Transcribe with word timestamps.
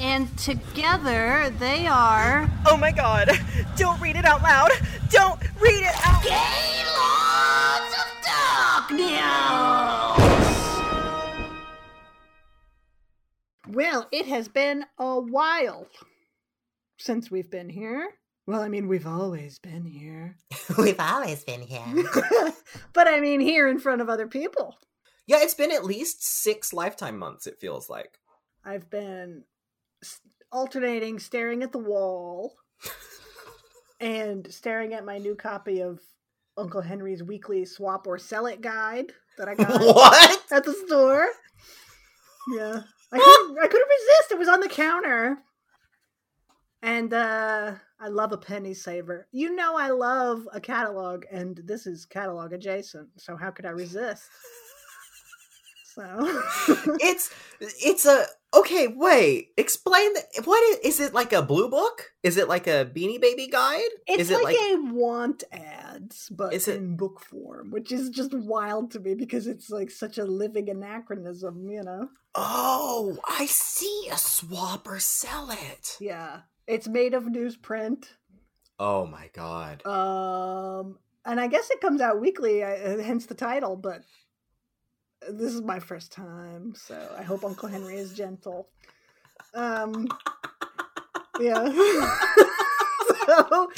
And 0.00 0.36
together 0.38 1.52
they 1.58 1.86
are. 1.86 2.48
Oh 2.66 2.76
my 2.76 2.92
god! 2.92 3.30
Don't 3.76 4.00
read 4.00 4.16
it 4.16 4.24
out 4.24 4.42
loud! 4.42 4.70
Don't 5.10 5.40
read 5.60 5.82
it 5.82 5.94
out 6.06 6.22
Gaylords 6.22 7.94
of 7.98 8.08
Darkness! 8.88 9.18
Well, 13.68 14.06
it 14.12 14.26
has 14.26 14.48
been 14.48 14.84
a 14.98 15.20
while 15.20 15.88
since 16.98 17.30
we've 17.30 17.50
been 17.50 17.68
here. 17.68 18.08
Well, 18.46 18.62
I 18.62 18.68
mean, 18.68 18.88
we've 18.88 19.06
always 19.06 19.58
been 19.58 19.84
here. 19.84 20.36
We've 20.78 20.98
always 20.98 21.44
been 21.44 21.60
here. 21.60 21.84
but 22.94 23.06
I 23.06 23.20
mean, 23.20 23.40
here 23.40 23.68
in 23.68 23.78
front 23.78 24.00
of 24.00 24.08
other 24.08 24.26
people. 24.26 24.74
Yeah, 25.26 25.36
it's 25.42 25.52
been 25.52 25.70
at 25.70 25.84
least 25.84 26.22
six 26.24 26.72
lifetime 26.72 27.18
months, 27.18 27.46
it 27.46 27.58
feels 27.60 27.90
like. 27.90 28.18
I've 28.64 28.88
been 28.88 29.44
s- 29.46 29.57
alternating 30.52 31.18
staring 31.18 31.62
at 31.62 31.72
the 31.72 31.78
wall 31.78 32.54
and 34.00 34.52
staring 34.52 34.94
at 34.94 35.04
my 35.04 35.18
new 35.18 35.34
copy 35.34 35.80
of 35.80 36.00
Uncle 36.56 36.80
Henry's 36.80 37.22
weekly 37.22 37.64
swap 37.64 38.06
or 38.06 38.18
sell 38.18 38.46
it 38.46 38.60
guide 38.60 39.12
that 39.36 39.48
I 39.48 39.54
got 39.54 39.80
what? 39.80 40.52
at 40.52 40.64
the 40.64 40.74
store. 40.86 41.28
Yeah. 42.54 42.80
I 43.12 43.18
couldn't, 43.18 43.58
I 43.58 43.66
couldn't 43.68 43.88
resist. 43.88 44.32
It 44.32 44.38
was 44.38 44.48
on 44.48 44.60
the 44.60 44.68
counter. 44.68 45.38
And 46.82 47.12
uh 47.12 47.74
I 48.00 48.08
love 48.08 48.32
a 48.32 48.38
penny 48.38 48.74
saver. 48.74 49.26
You 49.32 49.54
know 49.54 49.76
I 49.76 49.90
love 49.90 50.48
a 50.52 50.60
catalog 50.60 51.24
and 51.32 51.60
this 51.64 51.86
is 51.86 52.06
catalog 52.06 52.52
adjacent. 52.52 53.08
So 53.16 53.36
how 53.36 53.50
could 53.50 53.66
I 53.66 53.70
resist? 53.70 54.28
So 55.94 56.02
It's 57.00 57.30
it's 57.60 58.06
a 58.06 58.26
okay. 58.54 58.88
Wait, 58.88 59.48
explain 59.56 60.12
the, 60.14 60.42
what 60.44 60.62
is, 60.70 60.94
is 60.94 61.00
it 61.00 61.14
like 61.14 61.32
a 61.32 61.42
blue 61.42 61.70
book? 61.70 62.12
Is 62.22 62.36
it 62.36 62.48
like 62.48 62.66
a 62.66 62.84
Beanie 62.84 63.20
Baby 63.20 63.48
guide? 63.48 63.80
It's 64.06 64.22
is 64.22 64.30
it 64.30 64.42
like, 64.44 64.56
a 64.56 64.76
want 64.92 65.44
ads, 65.50 66.28
but 66.28 66.52
Is 66.52 66.68
it- 66.68 66.76
in 66.76 66.96
book 66.96 67.20
form, 67.20 67.70
which 67.70 67.90
is 67.90 68.10
just 68.10 68.34
wild 68.34 68.90
to 68.92 69.00
me 69.00 69.14
because 69.14 69.46
it's 69.46 69.70
like 69.70 69.90
such 69.90 70.18
a 70.18 70.24
living 70.24 70.68
anachronism, 70.68 71.68
you 71.70 71.82
know? 71.82 72.08
Oh, 72.34 73.18
I 73.26 73.46
see. 73.46 74.08
A 74.12 74.18
swap 74.18 74.86
or 74.86 75.00
sell 75.00 75.50
it. 75.50 75.96
Yeah. 76.00 76.40
It's 76.66 76.86
made 76.86 77.14
of 77.14 77.24
newsprint. 77.24 78.04
Oh 78.78 79.06
my 79.06 79.30
god. 79.32 79.84
Um, 79.86 80.98
and 81.24 81.40
I 81.40 81.46
guess 81.48 81.70
it 81.70 81.80
comes 81.80 82.00
out 82.00 82.20
weekly, 82.20 82.62
uh, 82.62 82.98
hence 83.02 83.26
the 83.26 83.34
title, 83.34 83.74
but 83.74 84.02
this 85.28 85.54
is 85.54 85.62
my 85.62 85.78
first 85.78 86.12
time, 86.12 86.74
so 86.74 87.14
I 87.16 87.22
hope 87.22 87.44
Uncle 87.44 87.68
Henry 87.68 87.96
is 87.96 88.12
gentle. 88.12 88.68
Um, 89.54 90.08
yeah. 91.40 91.64
so, 93.26 93.70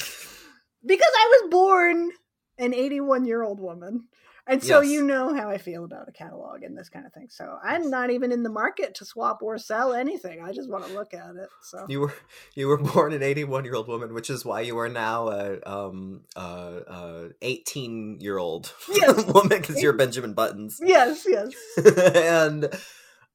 because 0.85 1.11
I 1.13 1.41
was 1.41 1.49
born 1.49 2.11
an 2.57 2.73
81 2.73 3.25
year 3.25 3.43
old 3.43 3.59
woman. 3.59 4.07
And 4.51 4.61
so 4.63 4.81
Yes. 4.81 4.91
you 4.91 5.03
know 5.03 5.33
how 5.33 5.49
I 5.49 5.57
feel 5.57 5.85
about 5.85 6.09
a 6.09 6.11
catalog 6.11 6.61
and 6.63 6.77
this 6.77 6.89
kind 6.89 7.05
of 7.05 7.13
thing. 7.13 7.27
So 7.29 7.57
I'm 7.63 7.89
not 7.89 8.09
even 8.11 8.31
in 8.31 8.43
the 8.43 8.49
market 8.49 8.93
to 8.95 9.05
swap 9.05 9.41
or 9.41 9.57
sell 9.57 9.93
anything. 9.93 10.41
I 10.43 10.51
just 10.51 10.69
want 10.69 10.85
to 10.87 10.93
look 10.93 11.13
at 11.13 11.35
it. 11.37 11.49
So 11.63 11.85
You 11.87 12.01
were 12.01 12.13
you 12.55 12.67
were 12.67 12.77
born 12.77 13.13
an 13.13 13.23
eighty 13.23 13.43
one 13.45 13.63
year 13.63 13.75
old 13.75 13.87
woman, 13.87 14.13
which 14.13 14.29
is 14.29 14.43
why 14.43 14.61
you 14.61 14.77
are 14.77 14.89
now 14.89 15.29
a 15.29 15.59
um 15.65 16.21
uh 16.35 16.39
uh 16.87 17.29
eighteen 17.41 18.17
year 18.19 18.37
old 18.37 18.73
woman 19.27 19.59
because 19.61 19.81
you're 19.81 19.93
Benjamin 19.93 20.33
Buttons. 20.33 20.79
yes, 20.83 21.25
yes. 21.27 21.53
and 22.15 22.69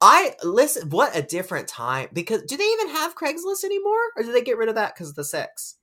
I 0.01 0.35
listen. 0.45 0.91
What 0.91 1.17
a 1.17 1.23
different 1.23 1.69
time! 1.69 2.11
Because 2.13 2.43
do 2.43 2.57
they 2.59 2.65
even 2.65 2.89
have 2.91 3.17
Craigslist 3.17 3.65
anymore, 3.65 3.99
or 4.17 4.23
did 4.23 4.35
they 4.35 4.43
get 4.43 4.59
rid 4.59 4.69
of 4.69 4.75
that 4.75 4.95
because 4.95 5.09
of 5.09 5.15
the 5.15 5.25
sex? 5.25 5.77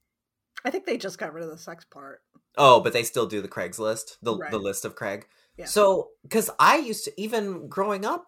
I 0.64 0.70
think 0.70 0.86
they 0.86 0.98
just 0.98 1.18
got 1.18 1.34
rid 1.34 1.44
of 1.44 1.50
the 1.50 1.58
sex 1.58 1.84
part. 1.86 2.22
Oh, 2.58 2.80
but 2.82 2.94
they 2.94 3.04
still 3.04 3.26
do 3.26 3.42
the 3.42 3.48
Craigslist, 3.48 4.18
the 4.22 4.36
Right. 4.38 4.52
the 4.52 4.60
list 4.60 4.86
of 4.86 4.96
Craig. 4.96 5.26
Yeah. 5.58 5.66
So, 5.66 6.10
because 6.24 6.50
I 6.60 6.78
used 6.78 7.06
to 7.06 7.22
even 7.22 7.68
growing 7.68 8.06
up, 8.06 8.26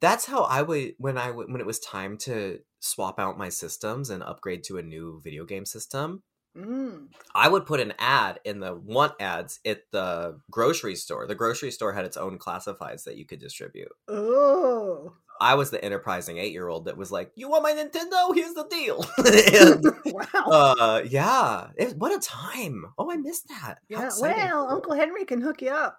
that's 0.00 0.26
how 0.26 0.42
I 0.42 0.62
would 0.62 0.94
when 0.98 1.16
I 1.18 1.30
when 1.30 1.60
it 1.60 1.66
was 1.66 1.80
time 1.80 2.16
to 2.18 2.60
swap 2.80 3.18
out 3.18 3.38
my 3.38 3.48
systems 3.48 4.10
and 4.10 4.22
upgrade 4.22 4.62
to 4.64 4.78
a 4.78 4.82
new 4.82 5.20
video 5.22 5.44
game 5.44 5.64
system. 5.64 6.22
Mm. 6.56 7.08
I 7.34 7.48
would 7.48 7.66
put 7.66 7.80
an 7.80 7.92
ad 7.98 8.40
in 8.44 8.60
the 8.60 8.74
want 8.74 9.12
ads 9.20 9.60
at 9.66 9.82
the 9.92 10.40
grocery 10.50 10.94
store. 10.96 11.26
The 11.26 11.34
grocery 11.34 11.70
store 11.70 11.92
had 11.92 12.06
its 12.06 12.16
own 12.16 12.38
classifieds 12.38 13.04
that 13.04 13.16
you 13.16 13.26
could 13.26 13.40
distribute. 13.40 13.92
Oh. 14.08 15.12
I 15.40 15.54
was 15.54 15.70
the 15.70 15.84
enterprising 15.84 16.38
eight 16.38 16.52
year 16.52 16.68
old 16.68 16.86
that 16.86 16.96
was 16.96 17.10
like, 17.12 17.32
"You 17.34 17.48
want 17.48 17.62
my 17.62 17.72
Nintendo? 17.72 18.34
Here's 18.34 18.54
the 18.54 18.66
deal." 18.70 19.04
and, 20.06 20.14
wow. 20.14 20.50
uh, 20.50 21.02
yeah, 21.08 21.68
it, 21.76 21.96
what 21.96 22.12
a 22.14 22.18
time! 22.20 22.84
Oh, 22.98 23.10
I 23.10 23.16
missed 23.16 23.48
that. 23.48 23.78
Yeah, 23.88 24.10
well, 24.20 24.68
Uncle 24.68 24.94
Henry 24.94 25.24
can 25.24 25.40
hook 25.40 25.62
you 25.62 25.70
up. 25.70 25.98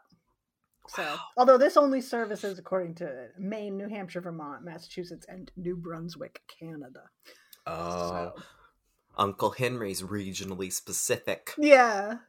So, 0.90 1.02
Wow. 1.03 1.20
although 1.38 1.58
this 1.58 1.75
only 1.75 2.00
services 2.00 2.58
according 2.59 2.96
to 2.96 3.28
Maine, 3.38 3.75
New 3.78 3.90
Hampshire, 3.90 4.22
Vermont, 4.22 4.64
Massachusetts, 4.64 5.25
and 5.28 5.52
New 5.58 5.75
Brunswick, 5.75 6.42
Canada. 6.48 7.04
Oh, 7.66 8.09
So, 8.09 8.44
Uncle 9.18 9.50
Henry's 9.52 10.02
regionally 10.02 10.72
specific. 10.72 11.54
yeah. 11.58 12.19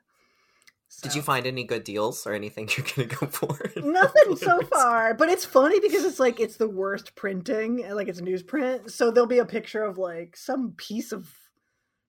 Did 1.03 1.15
you 1.15 1.23
find 1.23 1.47
any 1.47 1.65
good 1.65 1.85
deals 1.85 2.27
or 2.27 2.33
anything 2.33 2.69
you're 2.77 2.87
gonna 2.87 3.09
go 3.09 3.27
for? 3.27 3.71
Nothing 3.77 4.37
so 4.37 4.61
far, 4.73 5.15
but 5.15 5.29
it's 5.29 5.45
funny 5.45 5.81
because 5.81 6.05
it's 6.05 6.19
like 6.19 6.41
it's 6.41 6.57
the 6.57 6.69
worst 6.69 7.15
printing, 7.15 7.89
like 7.95 8.09
it's 8.09 8.21
newsprint. 8.21 8.91
So 8.91 9.11
there'll 9.11 9.29
be 9.29 9.39
a 9.39 9.45
picture 9.45 9.85
of 9.85 9.99
like 9.99 10.37
some 10.37 10.73
piece 10.77 11.13
of 11.13 11.29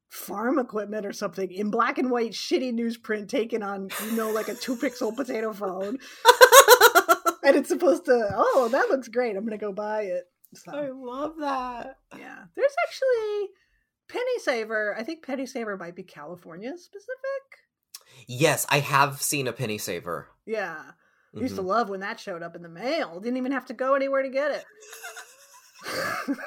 farm 0.10 0.58
equipment 0.58 1.06
or 1.06 1.14
something 1.14 1.52
in 1.52 1.70
black 1.70 1.98
and 2.00 2.10
white, 2.10 2.32
shitty 2.32 2.74
newsprint 2.74 3.28
taken 3.30 3.62
on, 3.62 3.90
you 4.06 4.14
know, 4.14 4.32
like 4.32 4.48
a 4.48 4.56
two 4.56 4.76
pixel 4.76 5.16
potato 5.16 5.54
phone, 5.54 6.00
and 7.44 7.56
it's 7.56 7.70
supposed 7.70 8.06
to. 8.06 8.30
Oh, 8.36 8.70
that 8.72 8.90
looks 8.90 9.08
great! 9.08 9.36
I'm 9.36 9.46
gonna 9.46 9.58
go 9.58 9.74
buy 9.74 10.04
it. 10.04 10.24
So, 10.56 10.72
I 10.72 10.90
love 10.90 11.36
that. 11.42 11.98
yeah, 12.18 12.46
there's 12.56 12.76
actually 12.88 13.50
Penny 14.08 14.40
Saver. 14.40 14.96
I 14.98 15.04
think 15.04 15.24
Penny 15.24 15.46
Saver 15.46 15.78
might 15.78 15.96
be 15.96 16.04
California 16.04 16.76
specific. 16.76 17.69
Yes, 18.28 18.66
I 18.70 18.80
have 18.80 19.22
seen 19.22 19.48
a 19.48 19.54
penny 19.54 19.78
saver. 19.78 20.28
Yeah. 20.46 20.92
Used 21.34 21.56
to 21.58 21.62
Mhm. 21.62 21.66
love 21.68 21.90
when 21.90 22.00
that 22.00 22.20
showed 22.20 22.42
up 22.42 22.56
in 22.56 22.62
the 22.64 22.70
mail. 22.70 23.20
Didn't 23.20 23.38
even 23.38 23.52
have 23.52 23.66
to 23.68 23.74
go 23.74 23.94
anywhere 23.94 24.24
to 24.24 24.30
get 24.30 24.52
it. 24.52 24.66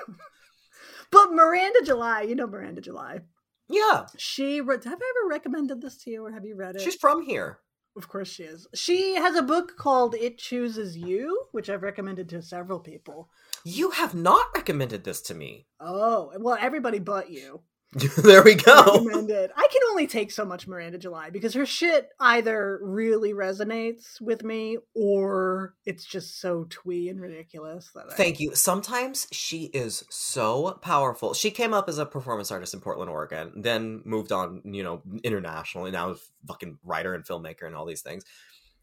but 1.10 1.32
Miranda 1.32 1.80
July, 1.84 2.22
you 2.22 2.34
know 2.34 2.46
Miranda 2.46 2.80
July. 2.80 3.20
Yeah, 3.68 4.06
She 4.18 4.60
wrote, 4.60 4.84
have 4.84 4.98
I 5.00 5.12
ever 5.20 5.28
recommended 5.30 5.80
this 5.80 5.96
to 5.98 6.10
you 6.10 6.26
or 6.26 6.32
have 6.32 6.44
you 6.44 6.56
read 6.56 6.76
it? 6.76 6.82
she's 6.82 6.96
from 6.96 7.22
here. 7.22 7.60
of 7.96 8.08
course 8.08 8.28
she 8.28 8.42
is. 8.42 8.66
She 8.74 9.14
has 9.14 9.36
a 9.36 9.42
book 9.42 9.76
called 9.78 10.14
It 10.14 10.36
Chooses 10.38 10.96
You, 10.96 11.46
which 11.52 11.70
I've 11.70 11.82
recommended 11.82 12.28
to 12.30 12.42
several 12.42 12.80
people. 12.80 13.30
You 13.64 13.90
have 13.90 14.14
not 14.14 14.46
recommended 14.54 15.04
this 15.04 15.20
to 15.22 15.34
me. 15.34 15.66
Oh, 15.80 16.32
well, 16.38 16.58
everybody 16.60 16.98
but 16.98 17.30
you. 17.30 17.62
there 18.16 18.42
we 18.42 18.54
go. 18.54 19.04
recommended. 19.04 19.50
I 19.54 19.68
can 19.70 19.82
only 19.90 20.06
take 20.06 20.30
so 20.30 20.46
much 20.46 20.66
Miranda 20.66 20.96
July 20.96 21.28
because 21.28 21.52
her 21.52 21.66
shit 21.66 22.08
either 22.18 22.80
really 22.82 23.34
resonates 23.34 24.18
with 24.18 24.42
me 24.42 24.78
or 24.94 25.74
it's 25.84 26.06
just 26.06 26.40
so 26.40 26.66
twee 26.70 27.10
and 27.10 27.20
ridiculous 27.20 27.90
that 27.94 28.06
I, 28.10 28.14
Thank 28.14 28.40
you. 28.40 28.54
Sometimes 28.54 29.26
she 29.30 29.64
is 29.74 30.04
so 30.08 30.78
powerful. 30.80 31.34
She 31.34 31.50
came 31.50 31.74
up 31.74 31.86
as 31.86 31.98
a 31.98 32.06
performance 32.06 32.50
artist 32.50 32.72
in 32.72 32.80
Portland, 32.80 33.10
Oregon, 33.10 33.52
then 33.56 34.00
moved 34.06 34.32
on, 34.32 34.62
you 34.64 34.82
know, 34.82 35.02
internationally. 35.22 35.90
Now, 35.90 36.12
a 36.12 36.16
fucking 36.46 36.78
writer 36.82 37.12
and 37.14 37.24
filmmaker 37.24 37.66
and 37.66 37.76
all 37.76 37.84
these 37.84 38.02
things. 38.02 38.24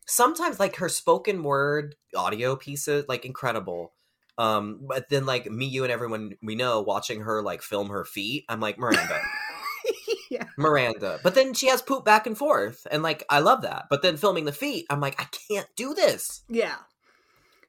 Sometimes, 0.06 0.60
like 0.60 0.76
her 0.76 0.90
spoken 0.90 1.42
word 1.42 1.96
audio 2.16 2.56
pieces, 2.56 3.06
like 3.08 3.26
incredible. 3.26 3.94
Um, 4.40 4.80
but 4.88 5.10
then, 5.10 5.26
like 5.26 5.52
me, 5.52 5.66
you, 5.66 5.84
and 5.84 5.92
everyone 5.92 6.34
we 6.42 6.56
know 6.56 6.82
watching 6.82 7.22
her 7.22 7.44
like 7.44 7.62
film 7.62 7.90
her 7.90 8.06
feet, 8.06 8.46
I'm 8.48 8.62
like 8.62 8.80
Miranda, 8.80 9.20
yeah. 10.32 10.46
Miranda. 10.58 11.20
But 11.22 11.36
then 11.36 11.54
she 11.54 11.68
has 11.68 11.82
poop 11.82 12.06
back 12.06 12.26
and 12.26 12.38
forth, 12.38 12.88
and 12.90 13.04
like 13.04 13.26
I 13.30 13.40
love 13.40 13.64
that. 13.64 13.88
But 13.90 14.02
then 14.02 14.16
filming 14.16 14.46
the 14.46 14.54
feet, 14.54 14.86
I'm 14.90 15.02
like, 15.02 15.22
I 15.22 15.26
can't 15.50 15.68
do 15.76 15.94
this. 15.94 16.44
Yeah. 16.48 16.78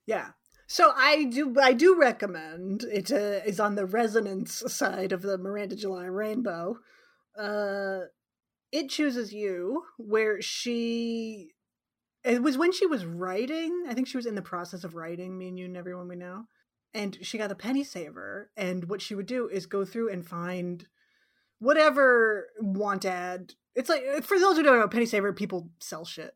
Yeah. 0.07 0.29
So 0.69 0.93
I 0.97 1.25
do 1.25 1.57
I 1.61 1.73
do 1.73 1.99
recommend 1.99 2.85
it 2.85 3.11
uh, 3.11 3.41
is 3.45 3.59
on 3.59 3.75
the 3.75 3.87
resonance 3.87 4.63
side 4.69 5.11
of 5.11 5.23
the 5.23 5.37
Miranda 5.37 5.75
July 5.75 6.05
rainbow. 6.05 6.79
Uh 7.37 8.03
it 8.71 8.89
chooses 8.89 9.33
you 9.33 9.83
where 9.99 10.41
she 10.41 11.51
it 12.23 12.43
was 12.43 12.57
when 12.57 12.71
she 12.73 12.87
was 12.87 13.05
writing. 13.05 13.85
I 13.89 13.95
think 13.95 14.07
she 14.07 14.17
was 14.17 14.27
in 14.27 14.35
the 14.37 14.43
process 14.43 14.85
of 14.85 14.95
writing 14.95 15.37
Me 15.37 15.49
and 15.49 15.59
You 15.59 15.65
and 15.65 15.77
Everyone 15.77 16.07
We 16.07 16.17
Know, 16.17 16.45
and 16.95 17.19
she 17.23 17.39
got 17.39 17.51
a 17.51 17.55
penny 17.55 17.85
saver. 17.85 18.51
And 18.57 18.85
what 18.89 19.03
she 19.03 19.15
would 19.15 19.27
do 19.27 19.49
is 19.49 19.67
go 19.67 19.85
through 19.85 20.11
and 20.11 20.27
find 20.27 20.87
whatever 21.59 22.49
want 22.61 23.05
ad. 23.05 23.55
It's 23.75 23.89
like 23.89 24.03
uh, 24.17 24.21
for 24.21 24.39
those 24.39 24.57
who 24.57 24.63
don't 24.63 24.79
know, 24.79 24.89
penny 24.89 25.07
saver 25.07 25.33
people 25.33 25.71
sell 25.81 26.05
shit 26.05 26.35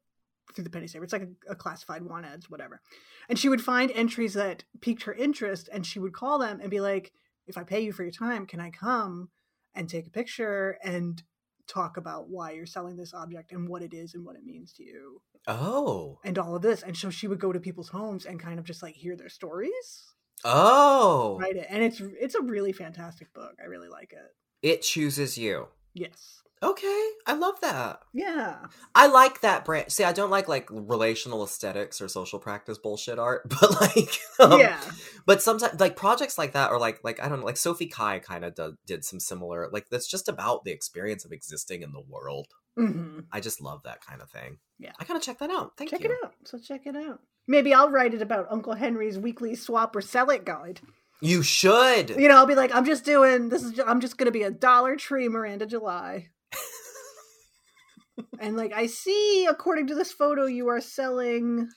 through 0.54 0.64
the 0.64 0.70
penny 0.70 0.86
saver. 0.86 1.04
It's 1.04 1.12
like 1.12 1.28
a, 1.48 1.52
a 1.52 1.54
classified 1.56 2.02
want 2.02 2.26
ads, 2.26 2.48
whatever. 2.48 2.80
And 3.28 3.38
she 3.38 3.48
would 3.48 3.62
find 3.62 3.90
entries 3.92 4.34
that 4.34 4.64
piqued 4.80 5.04
her 5.04 5.14
interest, 5.14 5.68
and 5.72 5.84
she 5.86 5.98
would 5.98 6.12
call 6.12 6.38
them 6.38 6.60
and 6.60 6.70
be 6.70 6.80
like, 6.80 7.12
"If 7.46 7.56
I 7.56 7.64
pay 7.64 7.80
you 7.80 7.92
for 7.92 8.02
your 8.02 8.12
time, 8.12 8.46
can 8.46 8.60
I 8.60 8.70
come 8.70 9.30
and 9.74 9.88
take 9.88 10.06
a 10.06 10.10
picture 10.10 10.78
and 10.84 11.22
talk 11.66 11.96
about 11.96 12.28
why 12.28 12.50
you're 12.52 12.66
selling 12.66 12.96
this 12.96 13.14
object 13.14 13.50
and 13.50 13.66
what 13.68 13.82
it 13.82 13.94
is 13.94 14.14
and 14.14 14.24
what 14.24 14.36
it 14.36 14.44
means 14.44 14.72
to 14.74 14.84
you 14.84 15.22
Oh. 15.48 16.20
and 16.22 16.38
all 16.38 16.54
of 16.54 16.62
this?" 16.62 16.82
And 16.82 16.96
so 16.96 17.08
she 17.10 17.26
would 17.26 17.40
go 17.40 17.52
to 17.52 17.58
people's 17.58 17.88
homes 17.88 18.26
and 18.26 18.38
kind 18.38 18.58
of 18.60 18.66
just 18.66 18.82
like 18.82 18.94
hear 18.94 19.16
their 19.16 19.30
stories, 19.30 20.13
Oh. 20.44 21.38
write 21.40 21.56
it, 21.56 21.66
and 21.68 21.82
it's 21.82 22.00
it's 22.00 22.34
a 22.34 22.42
really 22.42 22.72
fantastic 22.72 23.32
book. 23.32 23.54
I 23.62 23.66
really 23.66 23.88
like 23.88 24.12
it. 24.12 24.68
It 24.68 24.82
chooses 24.82 25.38
you. 25.38 25.68
Yes. 25.94 26.42
Okay. 26.62 27.08
I 27.26 27.34
love 27.34 27.60
that. 27.60 28.00
Yeah. 28.14 28.56
I 28.94 29.08
like 29.08 29.42
that 29.42 29.66
brand. 29.66 29.92
See, 29.92 30.04
I 30.04 30.12
don't 30.12 30.30
like 30.30 30.48
like 30.48 30.66
relational 30.70 31.44
aesthetics 31.44 32.00
or 32.00 32.08
social 32.08 32.38
practice 32.38 32.78
bullshit 32.78 33.18
art, 33.18 33.42
but 33.48 33.80
like, 33.80 34.18
um, 34.40 34.58
yeah. 34.58 34.80
But 35.26 35.42
sometimes, 35.42 35.78
like 35.78 35.96
projects 35.96 36.38
like 36.38 36.52
that, 36.52 36.70
or 36.70 36.78
like, 36.78 37.00
like 37.04 37.22
I 37.22 37.28
don't 37.28 37.40
know, 37.40 37.46
like 37.46 37.58
Sophie 37.58 37.86
Calle 37.86 38.20
kind 38.20 38.44
of 38.44 38.54
did, 38.54 38.74
did 38.86 39.04
some 39.04 39.20
similar. 39.20 39.68
Like 39.70 39.88
that's 39.90 40.08
just 40.08 40.28
about 40.28 40.64
the 40.64 40.72
experience 40.72 41.24
of 41.24 41.32
existing 41.32 41.82
in 41.82 41.92
the 41.92 42.02
world. 42.08 42.48
Hmm 42.76 43.20
I 43.32 43.40
just 43.40 43.60
love 43.60 43.82
that 43.84 44.04
kind 44.04 44.20
of 44.20 44.30
thing. 44.30 44.58
Yeah. 44.78 44.92
I 44.98 45.04
gotta 45.04 45.20
check 45.20 45.38
that 45.38 45.50
out. 45.50 45.72
Thank 45.76 45.90
check 45.90 46.02
you. 46.02 46.10
it 46.10 46.16
out. 46.24 46.34
So 46.44 46.58
check 46.58 46.82
it 46.86 46.96
out. 46.96 47.20
Maybe 47.46 47.74
I'll 47.74 47.90
write 47.90 48.14
it 48.14 48.22
about 48.22 48.46
Uncle 48.50 48.74
Henry's 48.74 49.18
weekly 49.18 49.54
swap 49.54 49.94
or 49.94 50.00
sell 50.00 50.30
it 50.30 50.44
guide. 50.44 50.80
You 51.20 51.42
should. 51.42 52.10
You 52.10 52.28
know, 52.28 52.36
I'll 52.36 52.46
be 52.46 52.54
like, 52.54 52.74
I'm 52.74 52.84
just 52.84 53.04
doing 53.04 53.48
this 53.48 53.62
is 53.62 53.80
I'm 53.86 54.00
just 54.00 54.18
gonna 54.18 54.30
be 54.30 54.42
a 54.42 54.50
Dollar 54.50 54.96
Tree 54.96 55.28
Miranda 55.28 55.66
July. 55.66 56.30
and 58.40 58.56
like 58.56 58.72
I 58.72 58.86
see, 58.86 59.46
according 59.46 59.88
to 59.88 59.94
this 59.94 60.12
photo, 60.12 60.46
you 60.46 60.68
are 60.68 60.80
selling 60.80 61.68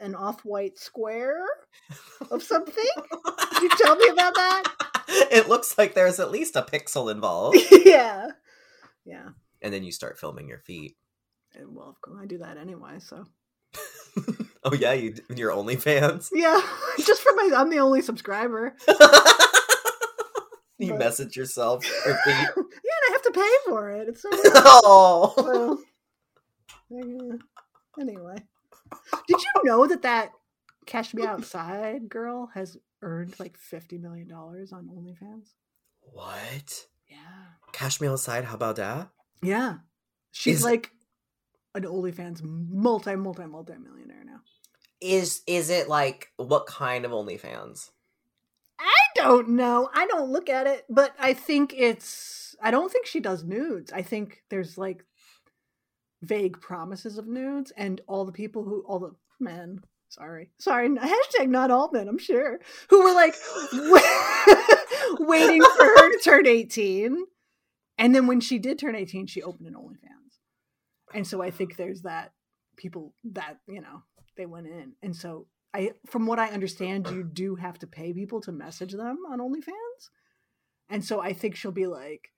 an 0.00 0.14
off-white 0.14 0.78
square 0.78 1.44
of 2.30 2.42
something. 2.42 2.84
Did 3.52 3.62
you 3.62 3.70
tell 3.76 3.96
me 3.96 4.08
about 4.08 4.34
that? 4.34 4.64
it 5.08 5.48
looks 5.48 5.78
like 5.78 5.94
there's 5.94 6.20
at 6.20 6.30
least 6.30 6.56
a 6.56 6.62
pixel 6.62 7.10
involved, 7.10 7.58
yeah. 7.84 8.28
Yeah. 9.04 9.28
And 9.64 9.72
then 9.72 9.82
you 9.82 9.90
start 9.90 10.18
filming 10.18 10.46
your 10.46 10.58
feet. 10.58 10.94
And, 11.56 11.74
well, 11.74 11.88
of 11.88 12.00
course, 12.00 12.18
I 12.20 12.26
do 12.26 12.38
that 12.38 12.58
anyway, 12.58 12.98
so 12.98 13.24
oh 14.64 14.74
yeah, 14.74 14.92
you 14.92 15.14
your 15.34 15.50
OnlyFans. 15.50 16.28
yeah. 16.32 16.60
just 17.04 17.22
for 17.22 17.32
my 17.34 17.50
I'm 17.56 17.70
the 17.70 17.78
only 17.78 18.02
subscriber. 18.02 18.76
you 20.78 20.90
But- 20.90 20.98
message 20.98 21.36
yourself 21.36 21.84
your 22.04 22.16
feet. 22.18 22.34
yeah, 22.34 22.52
and 22.56 23.08
I 23.08 23.12
have 23.12 23.22
to 23.22 23.32
pay 23.32 23.50
for 23.66 23.90
it. 23.90 24.08
It's 24.08 24.22
so 24.22 24.28
oh. 24.32 25.82
yeah. 26.90 27.36
Anyway, 27.98 28.36
did 29.28 29.38
you 29.40 29.62
know 29.64 29.86
that 29.86 30.02
that 30.02 30.32
Cash 30.84 31.14
Me 31.14 31.24
Outside 31.24 32.08
girl 32.08 32.50
has 32.54 32.76
earned 33.02 33.38
like 33.38 33.56
fifty 33.56 33.96
million 33.98 34.28
dollars 34.28 34.72
on 34.72 34.88
OnlyFans? 34.88 35.52
What? 36.00 36.86
Yeah, 37.08 37.16
Cash 37.72 38.00
me 38.00 38.08
outside. 38.08 38.44
How 38.44 38.56
about 38.56 38.76
that? 38.76 39.10
Yeah. 39.42 39.76
She's 40.32 40.58
Is- 40.58 40.64
like 40.64 40.90
an 41.74 41.84
OnlyFans 41.84 42.40
multi 42.42 43.16
multi 43.16 43.46
multi 43.46 43.74
millionaire 43.74 44.24
now. 44.24 44.40
Is 45.00 45.42
is 45.46 45.70
it 45.70 45.88
like 45.88 46.32
what 46.36 46.66
kind 46.66 47.04
of 47.04 47.10
OnlyFans? 47.10 47.90
I 48.78 48.92
don't 49.14 49.50
know. 49.50 49.88
I 49.94 50.06
don't 50.06 50.30
look 50.30 50.48
at 50.48 50.66
it, 50.66 50.84
but 50.88 51.14
I 51.18 51.34
think 51.34 51.74
it's. 51.76 52.56
I 52.62 52.70
don't 52.70 52.90
think 52.90 53.06
she 53.06 53.20
does 53.20 53.44
nudes. 53.44 53.92
I 53.92 54.02
think 54.02 54.42
there's 54.50 54.78
like 54.78 55.04
vague 56.22 56.60
promises 56.60 57.18
of 57.18 57.26
nudes, 57.26 57.72
and 57.76 58.00
all 58.06 58.24
the 58.24 58.32
people 58.32 58.64
who, 58.64 58.80
all 58.86 58.98
the 58.98 59.14
men, 59.38 59.80
sorry, 60.08 60.50
sorry, 60.58 60.88
hashtag 60.96 61.48
not 61.48 61.70
all 61.70 61.90
men, 61.92 62.08
I'm 62.08 62.18
sure, 62.18 62.60
who 62.88 63.04
were 63.04 63.12
like 63.12 63.34
waiting 65.20 65.62
for 65.62 65.84
her 65.84 66.12
to 66.12 66.18
turn 66.22 66.46
18. 66.46 67.24
And 67.98 68.14
then 68.14 68.26
when 68.26 68.40
she 68.40 68.58
did 68.58 68.78
turn 68.78 68.96
18, 68.96 69.26
she 69.26 69.42
opened 69.42 69.68
an 69.68 69.74
OnlyFans. 69.74 70.38
And 71.14 71.26
so 71.26 71.42
I 71.42 71.50
think 71.50 71.76
there's 71.76 72.02
that 72.02 72.32
people 72.76 73.14
that, 73.32 73.58
you 73.68 73.80
know, 73.80 74.02
they 74.36 74.46
went 74.46 74.66
in. 74.66 74.92
And 75.02 75.14
so 75.14 75.46
I 75.72 75.92
from 76.06 76.26
what 76.26 76.38
I 76.38 76.48
understand, 76.48 77.08
you 77.10 77.22
do 77.22 77.56
have 77.56 77.78
to 77.80 77.86
pay 77.86 78.12
people 78.12 78.40
to 78.42 78.52
message 78.52 78.92
them 78.92 79.18
on 79.30 79.40
OnlyFans. 79.40 80.10
And 80.88 81.04
so 81.04 81.20
I 81.20 81.32
think 81.32 81.56
she'll 81.56 81.72
be 81.72 81.86
like, 81.86 82.30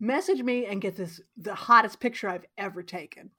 message 0.00 0.42
me 0.42 0.66
and 0.66 0.80
get 0.80 0.96
this 0.96 1.20
the 1.36 1.54
hottest 1.54 2.00
picture 2.00 2.28
I've 2.28 2.46
ever 2.58 2.82
taken. 2.82 3.30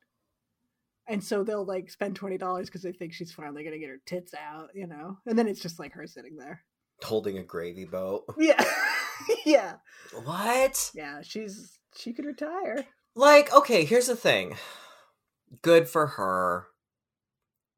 And 1.10 1.24
so 1.24 1.44
they'll 1.44 1.66
like 1.66 1.90
spend 1.90 2.16
twenty 2.16 2.38
dollars 2.38 2.68
because 2.68 2.84
they 2.84 2.92
think 2.92 3.14
she's 3.14 3.32
finally 3.32 3.64
gonna 3.64 3.80
get 3.80 3.90
her 3.90 4.02
tits 4.06 4.34
out, 4.34 4.70
you 4.74 4.88
know? 4.88 5.18
And 5.26 5.38
then 5.38 5.48
it's 5.48 5.62
just 5.62 5.80
like 5.80 5.94
her 5.94 6.08
sitting 6.08 6.38
there. 6.38 6.64
Holding 7.04 7.38
a 7.38 7.44
gravy 7.44 7.86
boat. 7.86 8.26
Yeah. 8.38 8.64
yeah. 9.46 9.76
What? 10.24 10.92
Yeah. 10.94 11.22
She's 11.22 11.78
she 11.96 12.14
could 12.14 12.26
retire. 12.26 12.86
Like, 13.16 13.54
okay, 13.54 13.84
here's 13.86 14.08
the 14.08 14.16
thing. 14.16 14.56
Good 15.62 15.88
for 15.90 16.08
her. 16.08 16.68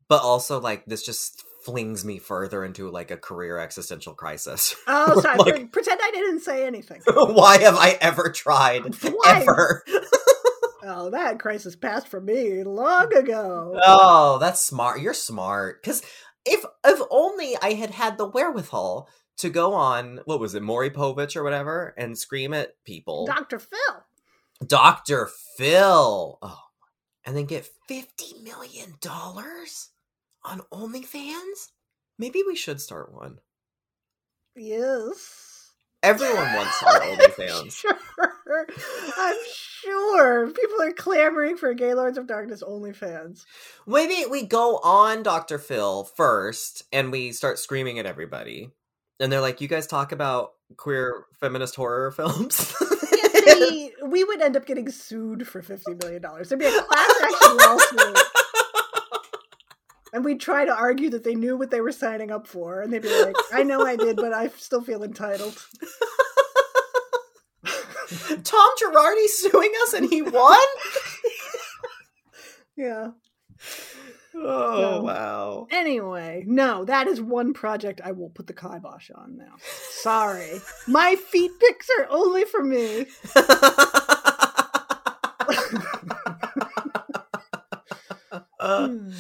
But 0.08 0.22
also 0.22 0.60
like 0.60 0.86
this 0.86 1.04
just 1.06 1.44
flings 1.64 2.04
me 2.06 2.18
further 2.20 2.64
into 2.66 2.90
like 2.90 3.12
a 3.12 3.18
career 3.18 3.58
existential 3.60 4.14
crisis. 4.14 4.76
Oh, 4.88 5.20
sorry. 5.22 5.38
Like- 5.38 5.72
Pretend 5.72 6.00
I 6.04 6.12
didn't 6.12 6.40
say 6.42 6.66
anything. 6.66 7.02
Why 7.14 7.60
have 7.60 7.76
I 7.76 7.98
ever 8.02 8.30
tried? 8.32 8.82
Why? 9.04 9.42
Ever. 9.42 9.84
Oh, 10.84 11.10
that 11.12 11.40
crisis 11.40 11.76
passed 11.76 12.08
for 12.08 12.20
me 12.22 12.64
long 12.64 13.14
ago. 13.14 13.80
Oh, 13.86 14.38
that's 14.40 14.66
smart. 14.66 15.02
You're 15.02 15.14
smart. 15.14 15.82
Because 15.84 16.02
if 16.46 16.64
if 16.86 17.00
only 17.12 17.56
I 17.62 17.74
had 17.74 17.92
had 17.92 18.18
the 18.18 18.26
wherewithal 18.28 19.08
to 19.40 19.50
go 19.50 19.74
on, 19.74 20.20
what 20.26 20.40
was 20.40 20.56
it, 20.56 20.64
Maury 20.64 20.90
Povich 20.90 21.36
or 21.36 21.44
whatever, 21.44 21.94
and 21.98 22.18
scream 22.18 22.54
at 22.54 22.74
people. 22.86 23.26
Dr. 23.26 23.60
Phil. 23.60 24.04
Dr. 24.66 25.30
Phil. 25.58 26.38
Oh, 26.42 26.60
and 27.26 27.36
then 27.36 27.46
get 27.46 27.70
$50 27.90 28.44
million 28.44 28.96
on 30.44 30.62
OnlyFans? 30.74 31.72
Maybe 32.18 32.44
we 32.46 32.56
should 32.56 32.82
start 32.82 33.14
one. 33.14 33.40
Yes. 34.56 35.72
Everyone 36.02 36.54
wants 36.54 36.82
our 36.84 37.00
OnlyFans. 37.02 37.62
I'm 37.62 37.70
sure. 37.70 38.68
I'm 39.18 39.38
sure. 39.54 40.48
People 40.52 40.82
are 40.82 40.92
clamoring 40.94 41.58
for 41.58 41.74
Gaylords 41.74 42.18
of 42.18 42.28
Darkness 42.28 42.64
OnlyFans. 42.64 43.46
Maybe 43.86 44.26
we 44.30 44.46
go 44.46 44.78
on 44.78 45.24
Dr. 45.24 45.60
Phil 45.60 46.04
first 46.04 46.84
and 46.92 47.12
we 47.12 47.32
start 47.32 47.60
screaming 47.60 48.00
at 48.00 48.06
everybody. 48.06 48.72
And 49.20 49.32
they're 49.32 49.42
like, 49.42 49.62
you 49.62 49.68
guys 49.68 49.86
talk 49.88 50.12
about 50.12 50.54
queer 50.78 51.26
feminist 51.40 51.76
horror 51.76 52.12
films? 52.16 52.76
Yeah, 53.12 53.54
see, 53.54 53.92
we 54.06 54.24
would 54.24 54.42
end 54.42 54.56
up 54.56 54.66
getting 54.66 54.90
sued 54.90 55.48
for 55.48 55.62
$50 55.62 56.02
million. 56.02 56.22
There'd 56.22 56.60
be 56.60 56.66
a 56.66 56.82
class 56.82 57.22
action 57.22 57.58
lawsuit. 57.58 58.18
And 60.12 60.26
we'd 60.26 60.40
try 60.40 60.66
to 60.66 60.74
argue 60.74 61.12
that 61.12 61.24
they 61.24 61.36
knew 61.36 61.56
what 61.56 61.70
they 61.70 61.82
were 61.82 61.92
signing 61.92 62.32
up 62.32 62.48
for. 62.48 62.82
And 62.82 62.92
they'd 62.92 63.04
be 63.04 63.22
like, 63.22 63.36
I 63.54 63.62
know 63.64 63.86
I 63.86 63.96
did, 63.96 64.16
but 64.16 64.34
I 64.34 64.48
still 64.50 64.82
feel 64.82 65.04
entitled. 65.04 65.64
Tom 68.44 68.70
Girardi 68.82 69.28
suing 69.28 69.72
us 69.84 69.94
and 69.94 70.10
he 70.10 70.24
won? 70.24 70.58
Yeah. 72.76 73.12
Oh, 74.46 74.82
No. 74.82 75.02
wow. 75.04 75.68
Anyway, 75.72 76.44
no, 76.48 76.86
that 76.86 77.08
is 77.08 77.22
one 77.22 77.54
project 77.54 78.02
I 78.04 78.12
will 78.12 78.30
put 78.30 78.48
the 78.48 78.54
kibosh 78.54 79.10
on 79.14 79.38
now. 79.38 79.56
Sorry. 80.02 80.60
My 80.88 81.16
feet 81.16 81.52
pics 81.60 81.88
are 82.00 82.08
only 82.10 82.46
for 82.46 82.64
me. 82.64 83.06
Uh, 88.60 88.88
Hmm. 88.88 89.12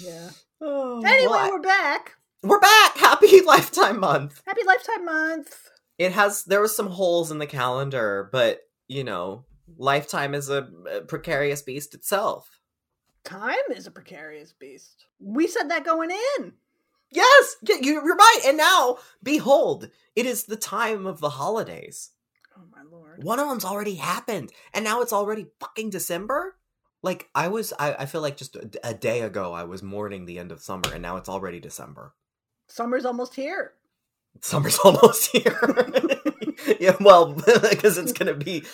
yeah. 0.00 0.30
oh, 0.60 1.02
Anyway, 1.04 1.30
well, 1.30 1.46
I- 1.46 1.50
we're 1.50 1.60
back. 1.60 2.12
we're 2.42 2.60
back. 2.60 2.96
Happy 2.96 3.40
Lifetime 3.46 4.00
Month. 4.00 4.40
Happy 4.46 4.62
Lifetime 4.64 5.04
Month. 5.04 5.56
It 5.98 6.12
has 6.12 6.44
there 6.44 6.60
was 6.60 6.74
some 6.76 6.86
holes 6.88 7.30
in 7.30 7.38
the 7.38 7.46
calendar, 7.46 8.28
but 8.32 8.60
you 8.86 9.04
know, 9.04 9.44
Lifetime 9.76 10.34
is 10.34 10.48
a, 10.48 10.68
a 10.90 11.00
precarious 11.02 11.62
beast 11.62 11.94
itself. 11.94 12.57
Time 13.24 13.54
is 13.74 13.86
a 13.86 13.90
precarious 13.90 14.52
beast. 14.52 15.04
We 15.20 15.46
said 15.46 15.70
that 15.70 15.84
going 15.84 16.10
in. 16.38 16.52
Yes, 17.10 17.56
you- 17.66 17.78
you're 17.82 18.04
right. 18.16 18.40
And 18.46 18.56
now, 18.56 18.98
behold, 19.22 19.90
it 20.16 20.26
is 20.26 20.44
the 20.44 20.56
time 20.56 21.06
of 21.06 21.20
the 21.20 21.30
holidays. 21.30 22.10
Oh 22.56 22.62
my 22.74 22.82
lord. 22.90 23.22
One 23.22 23.38
of 23.38 23.48
them's 23.48 23.64
already 23.64 23.94
happened, 23.96 24.50
and 24.74 24.84
now 24.84 25.00
it's 25.02 25.12
already 25.12 25.46
fucking 25.60 25.90
December. 25.90 26.56
Like 27.02 27.28
I 27.34 27.48
was, 27.48 27.72
I, 27.78 27.94
I 27.94 28.06
feel 28.06 28.20
like 28.20 28.36
just 28.36 28.56
a, 28.56 28.68
a 28.82 28.94
day 28.94 29.20
ago 29.22 29.52
I 29.52 29.64
was 29.64 29.82
mourning 29.82 30.24
the 30.26 30.38
end 30.38 30.50
of 30.52 30.60
summer, 30.60 30.90
and 30.92 31.00
now 31.02 31.16
it's 31.16 31.28
already 31.28 31.60
December. 31.60 32.14
Summer's 32.66 33.04
almost 33.04 33.34
here. 33.34 33.72
Summer's 34.40 34.78
almost 34.84 35.30
here. 35.30 35.60
yeah, 36.80 36.96
well, 37.00 37.32
because 37.70 37.96
it's 37.98 38.12
gonna 38.12 38.34
be 38.34 38.64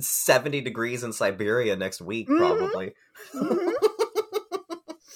seventy 0.00 0.60
degrees 0.62 1.02
in 1.04 1.12
Siberia 1.12 1.76
next 1.76 2.00
week, 2.00 2.28
Mhm. 2.28 2.38
probably. 2.38 2.94
Mhm. 3.34 3.74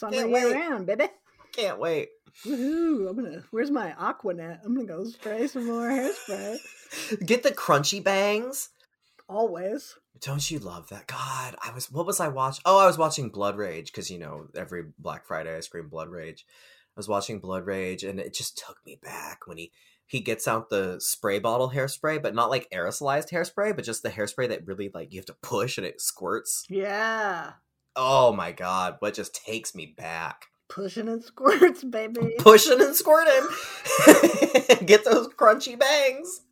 Summer 0.00 0.14
Can't 0.14 0.30
year 0.30 0.46
wait. 0.48 0.54
round, 0.54 0.86
baby. 0.86 1.08
Can't 1.52 1.78
wait. 1.78 2.08
Woohoo! 2.46 3.10
I'm 3.10 3.16
gonna. 3.16 3.42
Where's 3.50 3.70
my 3.70 3.92
Aqua 3.98 4.32
Net? 4.32 4.62
I'm 4.64 4.74
gonna 4.74 4.88
go 4.88 5.04
spray 5.04 5.46
some 5.46 5.66
more 5.66 5.90
hairspray. 5.90 6.56
Get 7.26 7.42
the 7.42 7.50
crunchy 7.50 8.02
bangs. 8.02 8.70
Always. 9.28 9.94
Don't 10.22 10.50
you 10.50 10.58
love 10.58 10.88
that? 10.88 11.06
God, 11.06 11.54
I 11.62 11.70
was. 11.74 11.92
What 11.92 12.06
was 12.06 12.18
I 12.18 12.28
watching? 12.28 12.62
Oh, 12.64 12.78
I 12.78 12.86
was 12.86 12.96
watching 12.96 13.28
Blood 13.28 13.58
Rage 13.58 13.92
because 13.92 14.10
you 14.10 14.18
know 14.18 14.46
every 14.56 14.84
Black 14.98 15.26
Friday 15.26 15.54
I 15.54 15.60
scream 15.60 15.90
Blood 15.90 16.08
Rage. 16.08 16.46
I 16.48 16.98
was 16.98 17.08
watching 17.08 17.38
Blood 17.38 17.66
Rage, 17.66 18.02
and 18.02 18.18
it 18.18 18.32
just 18.32 18.56
took 18.56 18.78
me 18.86 18.98
back 19.02 19.46
when 19.46 19.58
he 19.58 19.70
he 20.06 20.20
gets 20.20 20.48
out 20.48 20.70
the 20.70 20.96
spray 20.98 21.40
bottle 21.40 21.72
hairspray, 21.72 22.22
but 22.22 22.34
not 22.34 22.48
like 22.48 22.70
aerosolized 22.70 23.28
hairspray, 23.30 23.76
but 23.76 23.84
just 23.84 24.02
the 24.02 24.08
hairspray 24.08 24.48
that 24.48 24.66
really 24.66 24.90
like 24.94 25.12
you 25.12 25.18
have 25.18 25.26
to 25.26 25.36
push 25.42 25.76
and 25.76 25.86
it 25.86 26.00
squirts. 26.00 26.64
Yeah. 26.70 27.52
Oh 27.96 28.32
my 28.32 28.52
god, 28.52 28.96
what 29.00 29.14
just 29.14 29.34
takes 29.34 29.74
me 29.74 29.86
back? 29.86 30.46
Pushing 30.68 31.08
and 31.08 31.22
squirts, 31.22 31.82
baby. 31.82 32.34
Pushing 32.38 32.80
and 32.80 32.94
squirting. 32.94 33.48
Get 34.86 35.04
those 35.04 35.28
crunchy 35.28 35.78
bangs. 35.78 36.42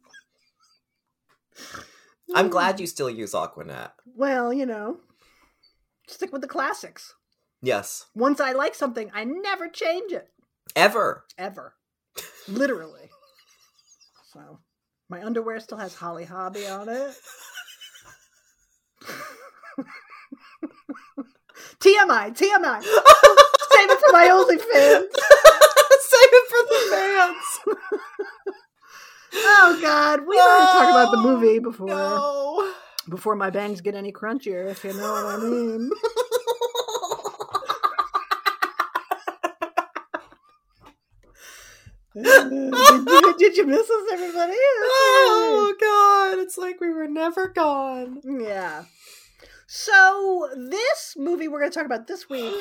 I'm 2.34 2.48
mm. 2.48 2.50
glad 2.50 2.80
you 2.80 2.86
still 2.86 3.08
use 3.08 3.34
Aqua 3.34 3.64
Net. 3.64 3.92
Well, 4.16 4.52
you 4.52 4.66
know, 4.66 4.98
stick 6.08 6.32
with 6.32 6.42
the 6.42 6.48
classics. 6.48 7.14
Yes. 7.62 8.06
Once 8.14 8.40
I 8.40 8.52
like 8.52 8.74
something, 8.74 9.10
I 9.14 9.24
never 9.24 9.68
change 9.68 10.12
it. 10.12 10.28
Ever. 10.74 11.24
Ever. 11.36 11.74
Literally. 12.48 13.10
So, 14.32 14.58
my 15.08 15.24
underwear 15.24 15.60
still 15.60 15.78
has 15.78 15.94
Holly 15.94 16.24
Hobbie 16.24 16.66
on 16.66 16.88
it. 16.88 17.14
TMI, 21.80 22.36
TMI. 22.36 22.82
Save 22.82 23.90
it 23.90 24.00
for 24.00 24.12
my 24.12 24.28
only 24.30 24.56
OnlyFans. 24.56 25.06
Save 26.00 26.32
it 26.32 26.48
for 26.50 26.62
the 26.68 26.80
fans. 26.90 27.78
Oh 29.34 29.78
God, 29.80 30.26
we 30.26 30.38
already 30.38 30.66
talked 30.66 30.90
about 30.90 31.10
the 31.12 31.22
movie 31.22 31.58
before. 31.58 31.88
No. 31.88 32.72
Before 33.08 33.36
my 33.36 33.50
bangs 33.50 33.80
get 33.80 33.94
any 33.94 34.12
crunchier, 34.12 34.68
if 34.70 34.84
you 34.84 34.92
know 34.92 35.12
what 35.12 35.26
I 35.26 35.36
mean. 35.38 35.90
did, 42.14 42.52
you, 43.06 43.34
did 43.38 43.56
you 43.56 43.66
miss 43.66 43.88
us, 43.88 44.12
everybody? 44.12 44.52
oh 44.56 45.74
god, 45.80 46.38
it's 46.40 46.58
like 46.58 46.80
we 46.80 46.90
were 46.90 47.08
never 47.08 47.48
gone. 47.48 48.20
Yeah. 48.24 48.84
So 49.70 50.48
this 50.56 51.14
movie 51.18 51.46
we're 51.46 51.60
going 51.60 51.70
to 51.70 51.74
talk 51.78 51.84
about 51.84 52.06
this 52.06 52.30
week 52.30 52.54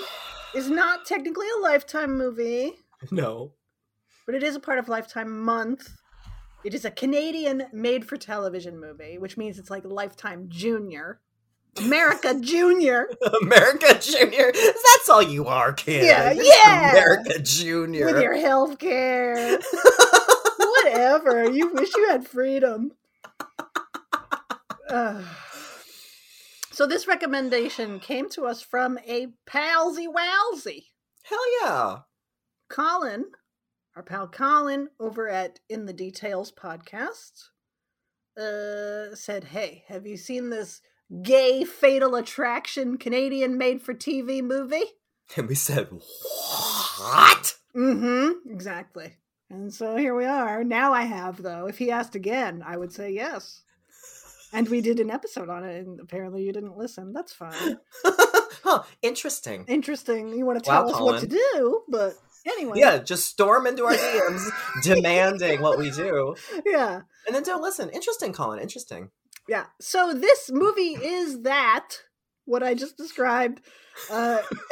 is 0.54 0.70
not 0.70 1.06
technically 1.06 1.48
a 1.58 1.62
Lifetime 1.62 2.18
movie, 2.18 2.74
No. 3.12 3.54
but 4.26 4.36
it 4.36 4.44
is 4.44 4.58
a 4.58 4.60
part 4.60 4.78
of 4.78 4.90
Lifetime 4.90 5.42
Month. 5.44 5.90
It 6.66 6.74
is 6.74 6.84
a 6.84 6.92
Canadian 6.92 7.64
made-for-television 7.72 8.78
movie, 8.78 9.18
which 9.20 9.38
means 9.38 9.58
it's 9.58 9.70
like 9.70 9.86
Lifetime 9.86 10.48
Junior, 10.50 11.22
America 11.78 12.38
Junior, 12.42 13.08
America 13.42 13.98
Junior. 14.02 14.52
That's 14.52 15.08
all 15.10 15.22
you 15.22 15.46
are, 15.46 15.72
kid. 15.72 16.04
Yeah, 16.04 16.34
yeah. 16.34 16.92
America 16.92 17.40
Junior. 17.40 18.08
with 18.08 18.22
your 18.22 18.36
health 18.36 18.80
care. 18.80 19.58
Whatever. 20.84 21.50
You 21.50 21.72
wish 21.74 21.96
you 21.96 22.10
had 22.10 22.28
freedom. 22.28 22.92
Ugh. 24.90 25.24
So 26.77 26.86
this 26.86 27.07
recommendation 27.07 28.00
came 28.00 28.29
to 28.29 28.46
us 28.46 28.62
from 28.62 29.00
a 29.00 29.29
palsy 29.48 30.07
walsy. 30.07 30.84
Hell 31.24 31.63
yeah. 31.63 31.98
Colin, 32.69 33.31
our 33.96 34.03
pal 34.03 34.27
Colin 34.27 34.89
over 35.00 35.27
at 35.27 35.60
In 35.69 35.88
the 35.88 35.93
Details 35.93 36.51
podcast, 36.51 37.46
uh, 38.39 39.15
said, 39.15 39.46
Hey, 39.46 39.86
have 39.88 40.05
you 40.05 40.17
seen 40.17 40.51
this 40.51 40.81
gay 41.24 41.63
fatal 41.63 42.13
attraction 42.13 43.00
Canadian 43.00 43.57
made 43.57 43.81
for 43.81 43.96
TV 43.96 44.43
movie? 44.43 44.86
And 45.36 45.48
we 45.48 45.55
said, 45.55 45.88
What? 45.89 47.55
Mm-hmm. 47.75 48.51
Exactly. 48.51 49.15
And 49.50 49.74
so 49.74 49.96
here 49.96 50.13
we 50.13 50.25
are. 50.25 50.63
Now 50.63 50.93
I 50.93 51.05
have, 51.05 51.41
though. 51.41 51.65
If 51.65 51.79
he 51.79 51.89
asked 51.89 52.13
again, 52.13 52.63
I 52.63 52.77
would 52.77 52.93
say 52.93 53.10
yes. 53.10 53.63
And 54.58 54.68
we 54.70 54.82
did 54.82 55.00
an 55.00 55.12
episode 55.12 55.50
on 55.50 55.64
it, 55.64 55.86
and 55.86 56.00
apparently 56.00 56.42
you 56.42 56.52
didn't 56.52 56.76
listen. 56.76 57.14
That's 57.14 57.32
fine. 57.32 57.78
huh, 58.04 58.82
interesting. 59.04 59.66
Interesting. 59.68 60.30
You 60.30 60.48
want 60.48 60.64
to 60.64 60.68
Wow, 60.68 60.86
tell 60.86 60.96
us 60.96 61.00
what 61.00 61.20
to 61.20 61.28
do, 61.28 61.84
but 61.88 62.16
anyway. 62.44 62.80
Yeah, 62.80 62.98
just 62.98 63.28
storm 63.28 63.68
into 63.68 63.86
our 63.86 63.94
DMs 63.94 64.50
demanding 64.82 65.62
what 65.62 65.78
we 65.78 65.92
do. 65.92 66.36
Yeah. 66.66 67.02
And 67.28 67.36
then 67.36 67.44
don't 67.44 67.62
listen. 67.62 67.92
Interesting, 67.92 68.34
Colin. 68.34 68.60
Interesting. 68.60 69.12
Yeah. 69.48 69.66
So 69.80 70.16
this 70.16 70.50
movie 70.52 70.96
is 70.96 71.44
that 71.44 71.90
what 72.46 72.64
I 72.64 72.74
just 72.74 72.98
described. 72.98 73.62
Uh, 74.10 74.40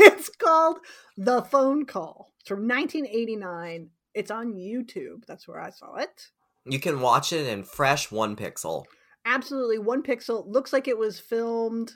it's 0.00 0.30
called 0.30 0.78
The 1.18 1.42
Phone 1.42 1.84
Call. 1.84 2.32
It's 2.40 2.48
from 2.48 2.66
1989. 2.66 3.90
It's 4.14 4.30
on 4.30 4.54
YouTube. 4.54 5.26
That's 5.26 5.46
where 5.46 5.60
I 5.60 5.68
saw 5.68 5.96
it. 5.96 6.28
You 6.64 6.80
can 6.80 7.02
watch 7.02 7.30
it 7.34 7.46
in 7.46 7.62
fresh 7.62 8.10
one 8.10 8.34
pixel. 8.34 8.86
Absolutely 9.28 9.78
one 9.78 10.02
pixel. 10.02 10.44
Looks 10.46 10.72
like 10.72 10.88
it 10.88 10.96
was 10.96 11.20
filmed 11.20 11.92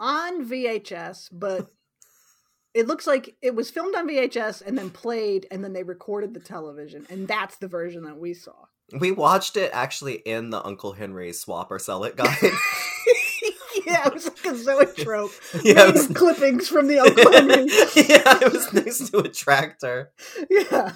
on 0.00 0.44
VHS, 0.44 1.28
but 1.30 1.68
it 2.74 2.88
looks 2.88 3.06
like 3.06 3.36
it 3.40 3.54
was 3.54 3.70
filmed 3.70 3.94
on 3.94 4.08
VHS 4.08 4.62
and 4.66 4.76
then 4.76 4.90
played, 4.90 5.46
and 5.50 5.62
then 5.62 5.72
they 5.72 5.84
recorded 5.84 6.34
the 6.34 6.40
television, 6.40 7.06
and 7.08 7.28
that's 7.28 7.56
the 7.58 7.68
version 7.68 8.04
that 8.04 8.18
we 8.18 8.34
saw. 8.34 8.66
We 8.98 9.12
watched 9.12 9.56
it 9.56 9.70
actually 9.72 10.14
in 10.14 10.50
the 10.50 10.64
Uncle 10.66 10.92
Henry 10.92 11.32
swap 11.32 11.70
or 11.70 11.78
sell 11.78 12.04
it 12.04 12.16
guide. 12.16 12.36
yeah, 13.86 14.06
it 14.06 14.12
was 14.12 14.26
like 14.26 14.44
a 14.44 14.56
zoetrope. 14.56 15.30
yeah, 15.62 15.88
it 15.88 15.94
was, 15.94 16.08
clippings 16.08 16.68
from 16.68 16.88
the 16.88 16.98
Uncle 16.98 17.32
Henry. 17.32 17.66
yeah, 17.94 18.38
it 18.44 18.52
was 18.52 18.72
next 18.72 19.10
to 19.10 19.18
a 19.18 19.28
tractor. 19.28 20.12
yeah. 20.50 20.92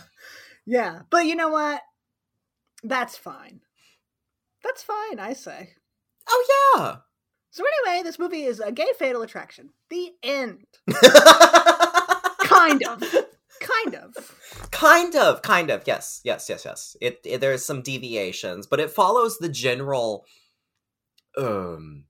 Yeah. 0.66 1.02
But 1.08 1.26
you 1.26 1.36
know 1.36 1.48
what? 1.48 1.80
That's 2.82 3.16
fine. 3.16 3.60
That's 4.66 4.82
fine, 4.82 5.20
I 5.20 5.32
say. 5.32 5.70
Oh 6.28 6.74
yeah. 6.76 6.96
So 7.50 7.64
anyway, 7.64 8.02
this 8.02 8.18
movie 8.18 8.42
is 8.42 8.58
a 8.58 8.72
gay 8.72 8.88
fatal 8.98 9.22
attraction. 9.22 9.70
The 9.90 10.10
end. 10.22 10.64
Kind 12.40 12.82
of. 12.86 13.02
kind 13.60 13.94
of. 13.94 14.70
kind 14.70 15.14
of, 15.16 15.42
kind 15.42 15.70
of. 15.70 15.82
Yes, 15.86 16.20
yes, 16.24 16.48
yes, 16.48 16.64
yes. 16.64 16.96
It, 17.00 17.20
it 17.24 17.40
there's 17.40 17.64
some 17.64 17.82
deviations, 17.82 18.66
but 18.66 18.80
it 18.80 18.90
follows 18.90 19.38
the 19.38 19.48
general 19.48 20.24
um 21.36 22.04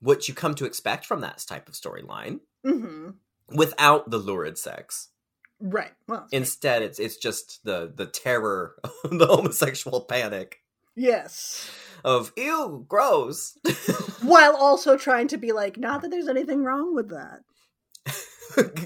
what 0.00 0.28
you 0.28 0.34
come 0.34 0.54
to 0.54 0.66
expect 0.66 1.06
from 1.06 1.20
that 1.20 1.44
type 1.48 1.68
of 1.68 1.74
storyline 1.74 2.40
hmm 2.64 3.10
without 3.54 4.10
the 4.10 4.18
lurid 4.18 4.58
sex. 4.58 5.08
Right. 5.60 5.92
Well, 6.06 6.26
Instead, 6.32 6.82
it's 6.82 6.98
it's 6.98 7.16
just 7.16 7.60
the 7.64 7.92
the 7.94 8.06
terror, 8.06 8.74
the 9.04 9.26
homosexual 9.26 10.02
panic 10.02 10.58
yes. 10.98 11.70
Of 12.04 12.32
ew, 12.36 12.84
gross. 12.88 13.58
While 14.22 14.56
also 14.56 14.96
trying 14.96 15.28
to 15.28 15.36
be 15.36 15.52
like, 15.52 15.76
not 15.78 16.02
that 16.02 16.10
there's 16.10 16.28
anything 16.28 16.62
wrong 16.62 16.94
with 16.94 17.10
that. 17.10 17.40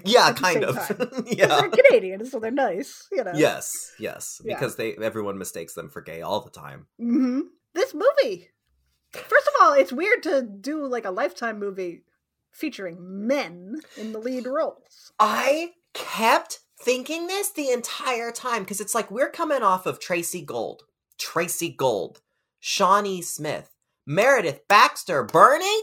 yeah, 0.04 0.32
kind 0.32 0.64
of. 0.64 0.76
yeah. 1.26 1.46
They're 1.60 1.70
Canadian, 1.70 2.24
so 2.26 2.40
they're 2.40 2.50
nice, 2.50 3.06
you 3.12 3.22
know. 3.24 3.32
Yes, 3.34 3.92
yes, 3.98 4.40
Yeah. 4.44 4.54
because 4.54 4.76
they 4.76 4.94
everyone 4.96 5.38
mistakes 5.38 5.74
them 5.74 5.88
for 5.88 6.00
gay 6.02 6.22
all 6.22 6.40
the 6.40 6.50
time. 6.50 6.86
hmm 6.98 7.40
This 7.74 7.94
movie. 7.94 8.48
First 9.12 9.46
of 9.48 9.54
all, 9.60 9.72
it's 9.74 9.92
weird 9.92 10.22
to 10.24 10.42
do 10.42 10.86
like 10.86 11.04
a 11.04 11.10
lifetime 11.10 11.58
movie 11.58 12.02
featuring 12.50 13.26
men 13.26 13.76
in 13.96 14.12
the 14.12 14.18
lead 14.18 14.46
roles. 14.46 15.12
I 15.18 15.72
kept 15.94 16.60
thinking 16.80 17.26
this 17.26 17.50
the 17.50 17.70
entire 17.70 18.32
time 18.32 18.62
because 18.62 18.80
it's 18.80 18.94
like 18.94 19.10
we're 19.10 19.30
coming 19.30 19.62
off 19.62 19.86
of 19.86 20.00
Tracey 20.00 20.42
Gold, 20.42 20.82
Tracey 21.18 21.68
Gold, 21.70 22.20
Shawnee 22.64 23.22
Smith, 23.22 23.74
Meredith 24.06 24.68
Baxter, 24.68 25.24
Birney. 25.24 25.82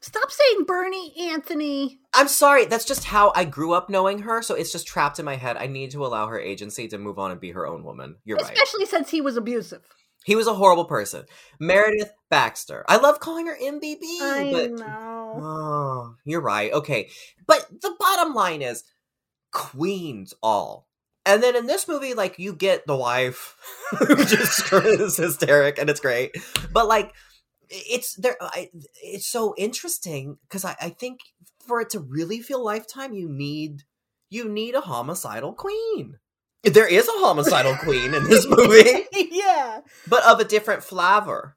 Stop 0.00 0.30
saying 0.30 0.64
Birney 0.64 1.12
Anthony. 1.18 1.98
I'm 2.14 2.28
sorry, 2.28 2.66
that's 2.66 2.84
just 2.84 3.02
how 3.02 3.32
I 3.34 3.44
grew 3.44 3.72
up 3.72 3.90
knowing 3.90 4.20
her, 4.20 4.40
so 4.40 4.54
it's 4.54 4.70
just 4.70 4.86
trapped 4.86 5.18
in 5.18 5.24
my 5.24 5.34
head. 5.34 5.56
I 5.56 5.66
need 5.66 5.90
to 5.90 6.06
allow 6.06 6.28
her 6.28 6.38
agency 6.38 6.86
to 6.86 6.98
move 6.98 7.18
on 7.18 7.32
and 7.32 7.40
be 7.40 7.50
her 7.50 7.66
own 7.66 7.82
woman. 7.82 8.14
You're 8.24 8.36
right. 8.36 8.52
Especially 8.52 8.86
since 8.86 9.10
he 9.10 9.20
was 9.20 9.36
abusive. 9.36 9.82
He 10.24 10.36
was 10.36 10.46
a 10.46 10.54
horrible 10.54 10.84
person. 10.84 11.24
Meredith 11.58 12.12
Baxter. 12.30 12.84
I 12.88 12.98
love 12.98 13.18
calling 13.18 13.48
her 13.48 13.56
MBB, 13.60 14.02
I 14.20 14.50
but 14.52 14.70
know. 14.70 15.40
oh, 15.42 16.14
you're 16.24 16.40
right. 16.40 16.72
Okay, 16.72 17.10
but 17.44 17.66
the 17.82 17.92
bottom 17.98 18.34
line 18.34 18.62
is 18.62 18.84
queens 19.50 20.32
all. 20.44 20.86
And 21.26 21.42
then 21.42 21.56
in 21.56 21.66
this 21.66 21.88
movie, 21.88 22.14
like 22.14 22.38
you 22.38 22.54
get 22.54 22.86
the 22.86 22.96
wife, 22.96 23.56
who 23.98 24.24
just 24.24 24.72
is 24.72 25.16
hysteric, 25.16 25.78
and 25.78 25.88
it's 25.88 26.00
great. 26.00 26.32
But 26.72 26.86
like, 26.86 27.12
it's 27.68 28.14
there. 28.16 28.36
I, 28.40 28.70
it's 29.02 29.26
so 29.26 29.54
interesting 29.56 30.38
because 30.42 30.64
I, 30.64 30.76
I 30.80 30.90
think 30.90 31.20
for 31.66 31.80
it 31.80 31.90
to 31.90 32.00
really 32.00 32.40
feel 32.40 32.62
lifetime, 32.62 33.14
you 33.14 33.28
need 33.28 33.82
you 34.28 34.48
need 34.48 34.74
a 34.74 34.80
homicidal 34.80 35.54
queen. 35.54 36.18
There 36.62 36.88
is 36.88 37.08
a 37.08 37.12
homicidal 37.12 37.76
queen 37.76 38.14
in 38.14 38.24
this 38.24 38.46
movie, 38.48 39.06
yeah. 39.12 39.80
but 40.08 40.24
of 40.24 40.40
a 40.40 40.44
different 40.44 40.82
flavor. 40.82 41.56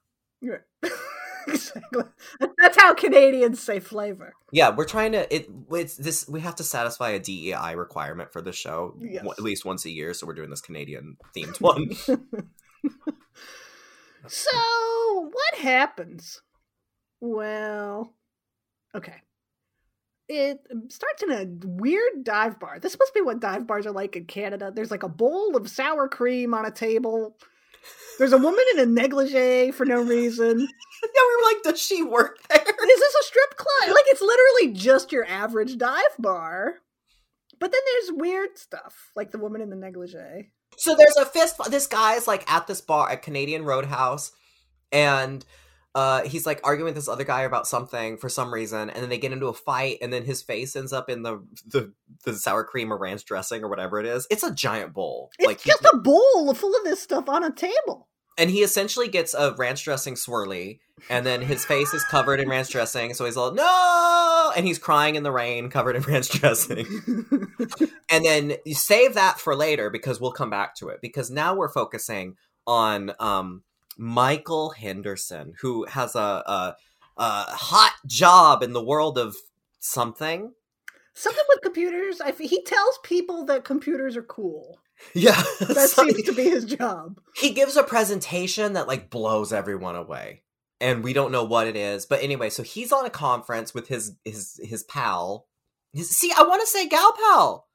Exactly. 1.47 2.03
That's 2.59 2.79
how 2.79 2.93
Canadians 2.93 3.61
say 3.61 3.79
flavor. 3.79 4.33
Yeah, 4.51 4.75
we're 4.75 4.85
trying 4.85 5.13
to. 5.13 5.33
It 5.33 5.49
it's 5.71 5.95
this. 5.97 6.27
We 6.27 6.41
have 6.41 6.55
to 6.55 6.63
satisfy 6.63 7.09
a 7.11 7.19
DEI 7.19 7.75
requirement 7.75 8.31
for 8.31 8.41
the 8.41 8.51
show 8.51 8.95
Yes. 8.99 9.17
w- 9.23 9.31
at 9.31 9.39
least 9.43 9.65
once 9.65 9.85
a 9.85 9.89
year. 9.89 10.13
So 10.13 10.27
we're 10.27 10.33
doing 10.33 10.49
this 10.49 10.61
Canadian 10.61 11.17
themed 11.35 11.59
one. 11.61 11.91
So, 14.29 15.29
what 15.31 15.61
happens? 15.61 16.41
Well, 17.21 18.13
okay. 18.93 19.15
It 20.27 20.59
um, 20.71 20.89
starts 20.89 21.23
in 21.23 21.31
a 21.31 21.45
weird 21.65 22.23
dive 22.25 22.59
bar. 22.59 22.79
This 22.79 22.97
must 22.99 23.13
be 23.13 23.21
what 23.21 23.39
dive 23.39 23.65
bars 23.65 23.85
are 23.85 23.93
like 23.93 24.17
in 24.17 24.25
Canada. 24.25 24.71
There's 24.75 24.91
like 24.91 25.03
a 25.03 25.09
bowl 25.09 25.55
of 25.55 25.69
sour 25.69 26.09
cream 26.09 26.53
on 26.53 26.65
a 26.65 26.71
table. 26.71 27.37
There's 28.17 28.33
a 28.33 28.37
woman 28.37 28.63
in 28.73 28.79
a 28.79 28.85
negligee 28.85 29.71
for 29.71 29.85
no 29.85 30.01
reason. 30.01 30.59
yeah, 30.59 31.07
we 31.15 31.35
were 31.35 31.53
like, 31.53 31.63
does 31.63 31.81
she 31.81 32.03
work 32.03 32.39
there? 32.49 32.59
Is 32.59 32.99
this 32.99 33.15
a 33.15 33.23
strip 33.23 33.55
club? 33.57 33.89
Like 33.93 34.05
it's 34.07 34.21
literally 34.21 34.73
just 34.73 35.11
your 35.11 35.25
average 35.25 35.77
dive 35.77 36.01
bar. 36.19 36.75
But 37.59 37.71
then 37.71 37.81
there's 37.85 38.19
weird 38.19 38.57
stuff, 38.57 39.11
like 39.15 39.31
the 39.31 39.39
woman 39.39 39.61
in 39.61 39.69
the 39.69 39.75
negligee. 39.75 40.51
So 40.77 40.95
there's 40.95 41.15
a 41.17 41.25
fist. 41.25 41.59
This 41.69 41.87
guy 41.87 42.15
is 42.15 42.27
like 42.27 42.49
at 42.51 42.67
this 42.67 42.81
bar 42.81 43.09
at 43.09 43.23
Canadian 43.23 43.65
Roadhouse, 43.65 44.31
and 44.91 45.43
uh, 45.97 46.21
he's 46.27 46.45
like 46.45 46.59
arguing 46.63 46.85
with 46.85 46.93
this 46.95 47.07
other 47.07 47.23
guy 47.23 47.41
about 47.41 47.65
something 47.65 48.17
for 48.17 48.29
some 48.29 48.53
reason, 48.53 48.91
and 48.91 49.01
then 49.01 49.09
they 49.09 49.17
get 49.17 49.31
into 49.31 49.47
a 49.47 49.53
fight, 49.53 49.97
and 49.99 50.13
then 50.13 50.23
his 50.25 50.43
face 50.43 50.75
ends 50.75 50.93
up 50.93 51.09
in 51.09 51.23
the 51.23 51.43
the, 51.65 51.91
the 52.23 52.35
sour 52.35 52.63
cream 52.63 52.93
or 52.93 52.97
ranch 52.99 53.25
dressing 53.25 53.63
or 53.63 53.67
whatever 53.69 53.99
it 53.99 54.05
is. 54.05 54.27
It's 54.29 54.43
a 54.43 54.53
giant 54.53 54.93
bowl, 54.93 55.31
It's 55.39 55.47
like 55.47 55.61
just 55.63 55.83
a 55.91 55.97
bowl 55.97 56.53
full 56.53 56.75
of 56.75 56.83
this 56.83 57.01
stuff 57.01 57.27
on 57.27 57.43
a 57.43 57.51
table. 57.51 58.09
and 58.37 58.51
he 58.51 58.61
essentially 58.61 59.07
gets 59.07 59.33
a 59.33 59.55
ranch 59.57 59.83
dressing 59.85 60.13
swirly, 60.13 60.77
and 61.09 61.25
then 61.25 61.41
his 61.41 61.65
face 61.65 61.91
is 61.95 62.03
covered 62.03 62.39
in 62.39 62.47
ranch 62.47 62.69
dressing, 62.69 63.15
so 63.15 63.25
he's 63.25 63.35
all 63.35 63.51
no, 63.53 64.51
and 64.55 64.67
he's 64.67 64.77
crying 64.77 65.15
in 65.15 65.23
the 65.23 65.31
rain, 65.31 65.71
covered 65.71 65.95
in 65.95 66.01
ranch 66.13 66.29
dressing. 66.29 66.85
and 68.11 68.23
then 68.23 68.53
you 68.65 68.75
save 68.75 69.15
that 69.15 69.39
for 69.39 69.55
later 69.55 69.89
because 69.89 70.21
we'll 70.21 70.31
come 70.31 70.51
back 70.51 70.75
to 70.75 70.89
it 70.89 70.99
because 71.01 71.31
now 71.31 71.55
we're 71.55 71.73
focusing 71.73 72.35
on 72.67 73.13
um, 73.19 73.63
Michael 73.97 74.71
Henderson, 74.71 75.53
who 75.61 75.85
has 75.85 76.15
a, 76.15 76.19
a 76.19 76.75
a 77.17 77.43
hot 77.49 77.93
job 78.05 78.61
in 78.61 78.73
the 78.73 78.83
world 78.83 79.17
of 79.17 79.35
something. 79.79 80.53
Something 81.13 81.43
with 81.49 81.61
computers. 81.61 82.21
I 82.21 82.31
he 82.31 82.63
tells 82.63 82.99
people 83.03 83.45
that 83.45 83.63
computers 83.63 84.15
are 84.17 84.23
cool. 84.23 84.79
Yeah, 85.13 85.39
That 85.59 85.89
So 85.91 86.03
seems 86.05 86.23
to 86.23 86.33
be 86.33 86.45
his 86.45 86.65
job. 86.65 87.19
he 87.35 87.51
gives 87.51 87.77
a 87.77 87.83
presentation 87.83 88.73
that 88.73 88.87
like 88.87 89.11
blows 89.11 89.53
everyone 89.53 89.95
away 89.95 90.41
and 90.81 91.03
we 91.03 91.13
don't 91.13 91.31
know 91.31 91.43
what 91.43 91.67
it 91.67 91.75
is 91.75 92.07
but 92.07 92.23
anyway 92.23 92.49
so 92.49 92.63
he's 92.63 92.91
on 92.91 93.05
a 93.05 93.09
conference 93.11 93.75
with 93.75 93.87
his 93.89 94.15
his 94.25 94.59
his 94.63 94.83
pal 94.83 95.45
his, 95.93 96.09
see 96.09 96.31
i 96.35 96.41
want 96.41 96.61
to 96.61 96.67
say 96.67 96.87
gal 96.87 97.13
pal 97.13 97.66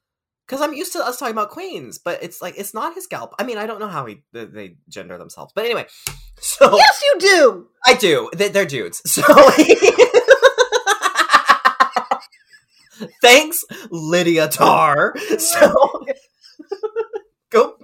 because 0.52 0.60
i'm 0.68 0.74
used 0.74 0.92
to 0.92 0.98
us 0.98 1.18
talking 1.18 1.32
about 1.32 1.48
queens 1.48 1.96
but 1.96 2.22
it's 2.22 2.42
like 2.42 2.54
it's 2.58 2.74
not 2.74 2.94
his 2.94 3.06
gal 3.06 3.32
i 3.38 3.42
mean 3.42 3.56
i 3.56 3.64
don't 3.66 3.80
know 3.80 3.88
how 3.88 4.04
he 4.04 4.22
they, 4.32 4.76
gender 4.86 5.16
themselves 5.16 5.50
but 5.54 5.64
anyway 5.64 5.86
so 6.38 6.76
Yes, 6.76 7.02
you 7.02 7.20
do. 7.20 7.68
i 7.86 7.94
do. 7.94 8.28
They, 8.36 8.48
they're 8.50 8.66
dudes. 8.66 9.00
So 9.06 9.22
thanks 13.22 13.64
lydia 13.90 14.46
tar 14.48 15.14
so 15.38 15.74
go 17.50 17.76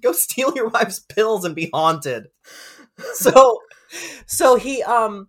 go 0.00 0.12
steal 0.12 0.54
your 0.54 0.68
wife's 0.68 1.00
pills 1.00 1.44
and 1.44 1.54
be 1.54 1.68
haunted. 1.74 2.28
So 3.14 3.58
so 4.26 4.56
he 4.56 4.82
um 4.84 5.28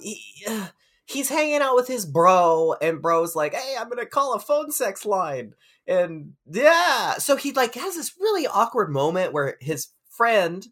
he, 0.00 0.20
uh, 0.48 0.66
he's 1.06 1.28
hanging 1.28 1.60
out 1.62 1.76
with 1.76 1.86
his 1.88 2.04
bro 2.04 2.74
and 2.82 3.00
bro's 3.00 3.34
like 3.36 3.54
hey 3.54 3.76
i'm 3.78 3.88
gonna 3.88 4.04
call 4.06 4.34
a 4.34 4.40
phone 4.40 4.70
sex 4.72 5.06
line 5.06 5.54
and 5.86 6.32
yeah 6.50 7.14
so 7.14 7.36
he 7.36 7.52
like 7.52 7.74
has 7.74 7.94
this 7.96 8.14
really 8.18 8.46
awkward 8.46 8.90
moment 8.90 9.32
where 9.32 9.56
his 9.60 9.88
friend 10.10 10.66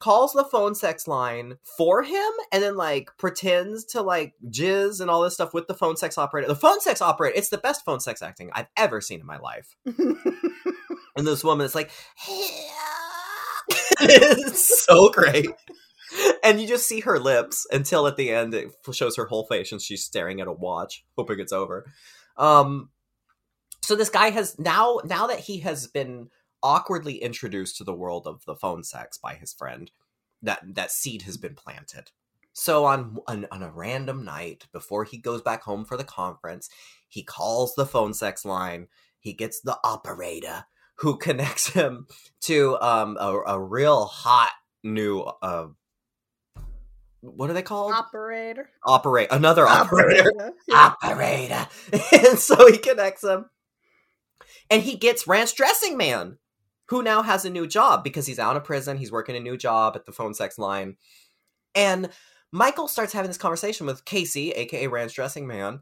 calls 0.00 0.32
the 0.32 0.44
phone 0.44 0.74
sex 0.74 1.08
line 1.08 1.56
for 1.76 2.02
him 2.02 2.30
and 2.52 2.62
then 2.62 2.76
like 2.76 3.10
pretends 3.18 3.84
to 3.84 4.00
like 4.00 4.34
jizz 4.48 5.00
and 5.00 5.10
all 5.10 5.22
this 5.22 5.34
stuff 5.34 5.52
with 5.52 5.66
the 5.66 5.74
phone 5.74 5.96
sex 5.96 6.16
operator. 6.16 6.46
The 6.46 6.54
phone 6.54 6.80
sex 6.80 7.02
operator 7.02 7.36
it's 7.36 7.48
the 7.48 7.58
best 7.58 7.84
phone 7.84 7.98
sex 7.98 8.22
acting 8.22 8.50
i've 8.54 8.68
ever 8.76 9.00
seen 9.00 9.20
in 9.20 9.26
my 9.26 9.38
life. 9.38 9.76
And 11.18 11.26
this 11.26 11.42
woman 11.42 11.66
is 11.66 11.74
like 11.74 11.90
it's 14.00 14.84
so 14.86 15.10
great. 15.10 15.48
And 16.44 16.60
you 16.60 16.68
just 16.68 16.86
see 16.86 17.00
her 17.00 17.18
lips 17.18 17.66
until 17.72 18.06
at 18.06 18.16
the 18.16 18.30
end 18.30 18.54
it 18.54 18.70
shows 18.92 19.16
her 19.16 19.26
whole 19.26 19.44
face 19.44 19.72
and 19.72 19.82
she's 19.82 20.04
staring 20.04 20.40
at 20.40 20.46
a 20.46 20.52
watch 20.52 21.04
hoping 21.16 21.40
it's 21.40 21.52
over. 21.52 21.84
Um 22.36 22.90
so 23.88 23.96
this 23.96 24.10
guy 24.10 24.28
has 24.28 24.58
now 24.58 25.00
now 25.06 25.26
that 25.28 25.40
he 25.40 25.60
has 25.60 25.86
been 25.86 26.28
awkwardly 26.62 27.22
introduced 27.22 27.78
to 27.78 27.84
the 27.84 27.94
world 27.94 28.26
of 28.26 28.44
the 28.44 28.54
phone 28.54 28.84
sex 28.84 29.16
by 29.16 29.32
his 29.32 29.54
friend 29.54 29.90
that 30.42 30.60
that 30.74 30.90
seed 30.90 31.22
has 31.22 31.38
been 31.38 31.54
planted. 31.54 32.10
So 32.52 32.84
on, 32.84 33.16
on 33.26 33.46
on 33.50 33.62
a 33.62 33.70
random 33.72 34.26
night 34.26 34.66
before 34.74 35.04
he 35.04 35.16
goes 35.16 35.40
back 35.40 35.62
home 35.62 35.86
for 35.86 35.96
the 35.96 36.04
conference 36.04 36.68
he 37.08 37.22
calls 37.22 37.74
the 37.76 37.86
phone 37.86 38.12
sex 38.12 38.44
line. 38.44 38.88
He 39.20 39.32
gets 39.32 39.62
the 39.62 39.78
operator 39.82 40.66
who 40.96 41.16
connects 41.26 41.68
him 41.68 42.08
to 42.42 42.76
um 42.82 43.16
a, 43.18 43.40
a 43.46 43.58
real 43.58 44.04
hot 44.04 44.52
new 44.84 45.20
uh 45.20 45.68
what 47.22 47.48
are 47.48 47.54
they 47.54 47.62
called? 47.62 47.92
Operator. 47.94 48.68
operate 48.84 49.28
another 49.30 49.66
operator 49.66 50.30
Yeah. 50.66 50.90
operator. 51.02 51.66
And 52.12 52.38
so 52.38 52.70
he 52.70 52.76
connects 52.76 53.24
him 53.24 53.46
and 54.70 54.82
he 54.82 54.96
gets 54.96 55.26
ranch 55.26 55.54
dressing 55.54 55.96
man 55.96 56.38
who 56.88 57.02
now 57.02 57.22
has 57.22 57.44
a 57.44 57.50
new 57.50 57.66
job 57.66 58.02
because 58.02 58.26
he's 58.26 58.38
out 58.38 58.56
of 58.56 58.64
prison 58.64 58.96
he's 58.96 59.12
working 59.12 59.36
a 59.36 59.40
new 59.40 59.56
job 59.56 59.94
at 59.96 60.06
the 60.06 60.12
phone 60.12 60.34
sex 60.34 60.58
line 60.58 60.96
and 61.74 62.08
michael 62.52 62.88
starts 62.88 63.12
having 63.12 63.28
this 63.28 63.38
conversation 63.38 63.86
with 63.86 64.04
casey 64.04 64.50
aka 64.52 64.86
ranch 64.86 65.14
dressing 65.14 65.46
man 65.46 65.80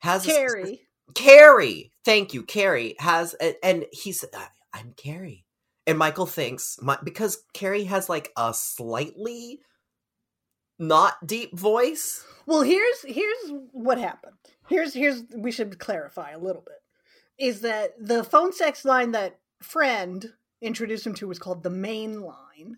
has 0.00 0.24
Carrie. 0.24 0.80
Carrie, 1.14 1.92
thank 2.04 2.34
you. 2.34 2.42
Carrie 2.42 2.94
has, 2.98 3.34
a- 3.40 3.62
and 3.64 3.84
he's, 3.92 4.24
I'm 4.72 4.94
Carrie, 4.96 5.44
and 5.86 5.98
Michael 5.98 6.26
thinks 6.26 6.78
my, 6.80 6.98
because 7.02 7.42
Carrie 7.52 7.84
has 7.84 8.08
like 8.08 8.32
a 8.36 8.54
slightly 8.54 9.60
not 10.78 11.14
deep 11.26 11.56
voice. 11.58 12.24
Well, 12.46 12.62
here's 12.62 13.02
here's 13.02 13.52
what 13.72 13.98
happened. 13.98 14.36
Here's 14.68 14.94
here's 14.94 15.22
we 15.34 15.50
should 15.50 15.78
clarify 15.78 16.30
a 16.30 16.38
little 16.38 16.62
bit. 16.62 16.79
Is 17.40 17.62
that 17.62 17.94
the 17.98 18.22
phone 18.22 18.52
sex 18.52 18.84
line 18.84 19.12
that 19.12 19.38
friend 19.62 20.34
introduced 20.62 21.06
him 21.06 21.14
to 21.14 21.26
was 21.26 21.38
called 21.38 21.62
the 21.62 21.70
main 21.70 22.20
line. 22.20 22.76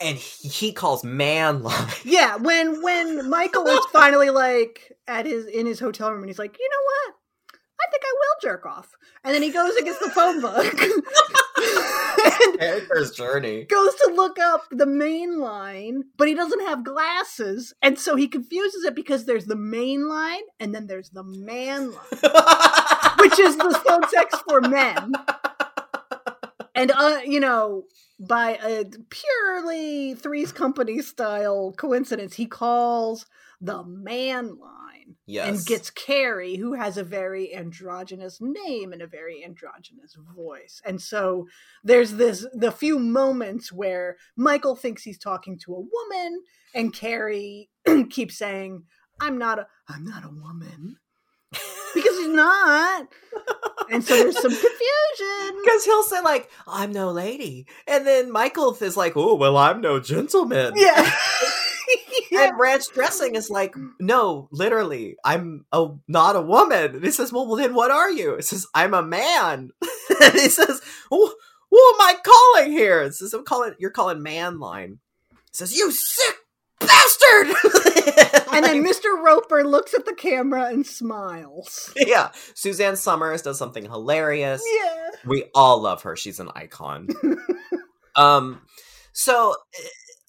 and 0.00 0.16
he, 0.16 0.72
calls 0.72 1.04
man 1.04 1.62
line. 1.62 1.88
Yeah, 2.04 2.36
when 2.36 2.82
when 2.82 3.28
Michael 3.28 3.66
is 3.66 3.84
finally 3.92 4.30
like 4.30 4.92
at 5.06 5.26
his 5.26 5.46
in 5.46 5.66
his 5.66 5.80
hotel 5.80 6.10
room 6.10 6.22
and 6.22 6.28
he's 6.28 6.38
like, 6.38 6.56
you 6.58 6.68
know 6.68 6.84
what? 6.84 7.14
I 7.80 7.90
think 7.90 8.02
I 8.04 8.12
will 8.14 8.50
jerk 8.50 8.66
off. 8.66 8.94
And 9.24 9.34
then 9.34 9.42
he 9.42 9.50
goes 9.50 9.74
and 9.76 9.84
gets 9.84 9.98
the 9.98 10.10
phone 10.10 10.40
book 10.40 10.74
Character's 12.58 13.12
journey. 13.12 13.64
goes 13.64 13.94
to 13.96 14.12
look 14.14 14.38
up 14.38 14.64
the 14.70 14.86
main 14.86 15.38
line, 15.38 16.04
but 16.16 16.28
he 16.28 16.34
doesn't 16.34 16.66
have 16.66 16.84
glasses. 16.84 17.74
And 17.82 17.98
so 17.98 18.16
he 18.16 18.28
confuses 18.28 18.84
it 18.84 18.94
because 18.94 19.24
there's 19.24 19.46
the 19.46 19.56
main 19.56 20.08
line 20.08 20.42
and 20.60 20.74
then 20.74 20.86
there's 20.86 21.10
the 21.10 21.24
man 21.24 21.90
line, 21.90 21.98
which 23.20 23.38
is 23.38 23.56
the 23.56 23.80
phone 23.86 24.08
sex 24.08 24.40
for 24.48 24.60
men. 24.60 25.12
And 26.74 26.92
uh, 26.92 27.20
you 27.24 27.40
know, 27.40 27.84
by 28.20 28.58
a 28.62 28.84
purely 29.10 30.14
Three's 30.14 30.52
Company 30.52 31.00
style 31.00 31.74
coincidence, 31.76 32.34
he 32.34 32.46
calls 32.46 33.26
the 33.60 33.82
man 33.84 34.58
line 34.58 34.77
Yes. 35.30 35.46
and 35.46 35.66
gets 35.66 35.90
Carrie, 35.90 36.56
who 36.56 36.72
has 36.72 36.96
a 36.96 37.04
very 37.04 37.54
androgynous 37.54 38.38
name 38.40 38.94
and 38.94 39.02
a 39.02 39.06
very 39.06 39.44
androgynous 39.44 40.16
voice. 40.34 40.80
And 40.86 41.02
so 41.02 41.46
there's 41.84 42.12
this 42.14 42.46
the 42.54 42.72
few 42.72 42.98
moments 42.98 43.70
where 43.70 44.16
Michael 44.36 44.74
thinks 44.74 45.02
he's 45.02 45.18
talking 45.18 45.58
to 45.66 45.74
a 45.74 45.80
woman, 45.80 46.42
and 46.74 46.94
Carrie 46.94 47.68
keeps 48.10 48.38
saying, 48.38 48.84
I'm 49.20 49.36
not 49.36 49.58
a 49.58 49.66
I'm 49.86 50.04
not 50.04 50.24
a 50.24 50.30
woman. 50.30 50.96
because 51.50 52.16
he's 52.18 52.28
not. 52.28 53.08
And 53.90 54.02
so 54.04 54.14
there's 54.16 54.40
some 54.40 54.50
confusion. 54.50 54.74
Because 55.64 55.84
he'll 55.84 56.02
say 56.04 56.20
like, 56.22 56.50
"I'm 56.66 56.92
no 56.92 57.10
lady," 57.10 57.66
and 57.86 58.06
then 58.06 58.30
Michael 58.30 58.74
is 58.80 58.96
like, 58.96 59.14
"Oh, 59.16 59.34
well, 59.34 59.56
I'm 59.56 59.80
no 59.80 59.98
gentleman." 60.00 60.72
Yeah. 60.76 61.10
And 62.38 62.58
ranch 62.58 62.84
dressing 62.92 63.34
is 63.34 63.50
like, 63.50 63.74
no, 63.98 64.48
literally, 64.52 65.16
I'm 65.24 65.64
a 65.72 65.88
not 66.06 66.36
a 66.36 66.42
woman. 66.42 66.96
And 66.96 67.04
he 67.04 67.10
says, 67.10 67.32
well, 67.32 67.46
well, 67.46 67.56
then 67.56 67.74
what 67.74 67.90
are 67.90 68.10
you? 68.10 68.34
It 68.34 68.44
says, 68.44 68.66
I'm 68.74 68.94
a 68.94 69.02
man. 69.02 69.70
and 70.22 70.32
he 70.34 70.48
says, 70.48 70.80
who, 71.10 71.26
who 71.70 71.76
am 71.76 72.00
I 72.00 72.14
calling 72.24 72.72
here? 72.72 73.02
It 73.02 73.14
says, 73.14 73.34
I'm 73.34 73.44
calling, 73.44 73.74
you're 73.78 73.90
calling 73.90 74.22
man 74.22 74.58
line. 74.58 74.98
It 75.32 75.56
says, 75.56 75.76
you 75.76 75.90
sick 75.90 76.36
bastard. 76.80 77.54
And 78.50 78.64
then 78.64 78.84
Mr. 78.84 79.22
Roper 79.22 79.62
looks 79.62 79.94
at 79.94 80.04
the 80.04 80.14
camera 80.14 80.64
and 80.64 80.84
smiles. 80.84 81.92
yeah, 81.96 82.30
Suzanne 82.54 82.96
Somers 82.96 83.42
does 83.42 83.58
something 83.58 83.84
hilarious. 83.84 84.62
Yeah. 84.66 85.10
We 85.24 85.44
all 85.54 85.80
love 85.80 86.02
her. 86.02 86.16
She's 86.16 86.40
an 86.40 86.50
icon. 86.56 87.08
um, 88.16 88.62
so 89.12 89.54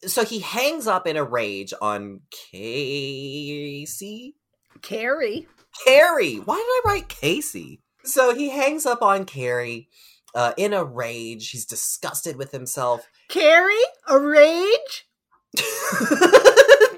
so 0.05 0.23
he 0.23 0.39
hangs 0.39 0.87
up 0.87 1.07
in 1.07 1.17
a 1.17 1.23
rage 1.23 1.73
on 1.81 2.21
Casey. 2.31 4.35
Carrie. 4.81 5.47
Carrie. 5.85 6.37
Why 6.37 6.55
did 6.55 6.61
I 6.61 6.81
write 6.85 7.09
Casey? 7.09 7.81
So 8.03 8.33
he 8.33 8.49
hangs 8.49 8.85
up 8.85 9.01
on 9.01 9.25
Carrie 9.25 9.89
uh, 10.33 10.53
in 10.57 10.73
a 10.73 10.83
rage. 10.83 11.51
He's 11.51 11.65
disgusted 11.65 12.35
with 12.35 12.51
himself. 12.51 13.07
Carrie? 13.27 13.75
A 14.07 14.19
rage? 14.19 15.07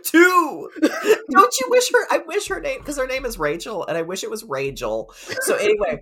Two. 0.04 0.70
Don't 1.32 1.60
you 1.60 1.68
wish 1.70 1.92
her? 1.94 2.08
I 2.12 2.20
wish 2.26 2.48
her 2.50 2.60
name 2.60 2.80
because 2.80 2.98
her 2.98 3.08
name 3.08 3.26
is 3.26 3.40
Rachel, 3.40 3.86
and 3.86 3.98
I 3.98 4.02
wish 4.02 4.24
it 4.24 4.30
was 4.30 4.44
Rachel. 4.44 5.14
So 5.42 5.56
anyway, 5.56 6.02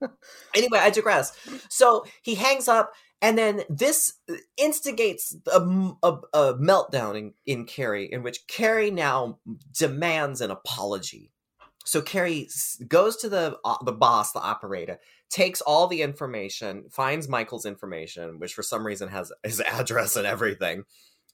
anyway, 0.54 0.78
I 0.78 0.90
digress. 0.90 1.36
So 1.68 2.04
he 2.22 2.34
hangs 2.34 2.68
up, 2.68 2.92
and 3.22 3.38
then 3.38 3.62
this 3.70 4.14
instigates 4.56 5.34
a, 5.46 5.60
a, 6.02 6.18
a 6.34 6.54
meltdown 6.54 7.16
in, 7.16 7.34
in 7.46 7.64
Carrie, 7.64 8.12
in 8.12 8.24
which 8.24 8.48
Carrie 8.48 8.90
now 8.90 9.38
demands 9.72 10.40
an 10.40 10.50
apology. 10.50 11.30
So 11.84 12.02
Carrie 12.02 12.48
goes 12.86 13.16
to 13.18 13.28
the 13.28 13.58
uh, 13.64 13.76
the 13.84 13.92
boss, 13.92 14.32
the 14.32 14.40
operator, 14.40 14.98
takes 15.30 15.60
all 15.60 15.86
the 15.86 16.02
information, 16.02 16.84
finds 16.90 17.28
Michael's 17.28 17.64
information, 17.64 18.38
which 18.38 18.54
for 18.54 18.62
some 18.62 18.84
reason 18.84 19.08
has 19.08 19.32
his 19.44 19.60
address 19.66 20.16
and 20.16 20.26
everything. 20.26 20.84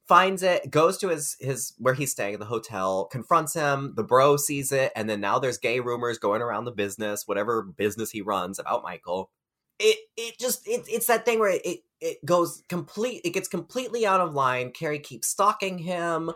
Finds 0.07 0.42
it, 0.42 0.70
goes 0.70 0.96
to 0.98 1.09
his 1.09 1.37
his 1.40 1.74
where 1.79 1.94
he's 1.94 2.12
staying 2.12 2.35
in 2.35 2.40
the 2.40 2.46
hotel, 2.46 3.07
confronts 3.07 3.55
him. 3.55 3.94
The 3.96 4.05
bro 4.05 4.37
sees 4.37 4.72
it, 4.72 4.92
and 4.94 5.09
then 5.09 5.20
now 5.20 5.38
there's 5.38 5.59
gay 5.59 5.81
rumors 5.81 6.18
going 6.18 6.42
around 6.42 6.64
the 6.64 6.72
business, 6.72 7.24
whatever 7.27 7.62
business 7.62 8.11
he 8.11 8.22
runs 8.22 8.59
about 8.59 8.83
Michael. 8.83 9.31
It 9.78 9.98
it 10.16 10.38
just 10.38 10.66
it, 10.66 10.86
it's 10.88 11.06
that 11.06 11.24
thing 11.24 11.38
where 11.38 11.58
it 11.64 11.80
it 12.00 12.24
goes 12.24 12.62
complete. 12.68 13.22
It 13.24 13.30
gets 13.30 13.48
completely 13.48 14.06
out 14.06 14.20
of 14.20 14.34
line. 14.34 14.70
Carrie 14.70 14.98
keeps 14.98 15.28
stalking 15.28 15.78
him. 15.78 16.30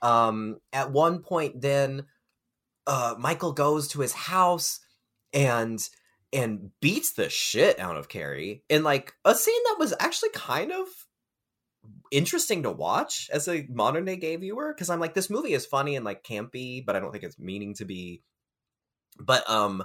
Um, 0.00 0.58
at 0.72 0.92
one 0.92 1.20
point, 1.20 1.60
then 1.60 2.06
uh, 2.86 3.14
Michael 3.18 3.52
goes 3.52 3.88
to 3.88 4.00
his 4.00 4.12
house 4.12 4.80
and 5.32 5.78
and 6.32 6.70
beats 6.80 7.14
the 7.14 7.28
shit 7.30 7.78
out 7.78 7.96
of 7.96 8.08
Carrie 8.08 8.62
in 8.68 8.82
like 8.82 9.14
a 9.24 9.34
scene 9.34 9.62
that 9.64 9.76
was 9.78 9.94
actually 9.98 10.30
kind 10.30 10.72
of 10.72 10.86
interesting 12.10 12.62
to 12.62 12.70
watch 12.70 13.30
as 13.32 13.48
a 13.48 13.66
modern 13.70 14.04
day 14.04 14.16
gay 14.16 14.36
viewer 14.36 14.72
because 14.74 14.90
I'm 14.90 15.00
like 15.00 15.14
this 15.14 15.30
movie 15.30 15.54
is 15.54 15.66
funny 15.66 15.96
and 15.96 16.04
like 16.04 16.24
campy, 16.24 16.84
but 16.84 16.96
I 16.96 17.00
don't 17.00 17.12
think 17.12 17.24
it's 17.24 17.38
meaning 17.38 17.74
to 17.74 17.84
be. 17.84 18.22
But 19.18 19.48
um, 19.50 19.82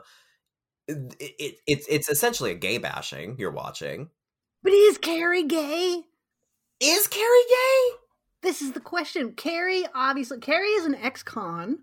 it, 0.88 1.16
it 1.20 1.56
it's 1.68 1.88
it's 1.88 2.10
essentially 2.10 2.52
a 2.52 2.56
gay 2.56 2.78
bashing 2.78 3.36
you're 3.38 3.52
watching. 3.52 4.10
But 4.62 4.74
is 4.74 4.98
Carrie 4.98 5.44
gay? 5.44 6.04
Is 6.80 7.08
Carrie 7.08 7.46
gay? 7.50 7.98
This 8.42 8.62
is 8.62 8.74
the 8.74 8.80
question. 8.80 9.34
Carrie, 9.34 9.86
obviously, 9.94 10.40
Carrie 10.40 10.68
is 10.70 10.86
an 10.86 10.96
ex-con 10.96 11.80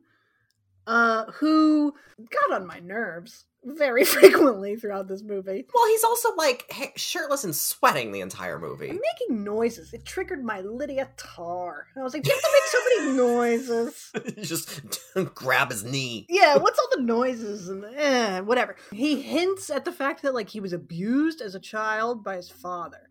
uh, 0.86 1.24
who 1.32 1.94
got 2.18 2.60
on 2.60 2.66
my 2.66 2.80
nerves 2.80 3.46
very 3.64 4.04
frequently 4.16 4.76
throughout 4.76 5.08
this 5.08 5.22
movie. 5.22 5.66
Well, 5.74 5.86
he's 5.88 6.04
also 6.04 6.34
like 6.36 6.66
ha- 6.70 6.92
shirtless 6.96 7.44
and 7.44 7.54
sweating 7.54 8.12
the 8.12 8.20
entire 8.20 8.56
I'm 8.56 8.62
movie. 8.62 8.86
making 8.88 9.44
noises. 9.44 9.92
It 9.92 10.04
triggered 10.04 10.44
my 10.44 10.60
Lydia 10.60 11.10
Tár. 11.16 11.82
I 11.96 12.02
was 12.02 12.14
like, 12.14 12.26
you 12.26 12.32
have 12.32 12.40
to 12.42 12.48
make 12.52 12.66
so 12.66 12.78
many 13.04 13.16
noises. 13.16 14.12
Just 14.48 15.00
grab 15.34 15.70
his 15.70 15.84
knee. 15.84 16.26
Yeah, 16.28 16.56
what's 16.56 16.78
all 16.78 16.88
the 16.96 17.02
noises 17.02 17.68
and 17.68 17.84
eh, 17.96 18.40
whatever. 18.40 18.76
He 18.92 19.20
hints 19.22 19.70
at 19.70 19.84
the 19.84 19.92
fact 19.92 20.22
that 20.22 20.34
like 20.34 20.48
he 20.50 20.60
was 20.60 20.72
abused 20.72 21.40
as 21.40 21.54
a 21.54 21.60
child 21.60 22.24
by 22.24 22.36
his 22.36 22.50
father, 22.50 23.08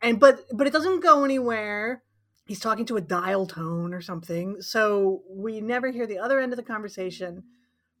and 0.00 0.20
but 0.20 0.44
but 0.52 0.66
it 0.66 0.72
doesn't 0.72 1.02
go 1.02 1.24
anywhere. 1.24 2.02
He's 2.46 2.60
talking 2.60 2.84
to 2.86 2.96
a 2.96 3.00
dial 3.00 3.46
tone 3.46 3.94
or 3.94 4.00
something, 4.00 4.60
so 4.60 5.22
we 5.30 5.60
never 5.60 5.90
hear 5.90 6.06
the 6.06 6.18
other 6.18 6.40
end 6.40 6.52
of 6.52 6.56
the 6.56 6.64
conversation. 6.64 7.44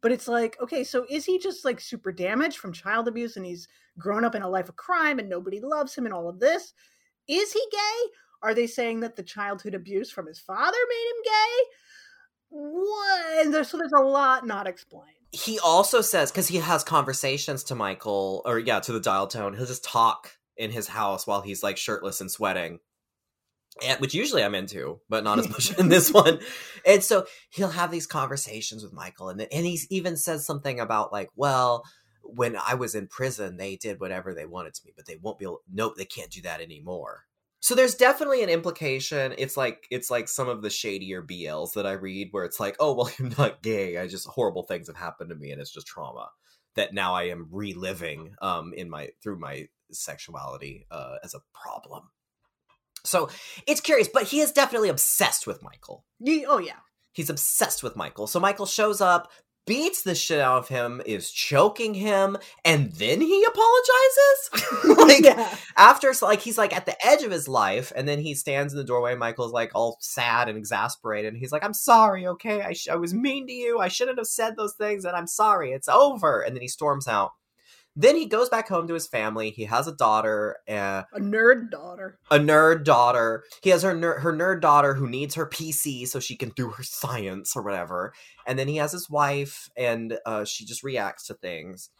But 0.02 0.12
it's 0.12 0.28
like, 0.28 0.56
okay, 0.62 0.82
so 0.84 1.04
is 1.10 1.24
he 1.24 1.38
just 1.38 1.64
like 1.64 1.80
super 1.80 2.12
damaged 2.12 2.58
from 2.58 2.72
child 2.72 3.06
abuse 3.06 3.36
and 3.36 3.44
he's 3.44 3.68
grown 3.98 4.24
up 4.24 4.34
in 4.34 4.42
a 4.42 4.48
life 4.48 4.68
of 4.68 4.76
crime 4.76 5.18
and 5.18 5.28
nobody 5.28 5.60
loves 5.60 5.94
him 5.94 6.06
and 6.06 6.14
all 6.14 6.28
of 6.28 6.40
this? 6.40 6.72
Is 7.28 7.52
he 7.52 7.62
gay? 7.70 8.10
Are 8.42 8.54
they 8.54 8.66
saying 8.66 9.00
that 9.00 9.16
the 9.16 9.22
childhood 9.22 9.74
abuse 9.74 10.10
from 10.10 10.26
his 10.26 10.38
father 10.38 10.78
made 10.88 11.10
him 11.10 11.22
gay? 11.24 11.64
What? 12.48 13.44
And 13.44 13.54
there's, 13.54 13.68
so 13.68 13.76
there's 13.76 13.92
a 13.92 14.02
lot 14.02 14.46
not 14.46 14.66
explained. 14.66 15.04
he 15.32 15.58
also 15.60 16.00
says 16.00 16.30
because 16.32 16.48
he 16.48 16.56
has 16.58 16.82
conversations 16.82 17.62
to 17.64 17.74
Michael 17.74 18.42
or 18.44 18.58
yeah 18.58 18.80
to 18.80 18.92
the 18.92 19.00
dial 19.00 19.26
tone. 19.26 19.54
He'll 19.54 19.66
just 19.66 19.84
talk 19.84 20.32
in 20.56 20.70
his 20.70 20.88
house 20.88 21.26
while 21.26 21.42
he's 21.42 21.62
like 21.62 21.76
shirtless 21.76 22.20
and 22.20 22.30
sweating, 22.30 22.80
and, 23.84 24.00
which 24.00 24.14
usually 24.14 24.42
I'm 24.42 24.54
into, 24.54 25.00
but 25.08 25.24
not 25.24 25.38
as 25.38 25.48
much 25.50 25.78
in 25.78 25.88
this 25.88 26.12
one. 26.12 26.40
And 26.86 27.02
so 27.02 27.26
he'll 27.50 27.68
have 27.68 27.90
these 27.90 28.06
conversations 28.06 28.82
with 28.82 28.92
Michael, 28.92 29.28
and 29.28 29.40
and 29.40 29.66
he 29.66 29.80
even 29.90 30.16
says 30.16 30.46
something 30.46 30.80
about 30.80 31.12
like, 31.12 31.28
well, 31.36 31.84
when 32.22 32.56
I 32.56 32.74
was 32.74 32.94
in 32.94 33.06
prison, 33.06 33.56
they 33.56 33.76
did 33.76 34.00
whatever 34.00 34.34
they 34.34 34.46
wanted 34.46 34.74
to 34.74 34.82
me, 34.84 34.92
but 34.96 35.06
they 35.06 35.16
won't 35.20 35.38
be 35.38 35.44
able. 35.44 35.62
Nope, 35.72 35.94
they 35.96 36.04
can't 36.04 36.30
do 36.30 36.42
that 36.42 36.60
anymore. 36.60 37.24
So 37.62 37.74
there's 37.74 37.94
definitely 37.94 38.42
an 38.42 38.48
implication. 38.48 39.34
It's 39.36 39.56
like 39.56 39.86
it's 39.90 40.10
like 40.10 40.28
some 40.28 40.48
of 40.48 40.62
the 40.62 40.70
shadier 40.70 41.22
BLs 41.22 41.74
that 41.74 41.86
I 41.86 41.92
read 41.92 42.28
where 42.30 42.44
it's 42.44 42.58
like, 42.58 42.76
oh 42.80 42.94
well, 42.94 43.10
I'm 43.18 43.34
not 43.38 43.62
gay. 43.62 43.98
I 43.98 44.06
just 44.06 44.26
horrible 44.26 44.62
things 44.62 44.88
have 44.88 44.96
happened 44.96 45.30
to 45.30 45.36
me 45.36 45.50
and 45.50 45.60
it's 45.60 45.72
just 45.72 45.86
trauma 45.86 46.30
that 46.76 46.94
now 46.94 47.14
I 47.14 47.24
am 47.24 47.48
reliving 47.50 48.34
um 48.40 48.72
in 48.74 48.88
my 48.88 49.10
through 49.22 49.38
my 49.38 49.68
sexuality 49.92 50.86
uh 50.90 51.16
as 51.22 51.34
a 51.34 51.40
problem. 51.52 52.08
So 53.04 53.28
it's 53.66 53.80
curious, 53.80 54.08
but 54.12 54.24
he 54.24 54.40
is 54.40 54.52
definitely 54.52 54.88
obsessed 54.88 55.46
with 55.46 55.62
Michael. 55.62 56.04
Ye- 56.18 56.46
oh 56.46 56.58
yeah. 56.58 56.76
He's 57.12 57.30
obsessed 57.30 57.82
with 57.82 57.96
Michael. 57.96 58.26
So 58.26 58.38
Michael 58.38 58.66
shows 58.66 59.00
up, 59.00 59.32
beats 59.66 60.02
the 60.02 60.14
shit 60.14 60.40
out 60.40 60.58
of 60.58 60.68
him, 60.68 61.02
is 61.04 61.30
choking 61.30 61.94
him, 61.94 62.36
and 62.64 62.92
then 62.92 63.20
he 63.20 63.44
apologizes. 63.44 64.50
like 64.96 65.24
yeah. 65.24 65.56
after 65.76 66.12
so 66.12 66.26
like 66.26 66.40
he's 66.40 66.58
like 66.58 66.74
at 66.74 66.86
the 66.86 67.06
edge 67.06 67.22
of 67.22 67.30
his 67.30 67.48
life 67.48 67.92
and 67.94 68.08
then 68.08 68.18
he 68.18 68.34
stands 68.34 68.72
in 68.72 68.78
the 68.78 68.84
doorway 68.84 69.14
michael's 69.14 69.52
like 69.52 69.70
all 69.74 69.98
sad 70.00 70.48
and 70.48 70.56
exasperated 70.56 71.32
and 71.32 71.38
he's 71.40 71.52
like 71.52 71.64
i'm 71.64 71.74
sorry 71.74 72.26
okay 72.26 72.62
I, 72.62 72.72
sh- 72.72 72.88
I 72.88 72.96
was 72.96 73.14
mean 73.14 73.46
to 73.46 73.52
you 73.52 73.78
i 73.78 73.88
shouldn't 73.88 74.18
have 74.18 74.26
said 74.26 74.56
those 74.56 74.74
things 74.74 75.04
and 75.04 75.16
i'm 75.16 75.26
sorry 75.26 75.72
it's 75.72 75.88
over 75.88 76.40
and 76.40 76.54
then 76.54 76.62
he 76.62 76.68
storms 76.68 77.06
out 77.06 77.32
then 77.96 78.16
he 78.16 78.26
goes 78.26 78.48
back 78.48 78.68
home 78.68 78.86
to 78.88 78.94
his 78.94 79.06
family. 79.08 79.50
He 79.50 79.64
has 79.64 79.86
a 79.88 79.94
daughter 79.94 80.58
uh, 80.68 81.02
A 81.12 81.20
nerd 81.20 81.70
daughter. 81.70 82.18
a 82.30 82.38
nerd 82.38 82.84
daughter. 82.84 83.44
He 83.62 83.70
has 83.70 83.82
her 83.82 83.94
ner- 83.94 84.20
her 84.20 84.32
nerd 84.32 84.60
daughter 84.60 84.94
who 84.94 85.08
needs 85.08 85.34
her 85.34 85.46
pc 85.46 86.06
so 86.08 86.20
she 86.20 86.36
can 86.36 86.50
do 86.50 86.70
her 86.70 86.82
science 86.82 87.56
or 87.56 87.62
whatever. 87.62 88.12
And 88.46 88.58
then 88.58 88.68
he 88.68 88.76
has 88.76 88.92
his 88.92 89.10
wife 89.10 89.68
and 89.76 90.18
uh, 90.24 90.44
she 90.44 90.64
just 90.64 90.82
reacts 90.82 91.26
to 91.26 91.34
things. 91.34 91.90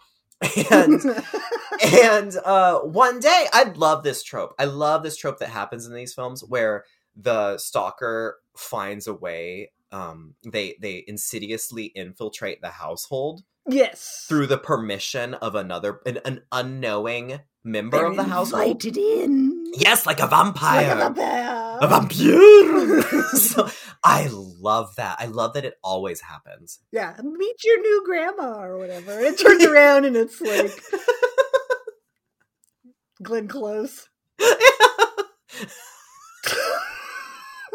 And 0.70 1.00
and 1.94 2.36
uh 2.44 2.78
one 2.80 3.20
day 3.20 3.46
i 3.52 3.64
love 3.74 4.02
this 4.04 4.22
trope. 4.22 4.54
I 4.58 4.64
love 4.66 5.02
this 5.02 5.16
trope 5.16 5.38
that 5.40 5.48
happens 5.50 5.86
in 5.86 5.94
these 5.94 6.14
films 6.14 6.42
where 6.46 6.84
the 7.16 7.58
stalker 7.58 8.38
finds 8.56 9.06
a 9.06 9.12
way 9.14 9.72
um 9.92 10.34
they 10.50 10.76
they 10.80 11.04
insidiously 11.06 11.86
infiltrate 11.94 12.60
the 12.62 12.70
household 12.70 13.42
yes. 13.68 14.24
through 14.28 14.46
the 14.46 14.58
permission 14.58 15.34
of 15.34 15.54
another 15.54 16.00
an, 16.06 16.18
an 16.24 16.42
unknowing 16.52 17.40
member 17.64 17.98
They're 17.98 18.06
of 18.06 18.16
the 18.16 18.24
household. 18.24 18.62
Invited 18.62 18.96
in. 18.96 19.64
Yes, 19.74 20.06
like 20.06 20.18
a 20.18 20.22
Like 20.22 20.30
vampire. 20.30 20.92
a 20.92 20.96
vampire. 21.10 21.78
a 21.80 21.86
vampire. 21.88 23.22
so 23.38 23.68
I 24.02 24.28
love 24.32 24.94
that. 24.96 25.16
I 25.20 25.26
love 25.26 25.54
that 25.54 25.64
it 25.64 25.74
always 25.84 26.20
happens. 26.22 26.78
Yeah, 26.90 27.14
meet 27.22 27.62
your 27.64 27.80
new 27.80 28.02
grandma 28.04 28.62
or 28.62 28.78
whatever. 28.78 29.20
It 29.20 29.38
turns 29.38 29.64
around 29.66 30.04
and 30.06 30.16
it's 30.16 30.40
like 30.40 30.72
Glenn 33.22 33.46
Close. 33.48 34.08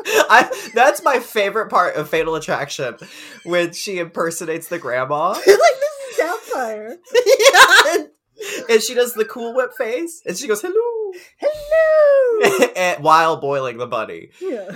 I 0.30 0.70
that's 0.74 1.04
my 1.04 1.20
favorite 1.20 1.70
part 1.70 1.96
of 1.96 2.10
Fatal 2.10 2.36
Attraction 2.36 2.96
when 3.44 3.74
she 3.74 3.98
impersonates 3.98 4.68
the 4.68 4.78
grandma. 4.78 5.30
like 5.34 5.46
this 5.46 5.58
is 6.12 6.20
Doubtfire. 6.20 6.98
yeah. 7.54 7.94
And, 7.96 8.10
and 8.70 8.82
she 8.84 8.94
does 8.94 9.14
the 9.14 9.26
cool 9.26 9.56
whip 9.56 9.72
face 9.78 10.22
and 10.26 10.38
she 10.38 10.48
goes, 10.48 10.62
hello. 10.62 11.12
Hello. 11.40 12.96
while 13.00 13.38
boiling 13.38 13.78
the 13.78 13.88
bunny. 13.88 14.30
yeah. 14.40 14.76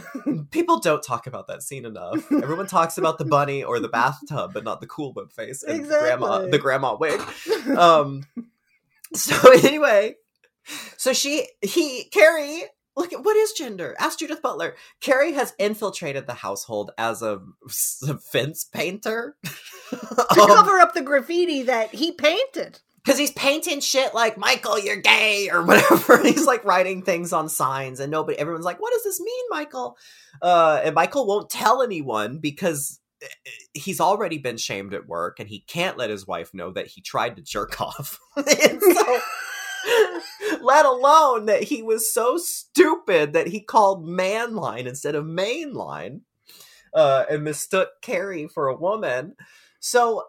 People 0.51 0.79
don't 0.79 1.03
talk 1.03 1.27
about 1.27 1.47
that 1.47 1.61
scene 1.61 1.85
enough. 1.85 2.31
Everyone 2.31 2.67
talks 2.67 2.97
about 2.97 3.17
the 3.17 3.25
bunny 3.25 3.63
or 3.63 3.79
the 3.79 3.89
bathtub, 3.89 4.51
but 4.53 4.63
not 4.63 4.81
the 4.81 4.87
cool 4.87 5.13
whip 5.13 5.31
face 5.31 5.61
and 5.61 5.85
grandma 5.85 6.47
the 6.47 6.57
grandma 6.57 6.95
wig. 6.95 7.21
Um 7.77 8.23
so 9.13 9.51
anyway, 9.51 10.15
so 10.97 11.13
she 11.13 11.47
he 11.61 12.05
Carrie 12.05 12.63
look 12.99 13.13
at 13.13 13.23
what 13.23 13.37
is 13.37 13.53
gender? 13.53 13.95
Ask 13.97 14.19
Judith 14.19 14.41
Butler. 14.41 14.75
Carrie 14.99 15.33
has 15.33 15.53
infiltrated 15.57 16.27
the 16.27 16.35
household 16.35 16.91
as 16.97 17.21
a 17.21 17.39
fence 18.31 18.63
painter. 18.65 19.37
to 19.89 20.25
cover 20.35 20.79
up 20.79 20.93
the 20.93 21.01
graffiti 21.01 21.63
that 21.63 21.95
he 21.95 22.11
painted. 22.11 22.79
because 23.03 23.17
he's 23.17 23.31
painting 23.31 23.79
shit 23.79 24.13
like 24.13 24.37
Michael, 24.37 24.77
you're 24.77 24.97
gay 24.97 25.49
or 25.51 25.63
whatever. 25.63 26.17
he's 26.23 26.45
like 26.45 26.63
writing 26.65 27.01
things 27.01 27.33
on 27.33 27.49
signs, 27.49 27.99
and 27.99 28.11
nobody, 28.11 28.37
everyone's 28.37 28.65
like, 28.65 28.81
"What 28.81 28.93
does 28.93 29.03
this 29.03 29.19
mean, 29.19 29.45
Michael?" 29.49 29.97
Uh, 30.41 30.81
and 30.83 30.93
Michael 30.93 31.25
won't 31.25 31.49
tell 31.49 31.81
anyone 31.81 32.37
because 32.39 32.99
eh, 33.21 33.27
he's 33.73 33.99
already 33.99 34.37
been 34.37 34.57
shamed 34.57 34.93
at 34.93 35.07
work, 35.07 35.39
and 35.39 35.49
he 35.49 35.61
can't 35.61 35.97
let 35.97 36.09
his 36.09 36.27
wife 36.27 36.53
know 36.53 36.71
that 36.71 36.87
he 36.87 37.01
tried 37.01 37.37
to 37.37 37.41
jerk 37.41 37.79
off. 37.89 38.19
and 38.35 38.81
so, 38.81 39.19
let 40.61 40.85
alone 40.85 41.45
that 41.45 41.63
he 41.63 41.81
was 41.81 42.11
so 42.13 42.37
stupid 42.37 43.33
that 43.33 43.47
he 43.47 43.59
called 43.59 44.05
manline 44.05 44.85
instead 44.85 45.15
of 45.15 45.25
mainline, 45.25 46.21
uh, 46.93 47.25
and 47.29 47.43
mistook 47.43 47.89
Carrie 48.01 48.47
for 48.47 48.67
a 48.67 48.75
woman. 48.75 49.35
So 49.79 50.23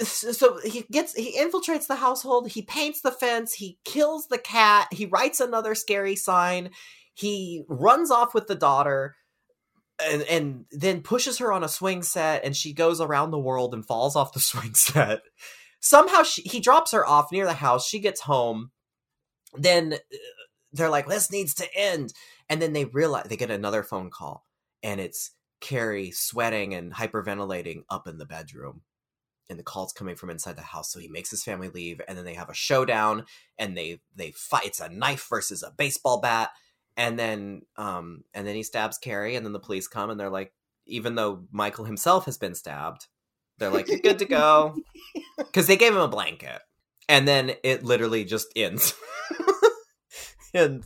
so 0.00 0.58
he 0.62 0.84
gets 0.90 1.14
he 1.14 1.38
infiltrates 1.38 1.86
the 1.86 1.96
household 1.96 2.48
he 2.50 2.60
paints 2.60 3.00
the 3.00 3.10
fence 3.10 3.54
he 3.54 3.78
kills 3.84 4.26
the 4.26 4.38
cat 4.38 4.88
he 4.92 5.06
writes 5.06 5.40
another 5.40 5.74
scary 5.74 6.14
sign 6.14 6.70
he 7.14 7.64
runs 7.68 8.10
off 8.10 8.34
with 8.34 8.46
the 8.46 8.54
daughter 8.54 9.16
and 10.04 10.22
and 10.22 10.64
then 10.70 11.00
pushes 11.00 11.38
her 11.38 11.50
on 11.50 11.64
a 11.64 11.68
swing 11.68 12.02
set 12.02 12.44
and 12.44 12.54
she 12.54 12.74
goes 12.74 13.00
around 13.00 13.30
the 13.30 13.38
world 13.38 13.72
and 13.72 13.86
falls 13.86 14.16
off 14.16 14.34
the 14.34 14.40
swing 14.52 14.74
set 14.74 15.22
somehow 15.86 16.22
she, 16.22 16.42
he 16.42 16.60
drops 16.60 16.92
her 16.92 17.06
off 17.06 17.32
near 17.32 17.46
the 17.46 17.54
house. 17.54 17.86
She 17.86 17.98
gets 18.00 18.22
home. 18.22 18.70
Then 19.54 19.94
uh, 19.94 20.16
they're 20.72 20.90
like 20.90 21.06
this 21.06 21.30
needs 21.30 21.54
to 21.54 21.68
end. 21.74 22.12
And 22.48 22.60
then 22.60 22.72
they 22.72 22.84
realize 22.84 23.26
they 23.28 23.36
get 23.36 23.50
another 23.50 23.82
phone 23.82 24.10
call 24.10 24.44
and 24.82 25.00
it's 25.00 25.32
carrie 25.60 26.10
sweating 26.10 26.74
and 26.74 26.92
hyperventilating 26.92 27.82
up 27.88 28.06
in 28.06 28.18
the 28.18 28.26
bedroom. 28.26 28.82
And 29.48 29.58
the 29.58 29.64
call's 29.64 29.92
coming 29.92 30.16
from 30.16 30.30
inside 30.30 30.56
the 30.56 30.62
house 30.62 30.92
so 30.92 30.98
he 30.98 31.08
makes 31.08 31.30
his 31.30 31.44
family 31.44 31.68
leave 31.68 32.00
and 32.08 32.18
then 32.18 32.24
they 32.24 32.34
have 32.34 32.50
a 32.50 32.54
showdown 32.54 33.24
and 33.58 33.76
they 33.76 34.00
they 34.14 34.32
fight. 34.32 34.66
It's 34.66 34.80
a 34.80 34.88
knife 34.88 35.26
versus 35.30 35.62
a 35.62 35.72
baseball 35.76 36.20
bat. 36.20 36.50
And 36.96 37.18
then 37.18 37.62
um 37.76 38.24
and 38.34 38.46
then 38.46 38.56
he 38.56 38.62
stabs 38.62 38.98
carrie 38.98 39.36
and 39.36 39.46
then 39.46 39.52
the 39.52 39.60
police 39.60 39.86
come 39.88 40.10
and 40.10 40.18
they're 40.18 40.30
like 40.30 40.52
even 40.88 41.16
though 41.16 41.44
michael 41.50 41.84
himself 41.84 42.26
has 42.26 42.38
been 42.38 42.54
stabbed 42.54 43.08
they're 43.58 43.70
like 43.70 43.88
you're 43.88 43.98
good 43.98 44.18
to 44.18 44.24
go 44.26 44.76
because 45.38 45.66
they 45.66 45.76
gave 45.76 45.92
him 45.92 46.00
a 46.00 46.08
blanket 46.08 46.60
and 47.08 47.26
then 47.26 47.52
it 47.62 47.84
literally 47.84 48.24
just 48.24 48.48
ends 48.56 48.94
and 50.54 50.84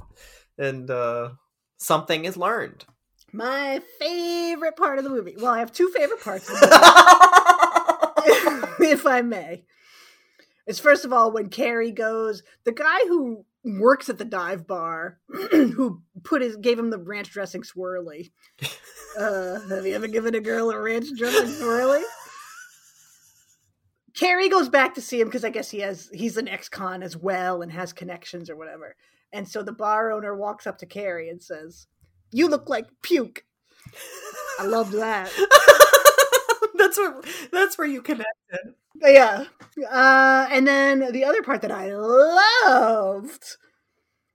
and 0.59 0.91
uh 0.91 1.31
something 1.79 2.25
is 2.25 2.37
learned 2.37 2.85
My 3.33 3.81
favorite 3.99 4.77
part 4.77 4.99
of 4.99 5.05
the 5.05 5.11
movie. 5.11 5.37
Well, 5.37 5.53
I 5.55 5.61
have 5.61 5.73
two 5.73 5.89
favorite 5.91 6.21
parts 6.21 6.49
of 6.49 6.59
the 6.61 6.67
movie, 8.79 8.91
if 8.93 9.07
I 9.07 9.23
may. 9.23 9.65
It's 10.67 10.81
first 10.81 11.05
of 11.05 11.13
all 11.13 11.33
when 11.33 11.49
Carrie 11.49 11.93
goes, 11.93 12.43
the 12.65 12.73
guy 12.73 12.99
who 13.09 13.45
works 13.65 14.09
at 14.09 14.19
the 14.19 14.25
dive 14.25 14.67
bar, 14.67 15.19
who 15.51 16.03
put 16.25 16.43
his 16.43 16.57
gave 16.57 16.79
him 16.79 16.91
the 16.91 16.99
ranch 16.99 17.31
dressing 17.31 17.63
swirly. 17.63 18.31
Uh, 19.19 19.61
have 19.69 19.87
you 19.87 19.95
ever 19.95 20.07
given 20.09 20.35
a 20.35 20.41
girl 20.41 20.71
a 20.71 20.79
ranch 20.81 21.07
dressing 21.17 21.49
swirly? 21.49 22.03
Carrie 24.15 24.49
goes 24.49 24.69
back 24.69 24.95
to 24.95 25.01
see 25.01 25.21
him 25.21 25.29
because 25.29 25.45
I 25.45 25.51
guess 25.51 25.71
he 25.71 25.81
has 25.81 26.11
he's 26.13 26.37
an 26.37 26.49
ex-con 26.49 27.03
as 27.03 27.17
well 27.17 27.63
and 27.63 27.71
has 27.73 27.93
connections 27.93 28.51
or 28.51 28.57
whatever. 28.57 28.97
And 29.33 29.49
so 29.49 29.63
the 29.63 29.73
bar 29.73 30.11
owner 30.11 30.37
walks 30.37 30.67
up 30.67 30.79
to 30.79 30.87
Carrie 30.87 31.29
and 31.29 31.43
says, 31.43 31.87
"You 32.33 32.49
look 32.49 32.69
like 32.69 32.87
puke." 33.03 33.45
I 34.59 34.67
love 34.67 34.93
that. 34.93 35.31
that's 36.75 36.99
where 36.99 37.21
that's 37.53 37.79
where 37.79 37.87
you 37.87 38.03
connected 38.03 38.75
Yeah. 39.03 39.45
Uh, 39.91 40.47
and 40.51 40.67
then 40.67 41.13
the 41.13 41.25
other 41.25 41.43
part 41.43 41.63
that 41.63 41.73
I 41.73 41.95
loved 41.95 43.57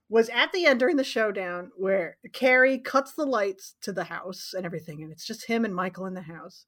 was 0.08 0.28
at 0.28 0.52
the 0.52 0.66
end 0.66 0.80
during 0.80 0.96
the 0.96 1.04
showdown 1.04 1.72
where 1.76 2.16
Carrie 2.32 2.78
cuts 2.78 3.12
the 3.12 3.26
lights 3.26 3.74
to 3.82 3.92
the 3.92 4.04
house 4.04 4.54
and 4.56 4.64
everything, 4.64 5.02
and 5.02 5.10
it's 5.10 5.26
just 5.26 5.46
him 5.46 5.64
and 5.64 5.74
Michael 5.74 6.06
in 6.06 6.14
the 6.14 6.22
house. 6.22 6.66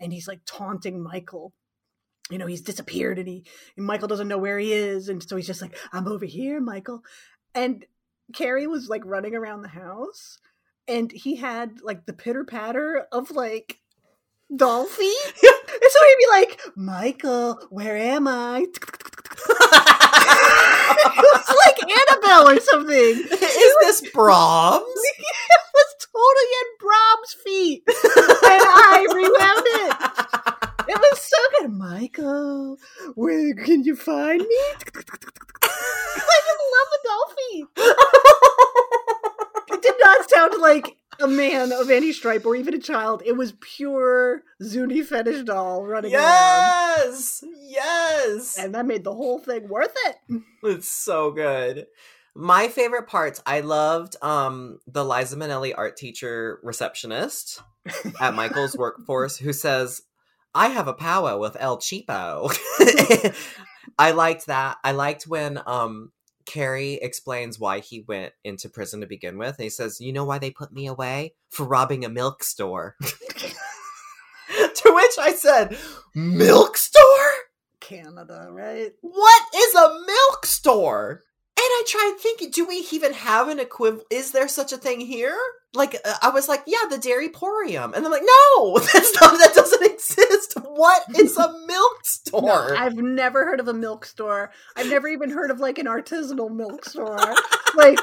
And 0.00 0.12
he's 0.12 0.28
like 0.28 0.40
taunting 0.46 1.02
Michael. 1.02 1.52
You 2.30 2.38
know, 2.38 2.46
he's 2.46 2.62
disappeared 2.62 3.18
and 3.18 3.28
he 3.28 3.44
and 3.76 3.84
Michael 3.84 4.08
doesn't 4.08 4.28
know 4.28 4.38
where 4.38 4.58
he 4.58 4.72
is. 4.72 5.08
And 5.08 5.22
so 5.22 5.36
he's 5.36 5.46
just 5.46 5.62
like, 5.62 5.76
I'm 5.92 6.08
over 6.08 6.24
here, 6.24 6.60
Michael. 6.60 7.02
And 7.54 7.84
Carrie 8.32 8.66
was 8.66 8.88
like 8.88 9.04
running 9.04 9.34
around 9.34 9.62
the 9.62 9.68
house 9.68 10.38
and 10.86 11.10
he 11.10 11.36
had 11.36 11.80
like 11.82 12.06
the 12.06 12.12
pitter 12.12 12.44
patter 12.44 13.06
of 13.12 13.30
like 13.30 13.78
doll 14.54 14.84
feet. 14.86 15.16
and 15.42 15.90
so 15.90 15.98
he'd 16.04 16.16
be 16.18 16.26
like, 16.30 16.60
Michael, 16.76 17.60
where 17.70 17.96
am 17.96 18.26
I? 18.28 18.66
it 19.48 21.16
was 21.16 21.56
like 21.66 21.78
Annabelle 21.82 22.48
or 22.50 22.60
something. 22.60 22.96
Is 22.96 23.74
this 23.80 24.02
Brahms? 24.12 24.84
It 24.84 25.62
was 25.74 25.94
totally 26.12 26.50
in 26.60 26.66
Brahms' 26.80 27.34
feet. 27.44 27.82
And 27.86 28.62
I 28.62 29.06
rewound 29.14 29.66
it. 29.66 30.09
It 30.90 30.98
was 30.98 31.20
so 31.20 31.36
good. 31.60 31.72
Michael, 31.72 32.78
where 33.14 33.54
can 33.54 33.84
you 33.84 33.94
find 33.94 34.40
me? 34.40 34.46
I 35.62 36.40
just 36.46 36.60
love 36.72 36.90
feet. 37.50 37.66
It 39.72 39.82
did 39.82 39.94
not 40.04 40.28
sound 40.28 40.60
like 40.60 40.96
a 41.20 41.28
man 41.28 41.70
of 41.70 41.90
any 41.90 42.12
stripe 42.12 42.44
or 42.44 42.56
even 42.56 42.74
a 42.74 42.80
child. 42.80 43.22
It 43.24 43.36
was 43.36 43.52
pure 43.60 44.42
Zuni 44.60 45.02
fetish 45.02 45.44
doll 45.44 45.86
running 45.86 46.12
around. 46.12 46.24
yes, 46.24 47.44
yes. 47.60 48.58
And 48.58 48.74
that 48.74 48.84
made 48.84 49.04
the 49.04 49.14
whole 49.14 49.38
thing 49.38 49.68
worth 49.68 49.94
it. 50.06 50.42
It's 50.64 50.88
so 50.88 51.30
good. 51.30 51.86
My 52.34 52.66
favorite 52.66 53.06
parts, 53.06 53.40
I 53.46 53.60
loved 53.60 54.16
um 54.22 54.80
the 54.88 55.04
Liza 55.04 55.36
Minnelli 55.36 55.72
art 55.76 55.96
teacher 55.96 56.58
receptionist 56.64 57.62
at 58.20 58.34
Michael's 58.34 58.76
workforce 58.76 59.36
who 59.36 59.52
says, 59.52 60.02
I 60.54 60.68
have 60.68 60.88
a 60.88 60.92
power 60.92 61.38
with 61.38 61.56
El 61.58 61.78
Cheapo. 61.78 62.54
I 63.98 64.10
liked 64.12 64.46
that. 64.46 64.78
I 64.82 64.92
liked 64.92 65.24
when 65.24 65.60
um 65.66 66.12
Carrie 66.46 66.94
explains 66.94 67.60
why 67.60 67.78
he 67.78 68.00
went 68.00 68.32
into 68.42 68.68
prison 68.68 69.00
to 69.02 69.06
begin 69.06 69.38
with. 69.38 69.56
And 69.58 69.64
he 69.64 69.70
says, 69.70 70.00
You 70.00 70.12
know 70.12 70.24
why 70.24 70.38
they 70.38 70.50
put 70.50 70.72
me 70.72 70.86
away? 70.86 71.34
For 71.50 71.64
robbing 71.64 72.04
a 72.04 72.08
milk 72.08 72.42
store. 72.42 72.96
to 73.00 74.92
which 74.94 75.18
I 75.18 75.32
said, 75.36 75.76
Milk 76.14 76.76
store? 76.76 77.04
Canada, 77.80 78.48
right? 78.50 78.92
What 79.00 79.42
is 79.54 79.74
a 79.74 80.04
milk 80.06 80.46
store? 80.46 81.22
And 81.56 81.66
I 81.66 81.82
tried 81.86 82.16
thinking, 82.18 82.50
do 82.50 82.66
we 82.66 82.86
even 82.90 83.12
have 83.12 83.48
an 83.48 83.60
equivalent? 83.60 84.06
Is 84.10 84.32
there 84.32 84.48
such 84.48 84.72
a 84.72 84.78
thing 84.78 85.00
here? 85.00 85.36
Like, 85.72 85.96
uh, 86.04 86.14
I 86.22 86.30
was 86.30 86.48
like, 86.48 86.62
yeah, 86.66 86.88
the 86.88 86.98
Dairy 86.98 87.28
Porium. 87.28 87.94
And 87.94 88.04
I'm 88.04 88.10
like, 88.10 88.24
no, 88.24 88.78
that's 88.92 89.20
not, 89.20 89.38
that 89.38 89.52
doesn't 89.54 89.82
exist. 89.82 90.54
What 90.64 91.04
is 91.16 91.36
a 91.36 91.52
milk 91.66 92.04
store? 92.04 92.42
No, 92.42 92.76
I've 92.76 92.96
never 92.96 93.44
heard 93.44 93.60
of 93.60 93.68
a 93.68 93.74
milk 93.74 94.04
store. 94.04 94.50
I've 94.76 94.88
never 94.88 95.08
even 95.08 95.30
heard 95.30 95.50
of 95.50 95.60
like 95.60 95.78
an 95.78 95.86
artisanal 95.86 96.54
milk 96.54 96.84
store. 96.84 97.18
like, 97.76 97.98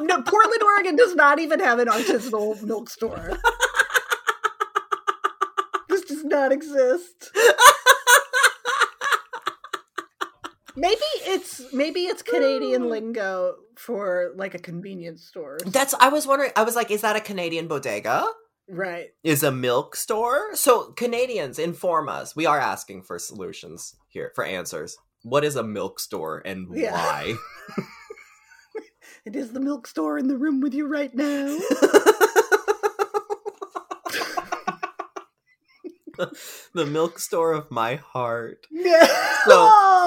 no, 0.00 0.22
Portland, 0.22 0.62
Oregon 0.62 0.96
does 0.96 1.14
not 1.14 1.38
even 1.38 1.60
have 1.60 1.78
an 1.78 1.88
artisanal 1.88 2.62
milk 2.62 2.88
store. 2.88 3.38
this 5.88 6.02
does 6.02 6.24
not 6.24 6.52
exist. 6.52 7.32
maybe 10.76 11.00
it's 11.24 11.62
maybe 11.72 12.00
it's 12.00 12.22
Canadian 12.22 12.82
hmm. 12.82 12.88
lingo 12.88 13.54
for 13.76 14.32
like 14.36 14.54
a 14.54 14.58
convenience 14.58 15.24
store. 15.24 15.58
That's 15.64 15.94
I 15.94 16.08
was 16.08 16.26
wondering. 16.26 16.52
I 16.56 16.62
was 16.62 16.76
like, 16.76 16.90
is 16.90 17.02
that 17.02 17.16
a 17.16 17.20
Canadian 17.20 17.68
bodega? 17.68 18.26
right. 18.68 19.08
Is 19.22 19.42
a 19.42 19.52
milk 19.52 19.94
store? 19.96 20.54
So 20.54 20.92
Canadians, 20.92 21.58
inform 21.58 22.08
us. 22.08 22.34
We 22.34 22.46
are 22.46 22.58
asking 22.58 23.02
for 23.02 23.18
solutions 23.18 23.94
here 24.08 24.32
for 24.34 24.44
answers. 24.44 24.96
What 25.22 25.44
is 25.44 25.56
a 25.56 25.62
milk 25.62 26.00
store 26.00 26.42
and 26.44 26.68
Yeah. 26.72 26.92
why? 26.94 27.34
It 29.24 29.34
is 29.34 29.52
the 29.52 29.60
milk 29.60 29.88
store 29.88 30.18
in 30.18 30.28
the 30.28 30.36
room 30.36 30.60
with 30.60 30.72
you 30.72 30.86
right 30.86 31.12
now. 31.12 31.58
the 36.74 36.86
milk 36.86 37.18
store 37.18 37.52
of 37.52 37.70
my 37.70 37.96
heart. 37.96 38.66
Yeah. 38.70 39.06
So- 39.46 39.68
oh, 39.68 40.05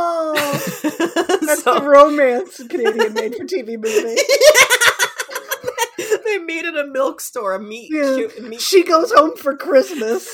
that's 1.63 1.77
So- 1.77 1.79
the 1.79 1.89
romance 1.89 2.57
Canadian 2.69 3.13
made 3.13 3.35
for 3.35 3.45
TV 3.45 3.77
movie. 3.77 4.21
they 6.25 6.39
meet 6.39 6.65
at 6.65 6.75
a 6.75 6.85
milk 6.87 7.21
store. 7.21 7.53
A 7.55 7.59
meat. 7.61 7.89
Yeah. 7.93 8.15
cute- 8.15 8.43
meat 8.49 8.61
She 8.61 8.83
goes 8.83 9.11
home 9.11 9.35
for 9.37 9.55
Christmas 9.55 10.27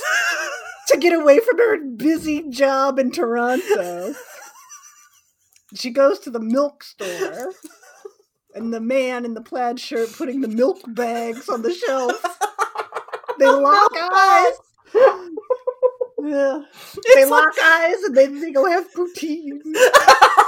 to 0.88 0.98
get 0.98 1.14
away 1.14 1.40
from 1.40 1.58
her 1.58 1.78
busy 1.84 2.48
job 2.50 3.00
in 3.00 3.12
Toronto. 3.12 4.14
She 5.74 5.90
goes 5.90 6.20
to 6.20 6.30
the 6.30 6.40
milk 6.40 6.84
store, 6.84 7.52
and 8.54 8.72
the 8.74 8.80
man 8.80 9.26
in 9.26 9.34
the 9.34 9.42
plaid 9.42 9.80
shirt 9.80 10.14
putting 10.14 10.42
the 10.42 10.48
milk 10.48 10.80
bags 10.88 11.50
on 11.50 11.64
the 11.64 11.74
shelf. 11.74 12.22
They 13.40 13.46
oh 13.48 13.60
lock 13.60 13.92
eyes. 14.00 14.54
Yeah. 16.24 16.62
They 16.96 17.22
It's 17.22 17.30
like- 17.30 17.46
lock 17.46 17.56
eyes 17.62 18.02
and 18.04 18.16
then 18.16 18.40
they 18.40 18.52
go 18.52 18.66
have 18.70 18.92
poutine. 18.94 19.60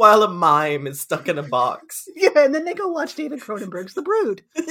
while 0.00 0.22
a 0.22 0.28
mime 0.28 0.86
is 0.86 0.98
stuck 0.98 1.28
in 1.28 1.36
a 1.38 1.42
box. 1.42 2.08
Yeah, 2.16 2.30
and 2.36 2.54
then 2.54 2.64
they 2.64 2.72
go 2.72 2.88
watch 2.88 3.14
David 3.16 3.40
Cronenberg's 3.40 3.92
The 3.92 4.00
Brood. 4.02 4.42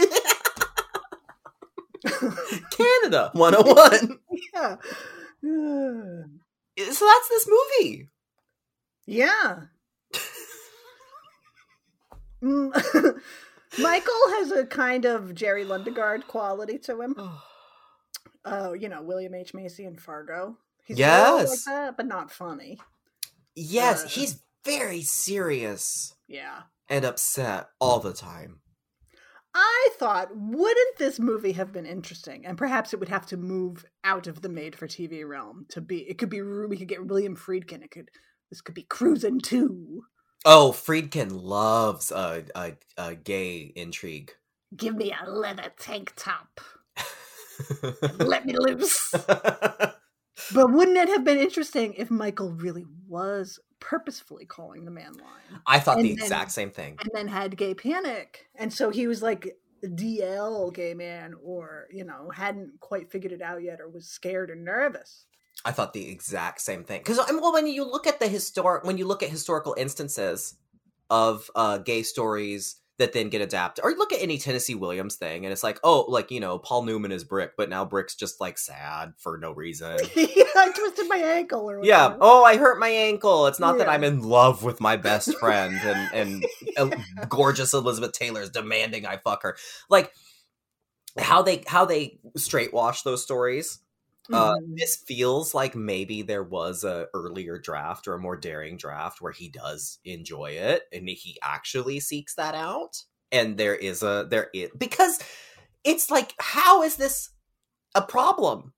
Canada 2.72 3.30
101. 3.34 4.20
Yeah. 4.54 4.76
so 6.92 7.06
that's 7.06 7.30
this 7.30 7.48
movie. 7.48 8.08
Yeah. 9.06 9.62
Mm, 12.44 12.74
Michael 13.80 14.30
has 14.40 14.52
a 14.52 14.66
kind 14.66 15.06
of 15.06 15.36
Jerry 15.36 15.66
Lundegaard 15.66 16.26
quality 16.28 16.78
to 16.80 17.02
him. 17.02 17.16
Oh, 18.46 18.72
you 18.72 18.88
know, 18.88 19.02
William 19.04 19.36
H. 19.36 19.54
Macy 19.54 19.84
and 19.84 20.00
Fargo. 20.00 20.56
He's 20.86 20.98
little 20.98 21.36
like 21.36 21.42
Yes. 21.50 21.66
that, 21.66 21.98
but 21.98 22.06
not 22.08 22.32
funny. 22.32 22.80
yes, 23.54 24.06
Uh. 24.06 24.08
he's 24.08 24.40
very 24.66 25.02
serious 25.02 26.16
Yeah. 26.28 26.64
and 26.90 27.06
upset 27.06 27.68
all 27.80 28.00
the 28.00 28.14
time. 28.14 28.62
I 29.56 29.90
thought, 29.98 30.30
wouldn't 30.32 30.98
this 30.98 31.20
movie 31.20 31.54
have 31.54 31.72
been 31.72 31.86
interesting? 31.88 32.46
And 32.46 32.58
perhaps 32.58 32.94
it 32.94 33.00
would 33.00 33.10
have 33.10 33.26
to 33.28 33.38
move 33.38 33.84
out 34.04 34.28
of 34.28 34.42
the 34.42 34.50
made 34.50 34.76
for 34.76 34.88
TV 34.88 35.28
realm 35.28 35.66
to 35.70 35.82
be. 35.82 36.08
It 36.08 36.20
could 36.20 36.30
be. 36.30 36.42
We 36.42 36.78
could 36.78 36.88
get 36.88 37.08
William 37.08 37.36
Friedkin. 37.36 37.84
It 37.84 37.90
could. 37.92 38.10
This 38.52 38.62
could 38.62 38.76
be 38.76 38.84
Cruisin' 38.84 39.40
Two. 39.40 40.04
Oh, 40.46 40.72
Friedkin 40.72 41.30
loves 41.32 42.12
a 42.12 42.46
a, 42.56 42.74
a 42.98 43.16
gay 43.16 43.74
intrigue. 43.76 44.32
Give 44.76 44.96
me 44.96 45.12
a 45.20 45.30
leather 45.30 45.72
tank 45.80 46.14
top. 46.16 46.62
Let 48.20 48.46
me 48.46 48.56
loose. 48.58 49.14
But 50.54 50.72
wouldn't 50.72 50.98
it 50.98 51.10
have 51.10 51.24
been 51.26 51.38
interesting 51.38 51.94
if 51.96 52.10
Michael 52.10 52.52
really 52.52 52.86
was 53.08 53.60
purposefully 53.80 54.46
calling 54.46 54.86
the 54.86 54.92
man 54.92 55.14
line 55.14 55.62
I 55.66 55.80
thought 55.80 55.98
the 55.98 56.14
then- 56.14 56.24
exact 56.24 56.52
same 56.52 56.72
thing. 56.72 56.98
and 57.02 57.10
then 57.14 57.28
had 57.28 57.58
gay 57.58 57.74
panic? 57.74 58.48
And 58.56 58.72
so 58.74 58.90
he 58.90 59.08
was 59.08 59.22
like 59.22 59.58
DL 59.84 60.74
gay 60.74 60.94
man 60.94 61.36
or, 61.44 61.88
you 61.92 62.04
know, 62.04 62.30
hadn't 62.34 62.80
quite 62.80 63.12
figured 63.12 63.32
it 63.32 63.42
out 63.42 63.64
yet 63.64 63.80
or 63.80 63.90
was 63.90 64.08
scared 64.08 64.50
and 64.50 64.64
nervous. 64.66 65.26
I 65.66 65.72
thought 65.72 65.94
the 65.94 66.10
exact 66.10 66.62
same 66.62 66.84
thing. 66.84 67.00
Because 67.02 67.18
well, 67.18 67.54
when 67.54 67.68
you 67.68 67.84
look 67.84 68.08
at 68.08 68.20
the 68.20 68.28
historic, 68.28 68.84
when 68.84 68.98
you 68.98 69.06
look 69.06 69.24
at 69.24 69.30
historical 69.30 69.76
instances 69.78 70.56
of 71.10 71.50
uh, 71.56 71.80
gay 71.80 72.04
stories 72.04 72.80
that 73.00 73.14
then 73.14 73.30
get 73.30 73.42
adapted, 73.42 73.84
or 73.84 73.92
look 73.92 74.14
at 74.14 74.22
any 74.22 74.38
Tennessee 74.38 74.76
Williams 74.76 75.16
thing, 75.16 75.46
and 75.46 75.52
it's 75.52 75.64
like, 75.64 75.80
oh, 75.84 76.06
like 76.08 76.30
you 76.30 76.40
know, 76.40 76.60
Paul 76.60 76.84
Newman 76.84 77.12
is 77.12 77.24
Brick, 77.24 77.54
but 77.58 77.70
now 77.70 77.86
Brick's 77.86 78.14
just 78.14 78.40
like 78.40 78.58
sad 78.58 79.14
for 79.18 79.38
no 79.38 79.52
reason. 79.52 79.98
yeah, 80.16 80.44
I 80.56 80.72
twisted 80.76 81.08
my 81.08 81.18
ankle 81.18 81.70
or 81.70 81.84
yeah. 81.84 82.16
Oh, 82.20 82.44
I 82.44 82.58
hurt 82.58 82.80
my 82.80 82.90
ankle. 82.90 83.48
It's 83.48 83.60
not 83.60 83.78
that 83.80 83.90
I'm 83.90 84.04
in 84.04 84.22
love 84.22 84.64
with 84.64 84.80
my 84.80 84.98
best 84.98 85.36
friend, 85.40 85.80
and 85.84 86.14
and 86.14 86.46
uh, 86.78 87.26
gorgeous 87.28 87.74
Elizabeth 87.74 88.12
Taylor's 88.12 88.50
demanding 88.50 89.06
I 89.06 89.18
fuck 89.18 89.44
her. 89.44 89.58
Like 89.90 90.12
how 91.18 91.42
they 91.42 91.64
how 91.66 91.86
they 91.86 92.20
straight 92.36 92.74
wash 92.74 93.02
those 93.02 93.24
stories 93.24 93.80
uh, 94.32 94.54
Mhm. 94.56 94.78
this 94.78 94.96
feels 94.96 95.54
like 95.54 95.76
maybe 95.76 96.22
there 96.22 96.44
was 96.44 96.84
a 96.84 97.08
earlier 97.14 97.58
draft 97.58 98.08
or 98.08 98.14
a 98.14 98.20
more 98.20 98.38
daring 98.38 98.78
draft 98.78 99.22
where 99.22 99.32
he 99.32 99.50
does 99.50 100.00
enjoy 100.06 100.52
it 100.52 100.84
and 100.94 101.08
he 101.10 101.38
actually 101.44 102.00
seeks 102.00 102.36
that 102.36 102.56
out 102.56 103.04
and 103.32 103.58
there 103.58 103.76
is 103.76 104.04
a 104.04 104.28
there 104.30 104.50
is 104.54 104.70
because 104.78 105.20
it's 105.84 106.12
like 106.12 106.34
how 106.40 106.84
is 106.84 106.96
this 106.98 107.30
a 107.96 108.02
problem 108.02 108.74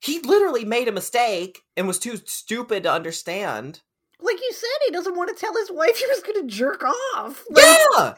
he 0.00 0.20
literally 0.20 0.64
made 0.64 0.88
a 0.88 0.92
mistake 0.92 1.60
and 1.76 1.86
was 1.86 1.98
too 1.98 2.16
stupid 2.26 2.82
to 2.82 2.92
understand 2.92 3.80
like 4.24 4.40
you 4.40 4.52
said, 4.52 4.68
he 4.86 4.92
doesn't 4.92 5.16
want 5.16 5.30
to 5.30 5.40
tell 5.40 5.52
his 5.56 5.72
wife 5.72 5.96
he 5.96 6.06
was 6.06 6.22
going 6.22 6.40
to 6.46 6.54
jerk 6.54 6.84
off. 6.84 7.44
Like, 7.50 7.64
yeah 7.64 8.14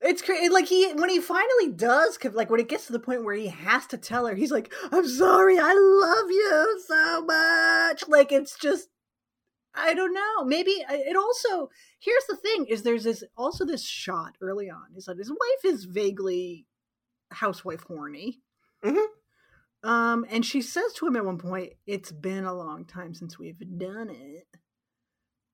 It's 0.00 0.22
crazy. 0.22 0.48
Like 0.50 0.66
he, 0.66 0.92
when 0.92 1.08
he 1.08 1.20
finally 1.20 1.70
does, 1.74 2.18
like 2.32 2.50
when 2.50 2.60
it 2.60 2.68
gets 2.68 2.86
to 2.86 2.92
the 2.92 2.98
point 3.00 3.24
where 3.24 3.34
he 3.34 3.48
has 3.48 3.86
to 3.86 3.96
tell 3.98 4.26
her, 4.26 4.34
he's 4.34 4.52
like, 4.52 4.72
"I'm 4.92 5.08
sorry, 5.08 5.58
I 5.58 5.72
love 5.72 6.30
you 6.30 6.80
so 6.86 7.22
much." 7.24 8.06
Like 8.08 8.30
it's 8.30 8.58
just, 8.58 8.88
I 9.74 9.94
don't 9.94 10.14
know. 10.14 10.44
Maybe 10.44 10.72
it 10.88 11.16
also. 11.16 11.70
Here's 12.00 12.26
the 12.28 12.36
thing: 12.36 12.66
is 12.66 12.82
there's 12.82 13.04
this 13.04 13.24
also 13.36 13.64
this 13.64 13.84
shot 13.84 14.36
early 14.42 14.70
on. 14.70 14.94
Is 14.96 15.06
that 15.06 15.18
his 15.18 15.30
wife 15.30 15.64
is 15.64 15.84
vaguely 15.84 16.66
housewife 17.32 17.84
horny. 17.84 18.40
Mhm. 18.84 19.06
Um, 19.82 20.26
and 20.30 20.44
she 20.44 20.62
says 20.62 20.92
to 20.94 21.06
him 21.06 21.16
at 21.16 21.24
one 21.24 21.38
point, 21.38 21.74
"It's 21.86 22.12
been 22.12 22.44
a 22.44 22.54
long 22.54 22.84
time 22.86 23.14
since 23.14 23.38
we've 23.38 23.78
done 23.78 24.10
it," 24.10 24.48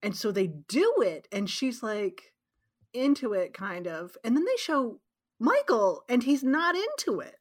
and 0.02 0.16
so 0.16 0.33
they 0.33 0.48
do 0.48 0.94
it, 1.02 1.28
and 1.33 1.48
she's 1.50 1.83
like 1.83 2.32
into 2.94 3.33
it 3.33 3.55
kind 3.55 3.87
of 3.87 4.16
and 4.24 4.37
then 4.37 4.44
they 4.44 4.57
show 4.57 5.00
michael 5.42 6.05
and 6.09 6.22
he's 6.22 6.42
not 6.42 6.74
into 6.74 7.20
it. 7.20 7.37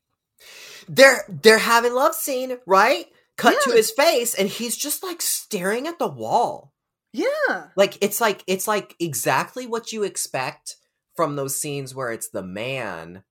They're 0.87 1.23
they're 1.29 1.59
having 1.59 1.93
love 1.93 2.15
scene 2.15 2.57
right? 2.65 3.05
Cut 3.37 3.55
to 3.63 3.71
his 3.71 3.91
face 3.91 4.33
and 4.35 4.49
he's 4.49 4.77
just 4.77 5.03
like 5.03 5.21
staring 5.21 5.87
at 5.87 5.99
the 5.99 6.07
wall. 6.07 6.73
Yeah. 7.13 7.67
Like 7.75 7.97
it's 8.01 8.19
like 8.19 8.43
it's 8.47 8.67
like 8.67 8.95
exactly 8.99 9.65
what 9.67 9.93
you 9.93 10.03
expect 10.03 10.77
from 11.15 11.35
those 11.35 11.55
scenes 11.55 11.93
where 11.93 12.11
it's 12.11 12.29
the 12.29 12.43
man 12.43 13.23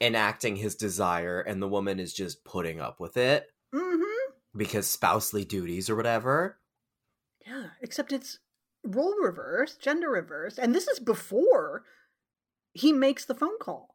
enacting 0.00 0.56
his 0.56 0.74
desire 0.74 1.40
and 1.40 1.62
the 1.62 1.68
woman 1.68 2.00
is 2.00 2.12
just 2.12 2.44
putting 2.44 2.80
up 2.80 3.00
with 3.00 3.16
it 3.16 3.46
mm-hmm. 3.74 4.30
because 4.56 4.86
spousely 4.86 5.44
duties 5.44 5.88
or 5.88 5.96
whatever. 5.96 6.58
Yeah 7.46 7.68
except 7.80 8.12
it's 8.12 8.38
role 8.84 9.14
reverse 9.20 9.76
gender 9.76 10.10
reverse 10.10 10.58
and 10.58 10.74
this 10.74 10.88
is 10.88 10.98
before 11.00 11.84
he 12.72 12.92
makes 12.92 13.24
the 13.24 13.34
phone 13.34 13.58
call 13.60 13.94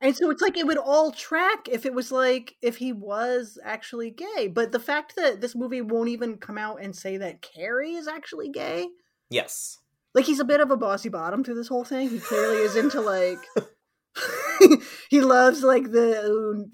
and 0.00 0.16
so 0.16 0.30
it's 0.30 0.42
like 0.42 0.56
it 0.56 0.66
would 0.66 0.78
all 0.78 1.12
track 1.12 1.68
if 1.68 1.86
it 1.86 1.94
was 1.94 2.12
like 2.12 2.54
if 2.62 2.76
he 2.76 2.92
was 2.92 3.58
actually 3.64 4.10
gay 4.10 4.48
but 4.48 4.72
the 4.72 4.80
fact 4.80 5.14
that 5.16 5.40
this 5.40 5.54
movie 5.54 5.80
won't 5.80 6.08
even 6.08 6.36
come 6.36 6.58
out 6.58 6.80
and 6.82 6.94
say 6.94 7.16
that 7.16 7.42
carrie 7.42 7.94
is 7.94 8.06
actually 8.08 8.48
gay 8.48 8.88
yes 9.30 9.78
like 10.14 10.24
he's 10.24 10.40
a 10.40 10.44
bit 10.44 10.60
of 10.60 10.70
a 10.70 10.76
bossy 10.76 11.08
bottom 11.08 11.42
through 11.42 11.54
this 11.54 11.68
whole 11.68 11.84
thing. 11.84 12.10
He 12.10 12.18
clearly 12.18 12.62
is 12.62 12.76
into 12.76 13.00
like 13.00 13.38
he 15.10 15.20
loves 15.20 15.62
like 15.62 15.90
the 15.90 16.68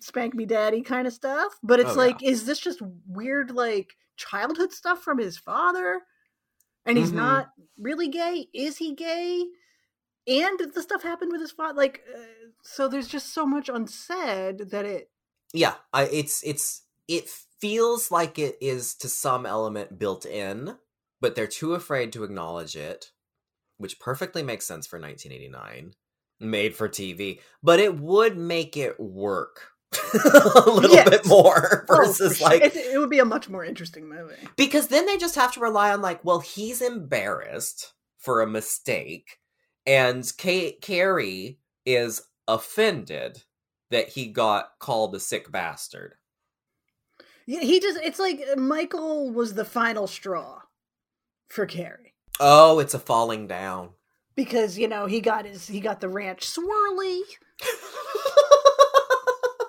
spank 0.00 0.34
me 0.34 0.44
daddy 0.44 0.82
kind 0.82 1.06
of 1.06 1.12
stuff. 1.12 1.52
But 1.62 1.80
it's 1.80 1.92
Oh, 1.92 1.98
like, 1.98 2.22
is 2.22 2.46
this 2.46 2.58
just 2.58 2.82
weird 3.06 3.50
like 3.52 3.96
childhood 4.16 4.72
stuff 4.72 5.02
from 5.02 5.18
his 5.18 5.38
father? 5.38 6.00
And 6.86 6.98
he's 6.98 7.12
Mhm. 7.12 7.14
not 7.14 7.52
really 7.78 8.08
gay. 8.08 8.48
Is 8.54 8.78
he 8.78 8.94
gay? 8.94 9.46
And 10.28 10.60
the 10.74 10.82
stuff 10.82 11.02
happened 11.02 11.32
with 11.32 11.40
his 11.42 11.52
father. 11.52 11.76
Like, 11.78 12.02
uh, 12.14 12.20
so 12.62 12.88
there's 12.88 13.08
just 13.08 13.32
so 13.34 13.46
much 13.46 13.68
unsaid 13.68 14.70
that 14.70 14.86
it. 14.86 15.10
yeah 15.52 15.76
I, 15.92 16.04
it's 16.04 16.42
it's 16.44 16.86
it 17.08 17.28
feels 17.60 18.10
like 18.10 18.38
it 18.38 18.56
is 18.60 18.94
to 18.96 19.08
some 19.08 19.46
element 19.46 19.98
built 19.98 20.26
in 20.26 20.76
but 21.20 21.34
they're 21.34 21.46
too 21.46 21.74
afraid 21.74 22.12
to 22.12 22.24
acknowledge 22.24 22.76
it 22.76 23.12
which 23.78 24.00
perfectly 24.00 24.44
makes 24.44 24.66
sense 24.66 24.86
for 24.88 25.00
1989 25.00 25.94
made 26.40 26.76
for 26.76 26.88
tv 26.90 27.40
but 27.62 27.80
it 27.80 27.98
would 28.00 28.38
make 28.38 28.76
it 28.78 29.00
work 29.00 29.73
a 30.14 30.70
little 30.70 30.90
Yes. 30.92 31.08
bit 31.10 31.26
more 31.26 31.84
Oh, 31.88 31.96
versus 31.96 32.38
sure. 32.38 32.48
like 32.48 32.62
it, 32.62 32.76
it 32.76 32.98
would 32.98 33.10
be 33.10 33.18
a 33.18 33.24
much 33.24 33.48
more 33.48 33.64
interesting 33.64 34.08
movie. 34.08 34.34
because 34.56 34.88
then 34.88 35.06
they 35.06 35.16
just 35.16 35.34
have 35.34 35.52
to 35.54 35.60
rely 35.60 35.92
on 35.92 36.00
like 36.02 36.24
well 36.24 36.40
he's 36.40 36.80
embarrassed 36.82 37.92
for 38.18 38.40
a 38.40 38.46
mistake 38.46 39.38
and 39.86 40.30
Ka- 40.38 40.76
Carrie 40.80 41.58
is 41.84 42.22
offended 42.48 43.42
that 43.90 44.08
he 44.10 44.26
got 44.26 44.70
called 44.78 45.14
a 45.14 45.20
sick 45.20 45.50
bastard 45.52 46.14
Yeah, 47.46 47.60
he 47.60 47.80
just 47.80 47.98
it's 48.02 48.18
like 48.18 48.40
Michael 48.56 49.30
was 49.30 49.54
the 49.54 49.64
final 49.64 50.06
straw 50.06 50.60
for 51.48 51.66
Carrie. 51.66 52.14
oh 52.40 52.78
it's 52.78 52.94
a 52.94 52.98
falling 52.98 53.46
down 53.46 53.90
Because, 54.36 54.76
you 54.78 54.88
know, 54.88 55.06
he 55.06 55.20
got 55.20 55.44
his 55.46 55.66
he 55.68 55.80
got 55.80 56.00
the 56.00 56.08
ranch 56.08 56.44
swirly. 56.46 57.20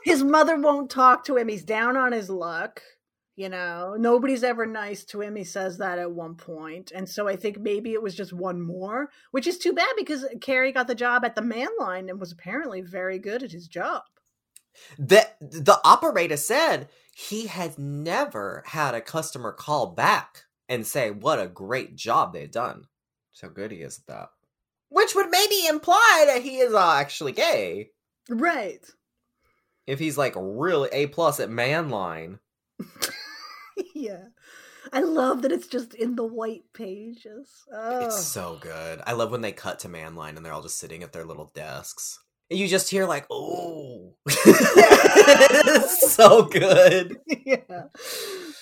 His 0.06 0.24
mother 0.24 0.56
won't 0.56 0.91
talk 0.91 1.26
to 1.26 1.36
him. 1.36 1.49
He's 1.49 1.66
down 1.66 1.97
on 1.97 2.12
his 2.14 2.30
luck. 2.30 2.82
You 3.36 3.49
know, 3.49 3.95
nobody's 3.97 4.43
ever 4.43 4.66
nice 4.68 5.03
to 5.06 5.22
him. 5.22 5.36
He 5.36 5.43
says 5.43 5.80
that 5.80 5.99
at 5.99 6.12
one 6.12 6.36
point. 6.36 6.91
And 6.95 7.10
so 7.10 7.28
I 7.28 7.36
think 7.36 7.60
maybe 7.60 7.93
it 7.93 8.01
was 8.03 8.16
just 8.16 8.32
one 8.32 8.62
more, 8.62 9.10
which 9.32 9.47
is 9.47 9.58
too 9.58 9.74
bad 9.74 9.93
because 9.97 10.26
Carrie 10.41 10.72
got 10.72 10.88
the 10.88 10.95
job 10.95 11.26
at 11.26 11.36
the 11.36 11.41
man 11.41 11.70
line 11.80 12.08
and 12.10 12.20
was 12.20 12.32
apparently 12.32 12.82
very 12.82 13.20
good 13.20 13.43
at 13.43 13.51
his 13.51 13.68
job. 13.68 14.03
the 14.99 15.28
the 15.41 15.80
operator 15.84 16.38
said 16.38 16.88
he 17.16 17.47
had 17.47 17.80
never 17.80 18.64
had 18.68 18.93
a 18.93 19.01
customer 19.01 19.51
call 19.51 19.88
back 19.88 20.43
and 20.70 20.86
say 20.86 21.12
what 21.12 21.39
a 21.39 21.47
great 21.47 21.95
job 21.95 22.34
they've 22.34 22.51
done 22.51 22.84
so 23.32 23.47
good 23.49 23.72
he 23.72 23.78
is 23.78 23.99
at 23.99 24.08
that 24.08 24.30
which 24.89 25.16
would 25.16 25.30
maybe 25.30 25.66
imply 25.68 26.26
that 26.28 26.41
he 26.43 26.58
is 26.60 26.74
uh, 26.74 26.93
actually 26.95 27.32
gay 27.32 27.89
Right. 28.30 28.84
If 29.88 29.99
he's 29.99 30.17
like 30.17 30.33
really 30.38 30.89
a 30.91 31.07
plus 31.07 31.39
at 31.39 31.49
man 31.49 31.89
line 31.89 32.39
yeah. 33.95 34.25
I 34.93 34.99
love 35.01 35.41
that 35.41 35.51
it's 35.51 35.67
just 35.67 35.93
in 35.95 36.15
the 36.15 36.25
white 36.25 36.63
pages. 36.73 37.49
Oh. 37.73 38.05
it's 38.05 38.23
so 38.23 38.57
good 38.61 39.01
i 39.05 39.13
love 39.13 39.31
when 39.31 39.41
they 39.41 39.51
cut 39.51 39.79
to 39.79 39.89
man 39.89 40.15
line 40.15 40.38
and 40.38 40.45
they're 40.45 40.53
all 40.53 40.61
just 40.61 40.77
sitting 40.77 41.03
at 41.03 41.11
their 41.13 41.25
little 41.25 41.51
desks 41.55 42.19
and 42.49 42.59
you 42.59 42.67
just 42.67 42.89
hear 42.91 43.05
like 43.05 43.25
oh 43.31 44.15
it's 44.27 46.11
so 46.13 46.43
good 46.43 47.17
yeah. 47.45 47.83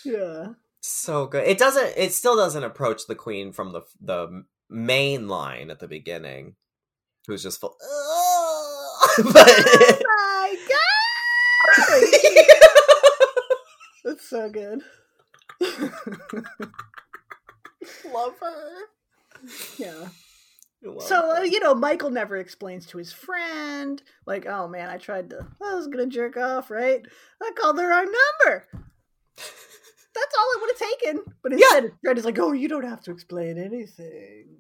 Yeah. 0.06 0.48
so 0.82 1.28
good 1.28 1.46
it 1.48 1.58
doesn't 1.58 1.94
it 1.98 2.14
still 2.14 2.36
doesn't 2.36 2.64
approach 2.64 3.06
the 3.08 3.16
queen 3.16 3.52
from 3.52 3.74
the 3.74 3.82
the 4.02 4.44
main 4.70 5.28
line 5.28 5.70
at 5.70 5.80
the 5.80 5.88
beginning 5.88 6.56
who's 7.28 7.44
just 7.44 7.60
full 7.60 7.76
Oh 7.84 9.14
but 9.18 9.34
my 9.36 10.56
god! 10.70 10.93
That's 14.04 14.30
so 14.30 14.50
good. 14.50 14.82
love 18.14 18.34
her 18.40 18.88
yeah. 19.78 20.08
Love 20.84 21.04
So 21.04 21.38
uh, 21.38 21.42
you 21.42 21.60
know, 21.60 21.74
Michael 21.74 22.10
never 22.10 22.38
explains 22.38 22.86
to 22.88 22.98
his 22.98 23.14
friend, 23.14 24.02
like, 24.26 24.46
"Oh 24.46 24.68
man, 24.68 24.90
I 24.90 24.98
tried 24.98 25.30
to. 25.30 25.48
I 25.62 25.76
was 25.76 25.88
gonna 25.88 26.08
jerk 26.08 26.38
off, 26.38 26.70
right? 26.70 27.06
I 27.42 27.52
called 27.56 27.78
the 27.78 27.86
wrong 27.86 28.06
number." 28.06 28.68
That's 29.36 30.36
all 30.38 30.52
it 30.54 30.62
would 30.62 30.72
have 30.78 30.90
taken. 30.90 31.24
But 31.42 31.54
instead, 31.54 31.84
his 31.84 31.92
friend 32.04 32.20
is 32.20 32.26
like, 32.26 32.40
"Oh, 32.40 32.52
you 32.52 32.68
don't 32.68 32.84
have 32.84 33.02
to 33.04 33.12
explain 33.12 33.58
anything." 33.58 34.58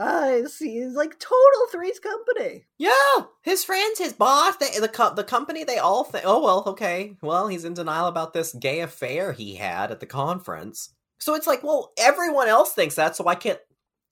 I 0.00 0.44
see. 0.44 0.78
It's 0.78 0.94
like 0.94 1.18
total 1.18 1.66
Three's 1.72 1.98
Company. 1.98 2.66
yeah 2.78 3.24
his 3.42 3.64
friends 3.64 3.98
his 3.98 4.12
boss 4.12 4.56
they, 4.56 4.78
the, 4.78 4.88
co- 4.88 5.14
the 5.14 5.24
company 5.24 5.64
they 5.64 5.78
all 5.78 6.04
think 6.04 6.24
oh 6.26 6.40
well 6.42 6.62
okay 6.68 7.16
well 7.22 7.48
he's 7.48 7.64
in 7.64 7.74
denial 7.74 8.06
about 8.06 8.32
this 8.32 8.52
gay 8.54 8.80
affair 8.80 9.32
he 9.32 9.56
had 9.56 9.90
at 9.90 9.98
the 10.00 10.06
conference 10.06 10.90
so 11.18 11.34
it's 11.34 11.46
like 11.48 11.64
well 11.64 11.92
everyone 11.98 12.46
else 12.48 12.72
thinks 12.74 12.94
that 12.94 13.16
so 13.16 13.24
why 13.24 13.34
can't 13.34 13.58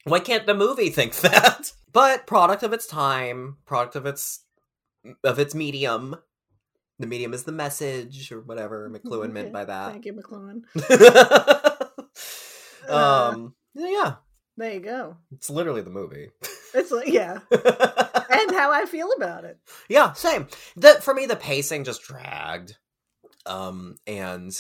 why 0.04 0.18
can't 0.18 0.46
the 0.46 0.54
movie 0.54 0.90
think 0.90 1.14
that 1.20 1.72
but 1.92 2.26
product 2.26 2.62
of 2.64 2.72
its 2.72 2.86
time 2.86 3.56
product 3.64 3.94
of 3.94 4.06
its 4.06 4.40
of 5.22 5.38
its 5.38 5.54
medium 5.54 6.16
the 6.98 7.06
medium 7.06 7.32
is 7.34 7.44
the 7.44 7.52
message 7.52 8.32
or 8.32 8.40
whatever 8.40 8.90
mcluhan 9.04 9.30
meant 9.32 9.52
by 9.52 9.64
that 9.64 9.92
Thank 9.92 10.06
you, 10.06 10.14
McLuhan. 10.14 10.62
um 12.88 13.54
yeah 13.74 14.14
There 14.56 14.72
you 14.72 14.80
go. 14.80 15.16
it's 15.32 15.50
literally 15.50 15.82
the 15.82 15.90
movie. 15.90 16.30
It's 16.74 16.90
like, 16.90 17.08
yeah, 17.08 17.38
and 17.50 18.50
how 18.54 18.70
I 18.70 18.84
feel 18.86 19.10
about 19.16 19.44
it. 19.44 19.58
yeah 19.88 20.12
same. 20.12 20.46
The 20.76 20.98
for 21.00 21.14
me 21.14 21.24
the 21.24 21.36
pacing 21.36 21.84
just 21.84 22.02
dragged. 22.02 22.76
Um 23.46 23.96
and 24.06 24.52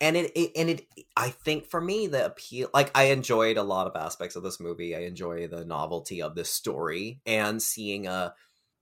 and 0.00 0.16
it, 0.16 0.32
it 0.34 0.50
and 0.56 0.70
it 0.70 0.86
i 1.16 1.28
think 1.28 1.66
for 1.70 1.80
me 1.80 2.06
the 2.08 2.24
appeal 2.24 2.70
like 2.74 2.90
i 2.96 3.04
enjoyed 3.04 3.56
a 3.58 3.62
lot 3.62 3.86
of 3.86 3.94
aspects 3.94 4.34
of 4.34 4.42
this 4.42 4.58
movie. 4.58 4.96
I 4.96 5.00
enjoy 5.00 5.46
the 5.46 5.64
novelty 5.64 6.22
of 6.22 6.34
this 6.34 6.50
story 6.50 7.20
and 7.24 7.62
seeing 7.62 8.06
a 8.08 8.34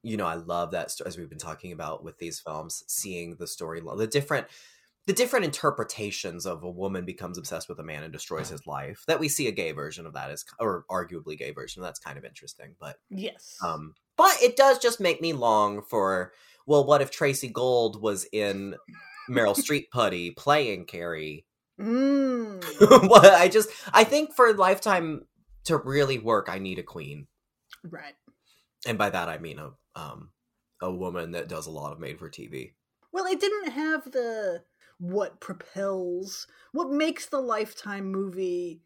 you 0.02 0.16
know 0.16 0.26
i 0.26 0.34
love 0.36 0.70
that 0.70 0.94
as 1.04 1.18
we've 1.18 1.28
been 1.28 1.38
talking 1.38 1.72
about 1.72 2.02
with 2.04 2.16
these 2.18 2.40
films 2.40 2.84
seeing 2.86 3.36
the 3.36 3.46
story 3.48 3.82
the 3.96 4.06
different 4.06 4.46
the 5.08 5.14
different 5.14 5.46
interpretations 5.46 6.44
of 6.44 6.62
a 6.62 6.70
woman 6.70 7.06
becomes 7.06 7.38
obsessed 7.38 7.66
with 7.66 7.78
a 7.78 7.82
man 7.82 8.02
and 8.02 8.12
destroys 8.12 8.50
his 8.50 8.66
life 8.66 9.02
that 9.06 9.18
we 9.18 9.26
see 9.26 9.46
a 9.48 9.52
gay 9.52 9.72
version 9.72 10.04
of 10.04 10.12
that 10.12 10.30
is 10.30 10.44
or 10.60 10.84
arguably 10.90 11.36
gay 11.36 11.50
version 11.50 11.82
that's 11.82 11.98
kind 11.98 12.18
of 12.18 12.26
interesting 12.26 12.74
but 12.78 12.96
Yes. 13.08 13.56
um, 13.64 13.94
but 14.18 14.36
it 14.42 14.54
does 14.54 14.78
just 14.78 15.00
make 15.00 15.22
me 15.22 15.32
long 15.32 15.80
for 15.82 16.32
well, 16.66 16.84
what 16.84 17.00
if 17.00 17.10
Tracey 17.10 17.48
Gold 17.48 18.02
was 18.02 18.26
in 18.30 18.74
Meryl 19.30 19.56
Streep 19.56 19.86
Putty 19.90 20.32
playing 20.32 20.84
Carrie? 20.84 21.46
Mm. 21.80 22.62
what 23.08 23.24
I 23.32 23.48
just 23.48 23.70
I 23.94 24.04
think 24.04 24.34
for 24.34 24.52
Lifetime 24.52 25.22
to 25.64 25.78
really 25.78 26.18
work, 26.18 26.48
I 26.50 26.58
need 26.58 26.78
a 26.78 26.82
queen, 26.82 27.26
Right. 27.82 28.12
and 28.86 28.98
by 28.98 29.08
that 29.08 29.30
I 29.30 29.38
mean 29.38 29.58
a 29.58 29.70
um 29.98 30.32
a 30.82 30.92
woman 30.92 31.30
that 31.30 31.48
does 31.48 31.66
a 31.66 31.70
lot 31.70 31.92
of 31.92 31.98
made 31.98 32.18
for 32.18 32.28
TV. 32.28 32.74
Well, 33.10 33.24
it 33.24 33.40
didn't 33.40 33.70
have 33.70 34.12
the 34.12 34.62
what 34.98 35.40
propels, 35.40 36.46
what 36.72 36.90
makes 36.90 37.26
the 37.26 37.40
Lifetime 37.40 38.10
movie 38.10 38.82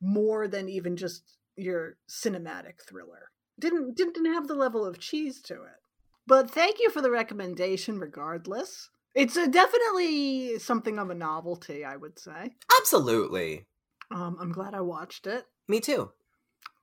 more 0.00 0.46
than 0.48 0.68
even 0.68 0.96
just 0.96 1.22
your 1.56 1.96
cinematic 2.08 2.80
thriller. 2.88 3.30
Didn't 3.58 3.96
didn't 3.96 4.26
have 4.26 4.46
the 4.46 4.54
level 4.54 4.84
of 4.86 4.98
cheese 4.98 5.40
to 5.42 5.54
it. 5.54 5.80
But 6.26 6.50
thank 6.50 6.78
you 6.78 6.90
for 6.90 7.00
the 7.00 7.10
recommendation, 7.10 7.98
regardless. 7.98 8.90
It's 9.14 9.36
a, 9.36 9.48
definitely 9.48 10.58
something 10.58 10.98
of 10.98 11.10
a 11.10 11.14
novelty, 11.14 11.84
I 11.84 11.96
would 11.96 12.18
say. 12.18 12.50
Absolutely, 12.80 13.66
Um, 14.10 14.36
I'm 14.40 14.52
glad 14.52 14.74
I 14.74 14.82
watched 14.82 15.26
it. 15.26 15.44
me 15.66 15.80
too. 15.80 16.12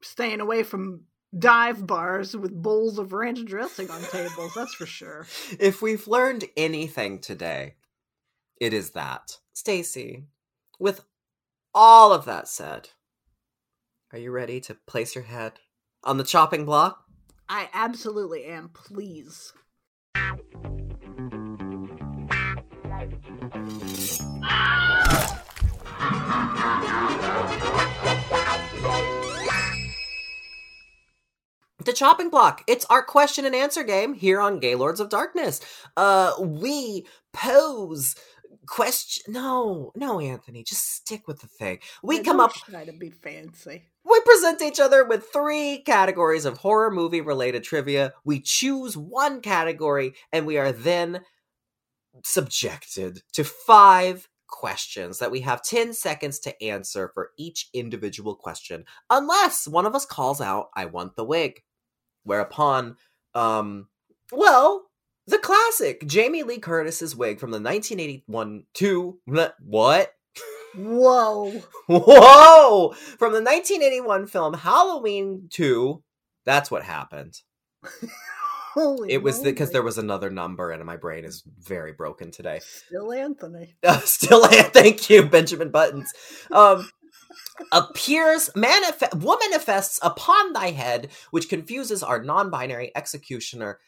Staying 0.01 0.41
away 0.41 0.63
from 0.63 1.01
dive 1.37 1.85
bars 1.85 2.35
with 2.35 2.51
bowls 2.53 2.97
of 2.97 3.13
ranch 3.13 3.45
dressing 3.45 3.89
on 3.89 4.01
tables, 4.03 4.53
that's 4.55 4.73
for 4.73 4.85
sure. 4.85 5.27
If 5.59 5.81
we've 5.81 6.07
learned 6.07 6.45
anything 6.57 7.19
today, 7.19 7.75
it 8.59 8.73
is 8.73 8.91
that. 8.91 9.37
Stacie, 9.53 10.25
with 10.79 11.01
all 11.73 12.13
of 12.13 12.25
that 12.25 12.47
said, 12.47 12.89
are 14.11 14.19
you 14.19 14.31
ready 14.31 14.59
to 14.61 14.77
place 14.87 15.15
your 15.15 15.25
head 15.25 15.59
on 16.03 16.17
the 16.17 16.23
chopping 16.23 16.65
block? 16.65 17.03
I 17.49 17.69
absolutely 17.73 18.45
am. 18.45 18.69
Please. 18.69 19.53
The 31.85 31.93
chopping 31.93 32.31
block. 32.31 32.63
It's 32.65 32.85
our 32.85 33.03
question 33.03 33.45
and 33.45 33.53
answer 33.53 33.83
game 33.83 34.15
here 34.15 34.41
on 34.41 34.59
Gaylords 34.59 34.99
of 34.99 35.09
Darkness. 35.09 35.61
Uh 35.95 36.33
we 36.39 37.05
pose 37.31 38.15
question 38.67 39.33
no, 39.33 39.91
no 39.95 40.19
Anthony, 40.19 40.63
just 40.63 40.95
stick 40.95 41.27
with 41.27 41.39
the 41.41 41.47
thing. 41.47 41.79
We 42.03 42.17
Yeah, 42.17 42.23
come 42.23 42.39
up 42.39 42.53
try 42.53 42.85
to 42.85 42.93
be 42.93 43.09
fancy. 43.09 43.83
We 44.03 44.19
present 44.21 44.61
each 44.61 44.79
other 44.79 45.03
with 45.03 45.29
three 45.31 45.79
categories 45.85 46.45
of 46.45 46.57
horror 46.57 46.91
movie 46.91 47.21
related 47.21 47.63
trivia. 47.63 48.13
We 48.23 48.39
choose 48.39 48.95
one 48.95 49.41
category 49.41 50.13
and 50.31 50.45
we 50.45 50.57
are 50.57 50.71
then 50.71 51.21
subjected 52.23 53.21
to 53.33 53.43
five 53.43 54.29
questions 54.47 55.19
that 55.19 55.31
we 55.31 55.41
have 55.41 55.61
10 55.63 55.93
seconds 55.93 56.39
to 56.39 56.63
answer 56.63 57.09
for 57.13 57.31
each 57.37 57.69
individual 57.73 58.35
question, 58.35 58.85
unless 59.09 59.67
one 59.67 59.85
of 59.85 59.95
us 59.95 60.05
calls 60.05 60.39
out, 60.39 60.69
I 60.75 60.85
want 60.85 61.15
the 61.15 61.25
wig. 61.25 61.61
Whereupon, 62.23 62.97
um, 63.33 63.89
well, 64.31 64.85
the 65.27 65.37
classic 65.39 66.05
Jamie 66.07 66.43
Lee 66.43 66.59
Curtis's 66.59 67.15
wig 67.15 67.39
from 67.39 67.51
the 67.51 67.59
1981 67.59 68.63
two 68.73 69.19
what? 69.59 70.13
Whoa. 70.77 71.51
Whoa! 71.87 72.91
From 73.17 73.31
the 73.33 73.41
1981 73.41 74.27
film 74.27 74.53
Halloween 74.53 75.47
2, 75.49 76.03
that's 76.45 76.69
what 76.69 76.83
happened. 76.83 77.39
Holy 78.73 79.13
It 79.13 79.23
was 79.23 79.39
because 79.39 79.69
moly. 79.69 79.73
there 79.73 79.83
was 79.83 79.97
another 79.97 80.29
number, 80.29 80.71
and 80.71 80.83
my 80.83 80.97
brain 80.97 81.23
is 81.23 81.43
very 81.59 81.93
broken 81.93 82.29
today. 82.29 82.59
still 82.61 83.13
Anthony. 83.13 83.73
Uh, 83.81 83.99
still, 84.03 84.45
thank 84.47 85.09
you, 85.09 85.25
Benjamin 85.25 85.71
Buttons. 85.71 86.11
Um, 86.51 86.89
appears 87.71 88.49
manif- 88.55 89.13
woman 89.13 89.47
manifests 89.49 89.97
upon 90.03 90.51
thy 90.51 90.71
head, 90.71 91.09
which 91.31 91.47
confuses 91.47 92.03
our 92.03 92.21
non-binary 92.21 92.91
executioner. 92.95 93.79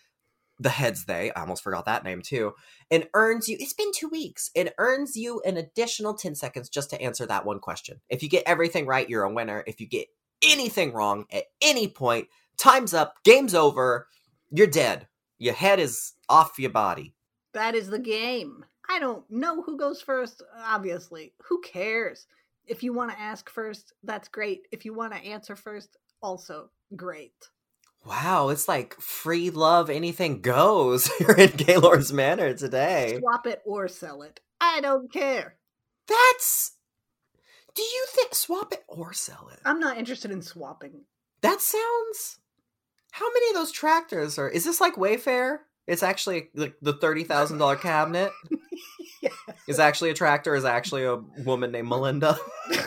The 0.59 0.69
heads 0.69 1.05
they, 1.05 1.31
I 1.31 1.41
almost 1.41 1.63
forgot 1.63 1.85
that 1.85 2.03
name 2.03 2.23
too, 2.23 2.53
and 2.89 3.07
earns 3.13 3.47
you. 3.47 3.57
It's 3.59 3.73
been 3.73 3.91
two 3.93 4.09
weeks. 4.09 4.49
It 4.55 4.73
earns 4.79 5.15
you 5.15 5.39
an 5.45 5.55
additional 5.55 6.15
ten 6.15 6.33
seconds 6.33 6.67
just 6.67 6.89
to 6.89 7.01
answer 7.01 7.27
that 7.27 7.45
one 7.45 7.59
question. 7.59 8.01
If 8.09 8.23
you 8.23 8.29
get 8.29 8.43
everything 8.47 8.87
right, 8.87 9.07
you're 9.07 9.23
a 9.23 9.31
winner. 9.31 9.63
If 9.67 9.79
you 9.79 9.87
get 9.87 10.07
anything 10.43 10.93
wrong 10.93 11.25
at 11.31 11.43
any 11.61 11.87
point, 11.87 12.27
time's 12.57 12.95
up. 12.95 13.17
Game's 13.23 13.53
over. 13.53 14.07
You're 14.49 14.65
dead. 14.65 15.07
Your 15.37 15.53
head 15.53 15.79
is 15.79 16.13
off 16.27 16.57
your 16.57 16.71
body. 16.71 17.13
That 17.53 17.75
is 17.75 17.89
the 17.89 17.99
game. 17.99 18.65
I 18.89 18.99
don't 18.99 19.29
know 19.29 19.61
who 19.61 19.77
goes 19.77 20.01
first, 20.01 20.41
obviously. 20.59 21.33
Who 21.43 21.61
cares? 21.61 22.25
If 22.65 22.81
you 22.81 22.93
want 22.93 23.11
to 23.11 23.19
ask 23.19 23.49
first, 23.49 23.93
that's 24.03 24.27
great. 24.27 24.67
If 24.71 24.85
you 24.85 24.93
want 24.93 25.13
to 25.13 25.19
answer 25.19 25.55
first, 25.55 25.97
also 26.21 26.69
great. 26.95 27.33
Wow, 28.07 28.49
it's 28.49 28.67
like 28.69 28.93
free 29.01 29.49
love, 29.49 29.89
anything 29.89 30.39
goes 30.39 31.07
here 31.17 31.35
in 31.37 31.51
Gaylord's 31.51 32.13
Manor 32.13 32.53
today. 32.53 33.17
Swap 33.19 33.45
it 33.45 33.61
or 33.65 33.89
sell 33.89 34.21
it. 34.21 34.39
I 34.61 34.79
don't 34.79 35.11
care. 35.11 35.57
That's. 36.07 36.71
Do 37.75 37.81
you 37.81 38.05
think 38.11 38.33
swap 38.33 38.71
it 38.71 38.85
or 38.87 39.11
sell 39.11 39.49
it? 39.51 39.59
I'm 39.65 39.81
not 39.81 39.97
interested 39.97 40.31
in 40.31 40.41
swapping. 40.41 41.01
That 41.41 41.59
sounds. 41.59 42.39
How 43.11 43.29
many 43.33 43.49
of 43.49 43.55
those 43.55 43.73
tractors 43.73 44.39
are? 44.39 44.49
Is 44.49 44.63
this 44.63 44.79
like 44.79 44.95
Wayfair? 44.95 45.57
It's 45.85 46.01
actually 46.01 46.47
like 46.55 46.75
the 46.81 46.93
thirty 46.93 47.25
thousand 47.25 47.57
dollar 47.57 47.75
cabinet. 47.75 48.31
Yeah. 49.21 49.31
Is 49.67 49.79
actually 49.79 50.11
a 50.11 50.15
tractor. 50.15 50.55
Is 50.55 50.63
actually 50.63 51.03
a 51.03 51.17
woman 51.43 51.73
named 51.73 51.89
Melinda. 51.89 52.37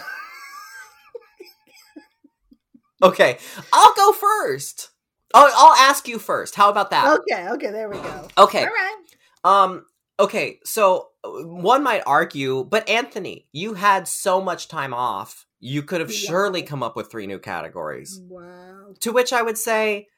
okay, 3.02 3.36
I'll 3.70 3.94
go 3.94 4.12
first. 4.12 4.90
I'll, 5.34 5.50
I'll 5.54 5.74
ask 5.76 6.08
you 6.08 6.18
first. 6.18 6.54
How 6.54 6.70
about 6.70 6.90
that? 6.90 7.20
Okay, 7.20 7.48
okay, 7.50 7.70
there 7.70 7.88
we 7.88 7.96
go. 7.96 8.28
Okay. 8.38 8.64
All 8.64 8.66
right. 8.66 8.96
Um. 9.44 9.86
Okay. 10.18 10.58
So 10.64 11.08
uh, 11.24 11.28
one 11.30 11.82
might 11.82 12.02
argue, 12.06 12.64
but 12.64 12.88
Anthony, 12.88 13.46
you 13.52 13.74
had 13.74 14.08
so 14.08 14.40
much 14.40 14.68
time 14.68 14.92
off. 14.94 15.46
You 15.60 15.82
could 15.82 16.00
have 16.00 16.10
Yeah. 16.10 16.28
surely 16.28 16.62
come 16.62 16.82
up 16.82 16.96
with 16.96 17.10
three 17.10 17.26
new 17.26 17.38
categories. 17.38 18.20
Wow. 18.28 18.94
To 19.00 19.12
which 19.12 19.32
I 19.32 19.42
would 19.42 19.58
say, 19.58 20.08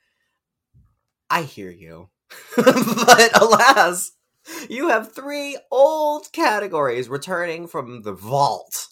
I 1.28 1.42
hear 1.42 1.70
you, 1.70 2.10
but 2.56 3.40
alas, 3.40 4.12
you 4.68 4.88
have 4.88 5.12
three 5.14 5.58
old 5.70 6.30
categories 6.32 7.08
returning 7.08 7.66
from 7.66 8.02
the 8.02 8.12
vault 8.12 8.88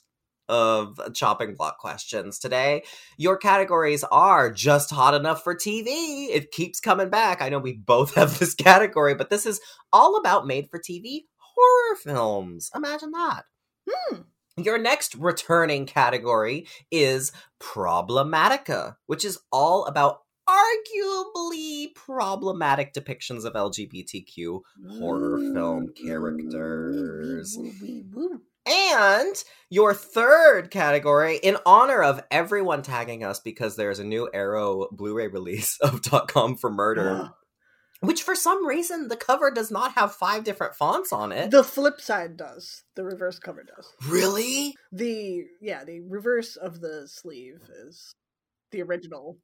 of 0.50 0.98
chopping 1.14 1.54
block 1.54 1.78
questions 1.78 2.38
today. 2.38 2.82
Your 3.16 3.36
categories 3.36 4.04
are 4.04 4.50
just 4.50 4.90
hot 4.90 5.14
enough 5.14 5.44
for 5.44 5.54
TV. 5.54 6.28
It 6.30 6.50
keeps 6.50 6.80
coming 6.80 7.08
back. 7.08 7.40
I 7.40 7.48
know 7.48 7.58
we 7.58 7.74
both 7.74 8.14
have 8.16 8.38
this 8.38 8.54
category, 8.54 9.14
but 9.14 9.30
this 9.30 9.46
is 9.46 9.60
all 9.92 10.16
about 10.16 10.46
made 10.46 10.68
for 10.68 10.78
TV 10.78 11.22
horror 11.36 11.96
films. 12.02 12.70
Imagine 12.74 13.12
that. 13.12 13.44
Hmm. 13.88 14.16
Your 14.56 14.78
next 14.78 15.14
returning 15.14 15.86
category 15.86 16.66
is 16.90 17.32
Problematica, 17.60 18.96
which 19.06 19.24
is 19.24 19.38
all 19.50 19.86
about 19.86 20.20
arguably 20.48 21.94
problematic 21.94 22.92
depictions 22.92 23.44
of 23.44 23.54
LGBTQ 23.54 24.60
horror 24.98 25.38
film 25.54 25.92
characters. 26.04 27.56
woo, 27.56 27.72
woo, 27.80 28.04
woo, 28.12 28.28
woo. 28.30 28.40
And 28.70 29.34
your 29.68 29.94
third 29.94 30.70
category, 30.70 31.36
in 31.36 31.56
honor 31.66 32.02
of 32.02 32.22
everyone 32.30 32.82
tagging 32.82 33.24
us 33.24 33.40
because 33.40 33.76
there's 33.76 33.98
a 33.98 34.04
new 34.04 34.28
Arrow 34.32 34.88
Blu 34.92 35.14
ray 35.14 35.26
release 35.26 35.78
of 35.82 36.02
.com 36.28 36.56
for 36.56 36.70
Murder, 36.70 37.30
which 38.00 38.22
for 38.22 38.34
some 38.34 38.66
reason 38.66 39.08
the 39.08 39.16
cover 39.16 39.50
does 39.50 39.70
not 39.70 39.92
have 39.92 40.14
five 40.14 40.44
different 40.44 40.74
fonts 40.74 41.12
on 41.12 41.32
it. 41.32 41.50
the 41.50 41.64
flip 41.64 42.00
side 42.00 42.36
does. 42.36 42.84
The 42.96 43.04
reverse 43.04 43.38
cover 43.38 43.64
does. 43.64 43.88
really? 44.08 44.74
The 44.92 45.44
yeah, 45.60 45.84
the 45.84 46.00
reverse 46.00 46.56
of 46.56 46.80
the 46.80 47.08
sleeve 47.08 47.60
is 47.86 48.14
the 48.70 48.82
original. 48.82 49.38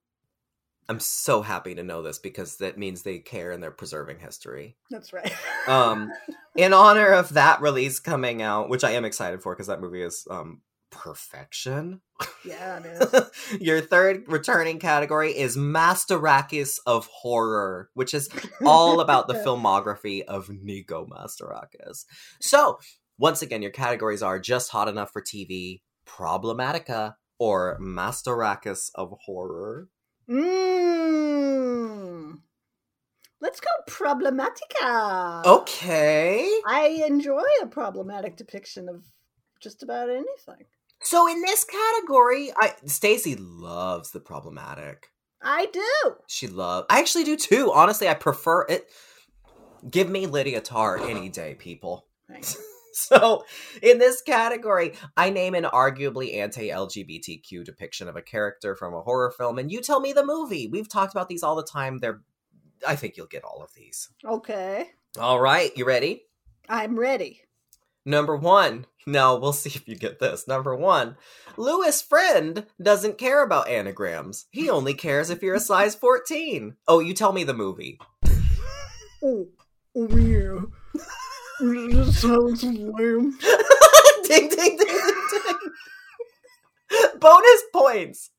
I'm 0.89 1.01
so 1.01 1.43
happy 1.43 1.75
to 1.75 1.83
know 1.83 2.03
this 2.03 2.19
because 2.19 2.59
that 2.59 2.79
means 2.79 3.03
they 3.03 3.19
care 3.19 3.51
and 3.51 3.63
they're 3.63 3.71
preserving 3.71 4.21
history. 4.21 4.77
That's 4.91 5.13
right. 5.13 5.35
Um, 5.67 6.13
in 6.57 6.73
honor 6.73 7.13
of 7.13 7.31
that 7.35 7.61
release 7.61 7.99
coming 7.99 8.41
out, 8.41 8.69
which 8.69 8.85
I 8.85 8.93
am 8.93 9.05
excited 9.05 9.43
for 9.43 9.55
because 9.55 9.67
that 9.67 9.81
movie 9.81 10.03
is 10.03 10.27
um 10.31 10.61
perfection. 10.91 12.01
yeah, 12.45 12.81
it 12.83 12.87
is. 13.53 13.61
Your 13.61 13.81
third 13.81 14.25
returning 14.29 14.79
category 14.79 15.37
is 15.37 15.57
Mastorakis 15.57 16.79
of 16.87 17.07
Horror, 17.07 17.91
which 17.95 18.15
is 18.15 18.29
all 18.65 19.01
about 19.01 19.29
the 19.29 19.35
filmography 19.35 20.23
of 20.25 20.49
Nico 20.49 21.07
Mastorakis. 21.07 22.05
So, 22.41 22.79
once 23.19 23.43
again, 23.43 23.63
your 23.63 23.71
categories 23.71 24.23
are 24.23 24.39
just 24.39 24.71
hot 24.71 24.89
enough 24.89 25.11
for 25.13 25.23
TV, 25.23 25.81
Problematica, 26.07 27.15
or 27.39 27.79
Mastorakis 27.81 28.91
of 28.95 29.15
Horror. 29.25 29.89
Mm. 30.29 31.77
Let's 33.41 33.61
go 33.61 33.69
problematica. 33.89 35.45
Okay. 35.45 36.51
I 36.67 37.05
enjoy 37.07 37.45
a 37.63 37.67
problematic 37.67 38.37
depiction 38.37 38.89
of 38.89 39.05
just 39.61 39.83
about 39.83 40.09
anything. 40.11 40.65
So 41.03 41.29
in 41.29 41.43
this 41.43 41.65
category, 41.65 42.51
I 42.57 42.75
Stacie 42.87 43.37
loves 43.39 44.11
the 44.11 44.21
problematic. 44.21 45.11
I 45.43 45.67
do. 45.67 46.17
She 46.27 46.49
loves. 46.49 46.87
I 46.91 46.99
actually 46.99 47.25
do 47.25 47.37
too. 47.37 47.71
Honestly, 47.73 48.09
I 48.09 48.15
prefer 48.15 48.67
it. 48.69 48.91
Give 49.89 50.09
me 50.11 50.27
Lydia 50.27 50.61
Tár 50.61 51.09
any 51.09 51.29
day, 51.29 51.55
people. 51.55 52.07
So, 53.07 53.45
in 53.83 53.99
this 53.99 54.23
category, 54.23 54.95
I 55.19 55.29
name 55.29 55.55
an 55.55 55.65
arguably 55.65 56.37
anti 56.37 56.71
LGBTQ 56.71 57.63
depiction 57.63 58.09
of 58.09 58.17
a 58.17 58.23
character 58.23 58.75
from 58.75 58.95
a 58.95 59.03
horror 59.03 59.31
film, 59.31 59.59
and 59.59 59.71
you 59.71 59.83
tell 59.83 60.01
me 60.01 60.15
the 60.15 60.25
movie. 60.25 60.67
We've 60.67 60.89
talked 60.89 61.13
about 61.13 61.29
these 61.29 61.43
all 61.43 61.57
the 61.57 61.63
time. 61.63 61.99
They're, 61.99 62.23
I 62.89 62.97
think 62.97 63.17
you'll 63.17 63.27
get 63.27 63.45
all 63.45 63.63
of 63.63 63.75
these. 63.75 64.09
Okay. 64.25 64.89
All 65.21 65.39
right, 65.39 65.77
you 65.77 65.85
ready? 65.85 66.23
I'm 66.71 66.99
ready. 66.99 67.43
Number 68.07 68.35
one. 68.35 68.87
No, 69.07 69.37
we'll 69.37 69.53
see 69.53 69.71
if 69.75 69.87
you 69.87 69.95
get 69.95 70.19
this. 70.19 70.49
Number 70.49 70.75
one. 70.75 71.17
Louis 71.59 72.01
Friend 72.01 72.67
doesn't 72.81 73.19
care 73.19 73.43
about 73.43 73.69
anagrams. 73.69 74.47
He 74.51 74.71
only 74.71 74.95
cares 74.95 75.29
if 75.29 75.43
you're 75.43 75.57
a 75.57 75.61
size 75.61 75.95
14. 75.95 76.77
Oh, 76.89 77.01
you 77.01 77.13
tell 77.13 77.33
me 77.33 77.45
the 77.45 77.55
movie. 77.55 78.01
Oh, 79.23 79.49
oh 79.97 80.17
yeah. 80.19 80.61
Sounds 82.17 82.65
lame. 82.65 83.39
ding, 84.25 84.49
ding, 84.49 84.49
ding, 84.49 84.79
ding, 84.79 84.79
ding. 85.33 85.57
Bonus 87.21 87.63
points. 87.75 88.31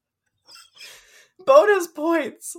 Bonus 1.45 1.87
points 1.87 2.57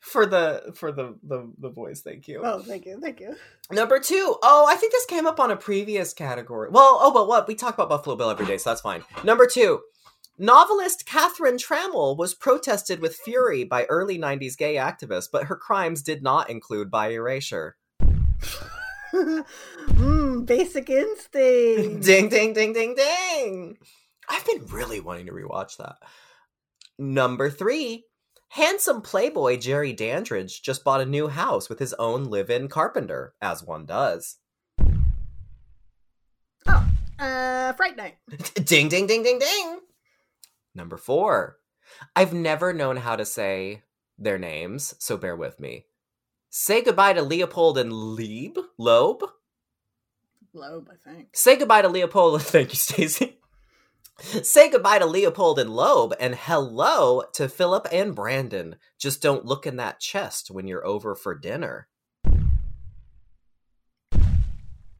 for 0.00 0.24
the 0.24 0.72
for 0.74 0.92
the 0.92 1.18
the, 1.24 1.52
the 1.58 1.68
voice. 1.68 2.02
Thank 2.02 2.28
you. 2.28 2.42
Oh, 2.44 2.60
thank 2.60 2.86
you, 2.86 3.00
thank 3.00 3.18
you. 3.18 3.34
Number 3.70 3.98
two. 3.98 4.36
Oh, 4.42 4.66
I 4.68 4.76
think 4.76 4.92
this 4.92 5.06
came 5.06 5.26
up 5.26 5.40
on 5.40 5.50
a 5.50 5.56
previous 5.56 6.12
category. 6.12 6.68
Well, 6.70 6.98
oh, 7.00 7.12
but 7.12 7.26
what 7.26 7.48
we 7.48 7.56
talk 7.56 7.74
about 7.74 7.88
Buffalo 7.88 8.14
Bill 8.14 8.30
every 8.30 8.46
day, 8.46 8.58
so 8.58 8.70
that's 8.70 8.80
fine. 8.80 9.02
Number 9.24 9.46
two. 9.46 9.80
Novelist 10.38 11.04
Catherine 11.06 11.56
Trammell 11.56 12.16
was 12.16 12.34
protested 12.34 13.00
with 13.00 13.16
fury 13.16 13.64
bi 13.64 13.84
early 13.84 14.18
90s 14.18 14.56
gay 14.56 14.76
activists, 14.76 15.28
but 15.30 15.44
her 15.44 15.56
crimes 15.56 16.02
did 16.02 16.22
not 16.22 16.48
include 16.48 16.90
by 16.90 17.10
erasure. 17.10 17.76
mm, 19.14 20.46
basic 20.46 20.88
instinct. 20.88 22.04
ding, 22.04 22.28
ding, 22.28 22.52
ding, 22.54 22.72
ding, 22.72 22.94
ding. 22.94 23.76
I've 24.28 24.46
been 24.46 24.64
really 24.66 25.00
wanting 25.00 25.26
to 25.26 25.32
rewatch 25.32 25.76
that. 25.76 25.96
Number 26.98 27.50
three, 27.50 28.06
handsome 28.48 29.02
playboy 29.02 29.58
Jerry 29.58 29.92
Dandridge 29.92 30.62
just 30.62 30.84
bought 30.84 31.00
a 31.00 31.06
new 31.06 31.28
house 31.28 31.68
with 31.68 31.78
his 31.78 31.92
own 31.94 32.24
live 32.24 32.48
in 32.48 32.68
carpenter, 32.68 33.34
as 33.42 33.62
one 33.62 33.84
does. 33.84 34.38
Oh, 36.66 36.88
uh, 37.18 37.72
Fright 37.74 37.96
Night. 37.96 38.16
ding, 38.64 38.88
ding, 38.88 39.06
ding, 39.06 39.22
ding, 39.22 39.38
ding. 39.38 39.80
Number 40.74 40.96
four, 40.96 41.58
I've 42.16 42.32
never 42.32 42.72
known 42.72 42.96
how 42.96 43.16
to 43.16 43.26
say 43.26 43.82
their 44.18 44.38
names, 44.38 44.94
so 44.98 45.16
bear 45.16 45.36
with 45.36 45.60
me. 45.60 45.84
Say 46.54 46.82
goodbye 46.82 47.14
to 47.14 47.22
Leopold 47.22 47.78
and 47.78 47.90
Lieb? 47.90 48.58
Loeb? 48.76 49.22
Loeb, 50.52 50.86
I 50.92 51.10
think. 51.10 51.28
Say 51.32 51.56
goodbye 51.56 51.80
to 51.80 51.88
Leopold. 51.88 52.42
Thank 52.42 52.68
you, 52.68 52.76
Stacie. 52.76 53.36
Say 54.18 54.70
goodbye 54.70 54.98
to 54.98 55.06
Leopold 55.06 55.58
and 55.58 55.70
Loeb, 55.70 56.12
and 56.20 56.34
hello 56.34 57.22
to 57.32 57.48
Philip 57.48 57.88
and 57.90 58.14
Brandon. 58.14 58.76
Just 58.98 59.22
don't 59.22 59.46
look 59.46 59.66
in 59.66 59.76
that 59.76 59.98
chest 59.98 60.50
when 60.50 60.66
you're 60.66 60.86
over 60.86 61.14
for 61.14 61.34
dinner. 61.34 61.88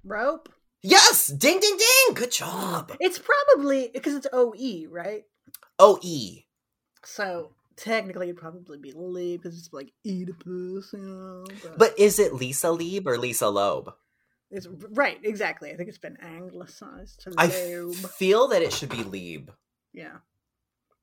Rope. 0.03 0.49
Yes! 0.81 1.27
Ding, 1.27 1.61
ding, 1.61 1.77
ding! 1.77 2.15
Good 2.15 2.33
job! 2.33 2.97
It's 2.99 3.21
probably 3.21 3.91
because 3.93 4.15
it's 4.15 4.27
OE, 4.33 4.87
right? 4.89 5.25
O 5.79 5.99
E. 6.01 6.47
So 7.05 7.53
technically 7.77 8.27
it'd 8.27 8.37
probably 8.37 8.79
be 8.79 8.93
Lee 8.95 9.37
because 9.37 9.59
it's 9.59 9.73
like 9.73 9.93
Oedipus, 10.07 10.93
you 10.93 10.99
know. 10.99 11.45
But 11.77 11.99
is 11.99 12.19
it 12.19 12.35
Lisa 12.35 12.71
Lieb 12.71 13.07
or 13.07 13.19
Lisa 13.19 13.49
Loeb? 13.49 13.93
it's 14.51 14.69
right, 14.91 15.19
exactly. 15.25 15.71
I 15.71 15.77
think 15.77 15.89
it's 15.89 15.97
been 15.99 16.19
anglicized 16.21 17.21
to 17.21 17.33
I 17.39 17.47
Loeb. 17.47 17.95
feel 17.95 18.49
that 18.49 18.63
it 18.63 18.73
should 18.73 18.91
be 18.91 19.03
Lieb. 19.03 19.51
yeah. 19.93 20.17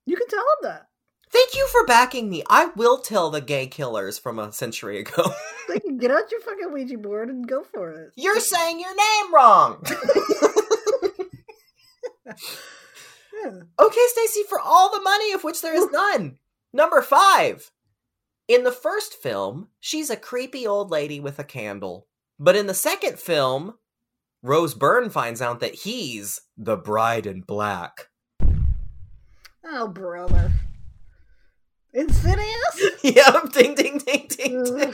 You 0.06 0.16
can 0.16 0.28
tell 0.28 0.40
him 0.40 0.58
that. 0.64 0.88
Thank 1.32 1.56
you 1.56 1.68
for 1.68 1.86
backing 1.86 2.30
me. 2.32 2.42
I 2.50 2.72
will 2.76 2.98
tell 2.98 3.30
the 3.30 3.42
gay 3.42 3.68
killers 3.68 4.18
from 4.18 4.40
a 4.40 4.52
century 4.52 5.00
ago. 5.00 5.32
Like, 5.70 5.84
get 6.00 6.10
out 6.10 6.32
your 6.32 6.40
fucking 6.42 6.74
Ouija 6.74 6.98
board 6.98 7.30
and 7.30 7.48
go 7.48 7.64
for 7.64 7.92
it. 7.92 8.10
You're 8.16 8.40
saying 8.40 8.80
your 8.80 8.96
name 8.96 9.32
wrong. 9.36 9.84
Yeah. 13.44 13.52
Okay, 13.80 14.02
Stacie, 14.18 14.46
for 14.50 14.60
all 14.60 14.92
the 14.92 15.02
money 15.02 15.32
of 15.32 15.44
which 15.44 15.62
there 15.62 15.76
is 15.76 15.86
none. 15.92 16.39
Number 16.74 17.02
five. 17.02 17.72
In 18.48 18.64
the 18.64 18.72
first 18.72 19.14
film, 19.14 19.68
she's 19.80 20.10
a 20.10 20.18
creepy 20.18 20.66
old 20.66 20.90
lady 20.90 21.20
with 21.20 21.38
a 21.40 21.44
candle. 21.44 22.08
But 22.40 22.56
in 22.56 22.68
the 22.68 22.74
second 22.74 23.20
film, 23.20 23.76
Rose 24.42 24.74
Byrne 24.74 25.10
finds 25.10 25.42
out 25.42 25.60
that 25.60 25.76
he's 25.76 26.42
the 26.58 26.78
bride 26.78 27.26
in 27.28 27.42
black. 27.42 28.08
Oh, 29.64 29.88
brother. 29.88 30.52
Insidious? 31.94 32.82
yep, 33.04 33.52
ding, 33.52 33.76
ding, 33.76 33.98
ding, 34.00 34.28
ding, 34.30 34.64
ding. 34.64 34.94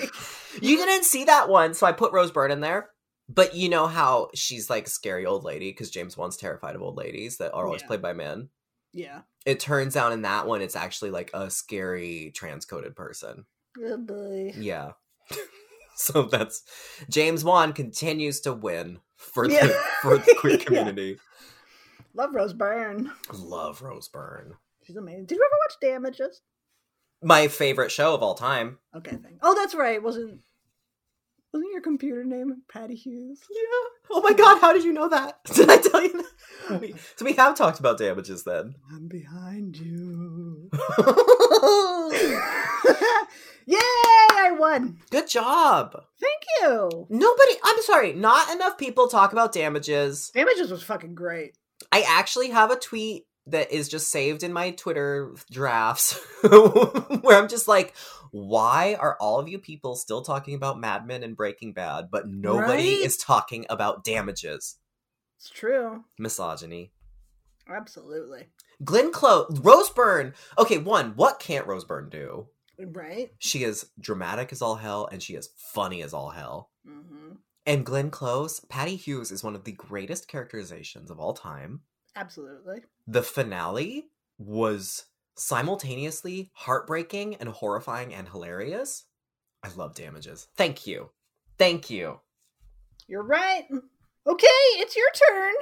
You 0.62 0.78
didn't 0.78 1.06
see 1.06 1.26
that 1.26 1.50
one, 1.50 1.74
so 1.74 1.86
I 1.86 1.92
put 1.92 2.14
Rose 2.14 2.32
Byrne 2.32 2.52
in 2.52 2.62
there. 2.62 2.90
But 3.28 3.56
you 3.56 3.70
know 3.70 3.88
how 3.88 4.30
she's 4.36 4.70
like 4.70 4.88
a 4.88 4.90
scary 4.90 5.26
old 5.26 5.44
lady 5.44 5.72
because 5.72 5.90
James 5.90 6.16
Wan's 6.16 6.38
terrified 6.38 6.76
of 6.76 6.82
old 6.82 6.96
ladies 6.98 7.38
that 7.38 7.54
are 7.54 7.66
always 7.66 7.82
Yeah. 7.82 7.88
played 7.88 8.02
by 8.02 8.14
men. 8.14 8.50
Yeah. 8.96 9.22
It 9.46 9.60
turns 9.60 9.96
out 9.96 10.12
in 10.14 10.24
that 10.24 10.48
one, 10.48 10.62
it's 10.62 10.76
actually 10.76 11.12
like 11.12 11.30
a 11.34 11.50
scary 11.52 12.32
trans 12.34 12.66
coded 12.66 12.96
person. 12.96 13.46
Good 13.76 14.08
boy. 14.08 14.54
Yeah. 14.58 14.92
so 15.96 16.24
that's 16.24 16.64
James 17.10 17.44
Wan 17.44 17.74
continues 17.74 18.40
to 18.42 18.54
win 18.54 19.00
for 19.18 19.48
the 19.48 19.78
for 20.02 20.18
the 20.18 20.36
queer 20.40 20.54
Yeah. 20.60 20.64
community. 20.64 21.18
Love 22.14 22.34
Rose 22.34 22.54
Byrne. 22.54 23.12
Love 23.34 23.82
Rose 23.82 24.08
Byrne. 24.08 24.54
She's 24.84 24.96
amazing. 24.96 25.26
Did 25.26 25.36
you 25.36 25.44
ever 25.44 25.58
watch 25.68 25.78
Damages? 25.82 26.42
My 27.22 27.48
favorite 27.50 27.92
show 27.92 28.14
of 28.14 28.24
all 28.24 28.36
time. 28.36 28.78
Okay, 28.96 29.12
thank. 29.22 29.40
Oh, 29.42 29.54
that's 29.56 29.76
right. 29.76 30.02
Wasn't 30.02 30.40
wasn't 31.56 31.72
your 31.72 31.82
computer 31.82 32.24
name 32.26 32.62
Patty 32.68 32.96
Hewes? 32.96 33.40
Yeah. 33.50 33.62
Oh 34.12 34.22
my 34.22 34.34
god, 34.34 34.60
how 34.60 34.74
did 34.74 34.84
you 34.84 34.92
know 34.94 35.08
that? 35.10 35.40
Did 35.54 35.70
I 35.70 35.78
tell 35.78 36.02
you 36.04 36.12
that? 36.14 36.26
We- 36.82 36.96
so 37.16 37.24
we 37.26 37.34
have 37.34 37.56
talked 37.56 37.80
about 37.80 37.98
damages 38.00 38.44
then. 38.44 38.76
I'm 38.92 39.08
behind 39.08 39.78
you. 39.78 40.70
Yay! 43.68 43.78
I 43.78 44.52
won. 44.58 44.98
Good 45.12 45.28
job. 45.30 45.92
Thank 46.20 46.42
you. 46.62 47.08
Nobody, 47.10 47.52
I'm 47.64 47.82
sorry, 47.84 48.14
not 48.14 48.52
enough 48.54 48.78
people 48.78 49.08
talk 49.08 49.32
about 49.32 49.54
damages. 49.54 50.32
Damages 50.34 50.72
was 50.72 50.82
fucking 50.84 51.14
great. 51.16 51.56
I 51.92 52.04
actually 52.08 52.50
have 52.50 52.72
a 52.72 52.76
tweet 52.76 53.26
that 53.48 53.72
is 53.72 53.88
just 53.88 54.10
saved 54.10 54.42
in 54.44 54.52
my 54.54 54.72
Twitter 54.72 55.34
drafts 55.52 56.20
where 56.42 57.38
I'm 57.40 57.48
just 57.48 57.68
like, 57.68 57.94
why 58.36 58.96
are 59.00 59.16
all 59.22 59.40
of 59.40 59.48
you 59.48 59.58
people 59.58 59.96
still 59.96 60.22
talking 60.22 60.56
about 60.56 60.78
Mad 60.78 61.08
Men 61.08 61.24
and 61.24 61.38
Breaking 61.38 61.72
Bad, 61.72 62.10
but 62.12 62.28
nobody 62.28 62.96
Right? 62.98 63.06
is 63.06 63.16
talking 63.16 63.66
about 63.70 64.04
damages? 64.04 64.78
It's 65.38 65.50
true. 65.50 66.04
Misogyny. 66.20 66.92
Absolutely. 67.70 68.48
Glenn 68.84 69.12
Close, 69.14 69.58
Rose 69.62 69.90
Byrne. 69.90 70.34
Okay, 70.58 70.78
one, 70.78 71.14
what 71.16 71.40
can't 71.40 71.66
Rose 71.66 71.86
Byrne 71.86 72.10
do? 72.10 72.48
Right. 72.78 73.32
She 73.40 73.64
is 73.64 73.90
dramatic 74.00 74.52
as 74.52 74.62
all 74.62 74.76
hell 74.76 75.08
and 75.10 75.24
she 75.24 75.36
is 75.36 75.50
funny 75.56 76.02
as 76.04 76.14
all 76.14 76.30
hell. 76.32 76.72
hmm 76.86 77.36
And 77.66 77.86
Glenn 77.86 78.12
Close, 78.12 78.60
Patty 78.60 78.98
Hewes 78.98 79.32
is 79.32 79.44
one 79.46 79.56
of 79.56 79.64
the 79.64 79.72
greatest 79.72 80.28
characterizations 80.28 81.10
of 81.10 81.20
all 81.22 81.34
time. 81.34 81.82
Absolutely. 82.18 82.82
The 83.08 83.24
finale 83.24 84.10
was 84.38 85.06
simultaneously 85.36 86.50
heartbreaking 86.54 87.36
and 87.36 87.50
horrifying 87.50 88.14
and 88.14 88.28
hilarious. 88.30 89.06
I 89.64 89.70
love 89.76 89.96
damages. 89.96 90.48
Thank 90.56 90.88
you. 90.88 91.10
Thank 91.58 91.90
you. 91.90 92.20
You're 93.08 93.24
right. 93.24 93.66
Okay, 94.28 94.46
it's 94.78 94.96
your 94.96 95.08
turn. 95.30 95.54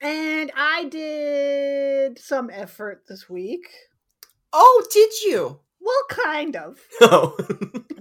And 0.00 0.52
I 0.56 0.84
did 0.84 2.18
some 2.18 2.50
effort 2.52 3.04
this 3.08 3.28
week. 3.28 3.68
Oh, 4.52 4.86
did 4.90 5.12
you? 5.24 5.60
Well, 5.80 6.04
kind 6.10 6.56
of. 6.56 6.78
Oh. 7.00 7.36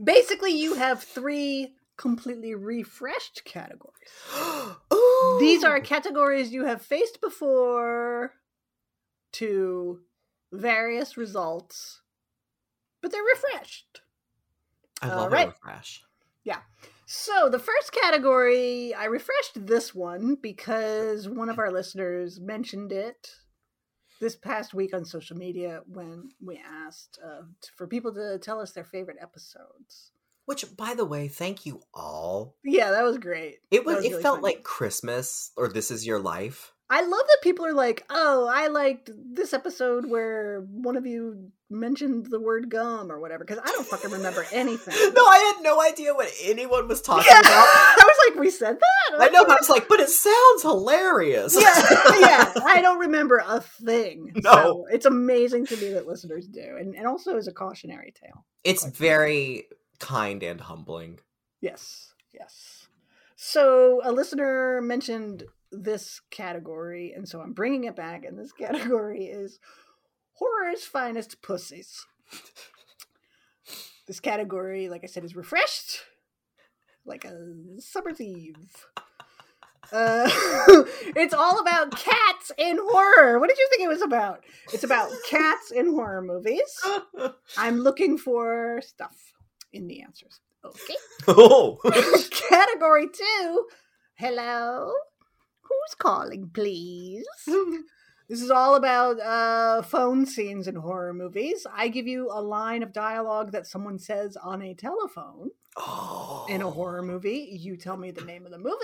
Basically, 0.04 0.52
you 0.52 0.76
have 0.76 1.04
three 1.04 1.74
completely 1.98 2.56
refreshed 2.56 3.42
categories. 3.46 3.94
These 5.40 5.64
are 5.64 5.80
categories 5.80 6.52
you 6.52 6.66
have 6.66 6.82
faced 6.82 7.20
before 7.20 8.34
to 9.34 10.00
various 10.52 11.18
results, 11.18 12.02
but 13.02 13.12
they're 13.12 13.22
refreshed. 13.24 14.02
I 15.02 15.08
love 15.10 15.32
right. 15.32 15.48
refresh. 15.48 16.04
Yeah. 16.43 16.60
So, 17.06 17.50
the 17.50 17.60
first 17.60 17.91
category, 17.91 18.93
I 18.93 19.06
refreshed 19.06 19.66
this 19.66 19.93
one 19.93 20.36
because 20.41 21.28
one 21.30 21.50
of 21.50 21.60
our 21.60 21.72
listeners 21.72 22.39
mentioned 22.39 22.91
it 22.91 23.32
this 24.20 24.36
past 24.36 24.74
week 24.74 24.93
on 24.93 25.06
social 25.06 25.38
media 25.38 25.82
when 25.88 26.30
we 26.43 26.60
asked 26.66 27.20
uh, 27.24 27.43
for 27.76 27.88
people 27.88 28.14
to 28.14 28.39
tell 28.39 28.60
us 28.60 28.72
their 28.72 28.84
favorite 28.84 29.18
episodes. 29.22 30.12
Which, 30.45 30.76
by 30.78 30.93
the 30.93 31.06
way, 31.06 31.28
thank 31.28 31.66
you 31.66 31.82
all. 31.93 32.56
Yeah, 32.64 32.91
that 32.91 33.04
was 33.04 33.18
great. 33.18 33.58
It 33.70 33.86
was. 33.86 33.98
That 33.98 34.06
it 34.06 34.10
really 34.12 34.24
felt 34.24 34.41
funny. 34.41 34.56
like 34.56 34.64
Christmas 34.64 35.52
or 35.58 35.68
This 35.68 35.91
Is 35.91 36.08
Your 36.08 36.20
Life. 36.20 36.74
I 36.90 37.02
love 37.02 37.12
that 37.28 37.38
people 37.42 37.66
are 37.66 37.74
like, 37.74 38.06
"Oh, 38.10 38.48
I 38.50 38.68
liked 38.68 39.10
this 39.14 39.54
episode 39.54 40.10
where 40.10 40.62
one 40.72 40.96
of 40.96 41.06
you 41.06 41.52
mentioned 41.70 42.28
the 42.28 42.40
word 42.40 42.70
gum 42.70 43.12
or 43.12 43.20
whatever," 43.20 43.44
because 43.44 43.62
I 43.62 43.68
don't 43.74 43.86
fucking 43.86 44.12
remember 44.12 44.46
anything. 44.54 44.94
no, 45.14 45.26
I 45.26 45.54
had 45.54 45.64
no 45.64 45.82
idea 45.82 46.14
what 46.14 46.32
anyone 46.44 46.88
was 46.88 47.02
talking 47.02 47.26
yeah, 47.30 47.42
about. 47.42 47.52
I 47.52 48.04
was 48.04 48.18
like, 48.30 48.40
"We 48.40 48.50
said 48.50 48.80
that." 48.80 49.20
I 49.20 49.28
know, 49.28 49.44
but 49.44 49.58
I 49.58 49.60
was 49.60 49.70
like, 49.70 49.90
but 49.90 50.00
it 50.00 50.10
sounds 50.10 50.62
hilarious. 50.62 51.58
yeah, 51.60 51.74
yeah. 52.20 52.54
I 52.66 52.80
don't 52.82 53.00
remember 53.00 53.44
a 53.46 53.60
thing. 53.60 54.32
No. 54.36 54.52
So 54.52 54.86
it's 54.90 55.06
amazing 55.06 55.66
to 55.68 55.78
me 55.78 55.92
that 55.94 56.08
listeners 56.08 56.48
do, 56.48 56.78
and 56.80 56.96
and 56.96 57.06
also 57.06 57.36
as 57.36 57.48
a 57.48 57.54
cautionary 57.54 58.14
tale. 58.14 58.46
It's 58.64 58.86
very 58.86 59.66
kind 60.00 60.42
and 60.42 60.62
humbling. 60.62 61.20
Yes, 61.60 62.14
yes. 62.34 62.88
So 63.36 64.02
a 64.04 64.12
listener 64.12 64.82
mentioned 64.82 65.44
this 65.72 66.22
category, 66.32 67.13
and 67.15 67.28
so 67.28 67.41
I'm 67.41 67.53
bringing 67.53 67.86
it 67.86 67.95
back, 67.95 68.26
and 68.26 68.38
this 68.38 68.51
category 68.59 69.26
is 69.26 69.59
horror's 70.34 70.84
finest 70.84 71.41
pussies. 71.41 72.05
this 74.07 74.20
category, 74.20 74.89
like 74.89 75.03
I 75.03 75.07
said, 75.07 75.24
is 75.24 75.36
refreshed, 75.36 76.01
like 77.05 77.26
a 77.26 77.36
summer's 77.80 78.22
eve. 78.22 78.55
Uh, 79.91 80.30
it's 81.15 81.34
all 81.34 81.61
about 81.61 81.91
cats 81.91 82.51
in 82.57 82.78
horror. 82.82 83.39
What 83.39 83.47
did 83.49 83.57
you 83.57 83.68
think 83.70 83.84
it 83.84 83.88
was 83.88 84.01
about? 84.01 84.43
It's 84.74 84.84
about 84.84 85.09
cats 85.30 85.72
in 85.72 85.88
horror 85.88 86.22
movies. 86.22 86.61
I'm 87.57 87.78
looking 87.78 88.18
for 88.18 88.82
stuff 88.84 89.34
in 89.72 89.88
the 89.88 90.01
answers. 90.01 90.41
Okay. 90.65 90.95
oh, 91.28 91.78
Category 92.49 93.07
two. 93.07 93.68
Hello. 94.15 94.91
Who's 95.70 95.95
calling, 95.97 96.49
please? 96.53 97.26
This 98.30 98.41
is 98.41 98.51
all 98.51 98.76
about 98.76 99.22
uh, 99.22 99.82
phone 99.84 100.26
scenes 100.26 100.68
in 100.68 100.76
horror 100.76 101.13
movies. 101.13 101.65
I 101.74 101.88
give 101.88 102.07
you 102.07 102.30
a 102.30 102.41
line 102.41 102.84
of 102.84 102.91
dialogue 102.91 103.53
that 103.53 103.68
someone 103.68 103.99
says 103.99 104.36
on 104.36 104.61
a 104.61 104.74
telephone 104.74 105.51
oh. 105.78 106.45
in 106.49 106.61
a 106.61 106.70
horror 106.70 107.01
movie. 107.03 107.47
You 107.57 107.78
tell 107.78 107.95
me 107.95 108.11
the 108.11 108.26
name 108.26 108.45
of 108.45 108.51
the 108.51 108.57
movie. 108.57 108.76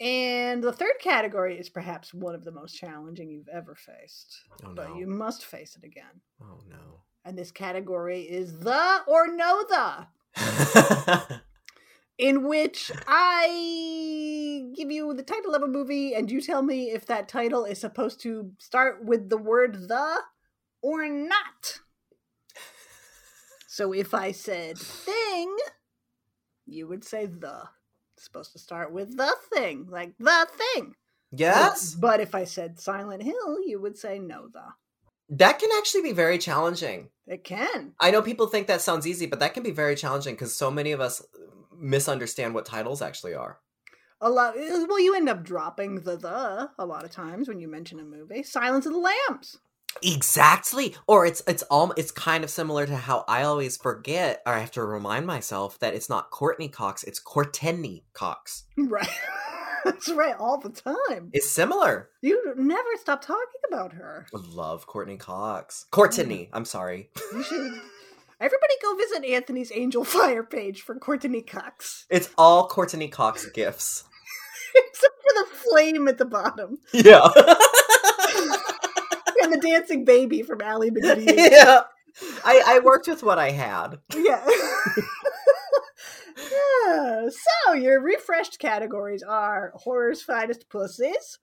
And 0.00 0.64
the 0.64 0.72
third 0.72 0.94
category 0.98 1.58
is 1.58 1.68
perhaps 1.68 2.14
one 2.14 2.34
of 2.34 2.42
the 2.42 2.52
most 2.52 2.72
challenging 2.72 3.30
you've 3.30 3.48
ever 3.48 3.74
faced. 3.74 4.44
Oh 4.64 4.72
But 4.74 4.90
no! 4.90 4.96
you 4.96 5.06
must 5.06 5.44
face 5.44 5.76
it 5.76 5.84
again. 5.84 6.22
Oh 6.42 6.60
no! 6.70 7.02
And 7.26 7.36
this 7.36 7.50
category 7.50 8.22
is 8.22 8.60
the 8.60 9.00
or 9.06 9.28
no 9.28 9.62
the. 9.68 11.40
in 12.20 12.46
which 12.46 12.92
I 13.08 14.70
give 14.76 14.90
you 14.90 15.14
the 15.14 15.22
title 15.22 15.54
of 15.54 15.62
a 15.62 15.66
movie 15.66 16.14
and 16.14 16.30
you 16.30 16.42
tell 16.42 16.62
me 16.62 16.90
if 16.90 17.06
that 17.06 17.28
title 17.28 17.64
is 17.64 17.80
supposed 17.80 18.20
to 18.22 18.52
start 18.58 19.02
with 19.02 19.30
the 19.30 19.38
word 19.38 19.88
the 19.88 20.18
or 20.82 21.08
not. 21.08 21.80
So 23.66 23.92
if 23.94 24.12
I 24.12 24.32
said 24.32 24.76
thing, 24.76 25.56
you 26.66 26.86
would 26.86 27.04
say 27.04 27.24
the. 27.24 27.62
It's 28.14 28.24
supposed 28.24 28.52
to 28.52 28.58
start 28.58 28.92
with 28.92 29.16
the 29.16 29.34
thing, 29.50 29.86
like 29.88 30.12
the 30.18 30.46
thing. 30.74 30.94
Yes. 31.32 31.94
But 31.94 32.20
if 32.20 32.34
I 32.34 32.44
said 32.44 32.78
Silent 32.78 33.22
Hill, 33.22 33.62
you 33.66 33.80
would 33.80 33.96
say 33.96 34.18
no 34.18 34.48
the. 34.48 34.64
That 35.30 35.58
can 35.58 35.70
actually 35.78 36.02
be 36.02 36.12
very 36.12 36.36
challenging. 36.36 37.08
It 37.26 37.44
can. 37.44 37.92
I 37.98 38.10
know 38.10 38.20
people 38.20 38.48
think 38.48 38.66
that 38.66 38.82
sounds 38.82 39.06
easy, 39.06 39.24
but 39.24 39.38
that 39.38 39.54
can 39.54 39.62
be 39.62 39.70
very 39.70 39.94
challenging 39.94 40.34
because 40.34 40.54
so 40.54 40.70
many 40.70 40.92
of 40.92 41.00
us 41.00 41.22
misunderstand 41.80 42.54
what 42.54 42.66
titles 42.66 43.02
actually 43.02 43.34
are. 43.34 43.58
A 44.20 44.28
lot. 44.28 44.56
Eh, 44.56 44.84
well, 44.88 45.00
you 45.00 45.14
end 45.14 45.28
up 45.28 45.42
dropping 45.42 46.00
the 46.00 46.16
the 46.16 46.70
a 46.78 46.86
lot 46.86 47.04
of 47.04 47.10
times 47.10 47.48
when 47.48 47.58
you 47.58 47.68
mention 47.68 48.00
a 48.00 48.04
movie. 48.04 48.42
Silence 48.42 48.86
of 48.86 48.92
the 48.92 48.98
Lambs. 48.98 49.58
Exactly. 50.02 50.94
Or 51.06 51.26
it's 51.26 51.42
it's 51.46 51.62
all 51.64 51.92
it's 51.96 52.10
kind 52.10 52.44
of 52.44 52.50
similar 52.50 52.86
to 52.86 52.96
how 52.96 53.24
I 53.26 53.42
always 53.42 53.76
forget 53.76 54.42
or 54.46 54.54
I 54.54 54.60
have 54.60 54.70
to 54.72 54.84
remind 54.84 55.26
myself 55.26 55.78
that 55.80 55.94
it's 55.94 56.08
not 56.08 56.30
Courtney 56.30 56.68
Cox, 56.68 57.02
it's 57.02 57.18
Courteney 57.18 58.04
Cox. 58.12 58.64
Right. 58.76 59.08
That's 59.84 60.10
right. 60.10 60.34
All 60.38 60.58
the 60.58 60.68
time. 60.68 61.30
It's 61.32 61.50
similar. 61.50 62.10
You 62.20 62.54
never 62.56 62.88
stop 63.00 63.22
talking 63.22 63.60
about 63.68 63.94
her. 63.94 64.26
Love 64.32 64.86
Courteney 64.86 65.16
Cox. 65.16 65.86
Courtney, 65.90 66.44
mm. 66.44 66.48
I'm 66.52 66.66
sorry. 66.66 67.10
You 67.32 67.42
should. 67.42 67.72
Everybody 68.40 68.74
go 68.82 68.94
visit 68.96 69.24
Anthony's 69.24 69.70
Angel 69.74 70.02
Fire 70.16 70.42
page 70.42 70.80
for 70.82 70.94
Courteney 70.98 71.42
Cox. 71.42 72.06
It's 72.10 72.30
all 72.38 72.66
Courteney 72.68 73.08
Cox 73.08 73.46
gifts. 73.50 74.04
Except 74.74 75.14
for 75.22 75.32
the 75.34 75.46
flame 75.56 76.08
at 76.08 76.18
the 76.18 76.24
bottom. 76.24 76.78
Yeah. 76.92 77.28
And 79.42 79.52
the 79.54 79.58
dancing 79.60 80.04
baby 80.04 80.42
from 80.42 80.60
Ally 80.60 80.90
McBeal. 80.90 81.34
yeah. 81.36 81.82
I, 82.44 82.62
I 82.66 82.78
worked 82.80 83.08
with 83.08 83.22
what 83.22 83.38
I 83.38 83.50
had. 83.50 83.98
Yeah. 84.14 84.46
yeah. 86.36 87.28
So 87.66 87.72
your 87.72 88.00
refreshed 88.02 88.58
categories 88.58 89.22
are 89.22 89.72
horror's 89.76 90.22
finest 90.22 90.68
pussies. 90.68 91.38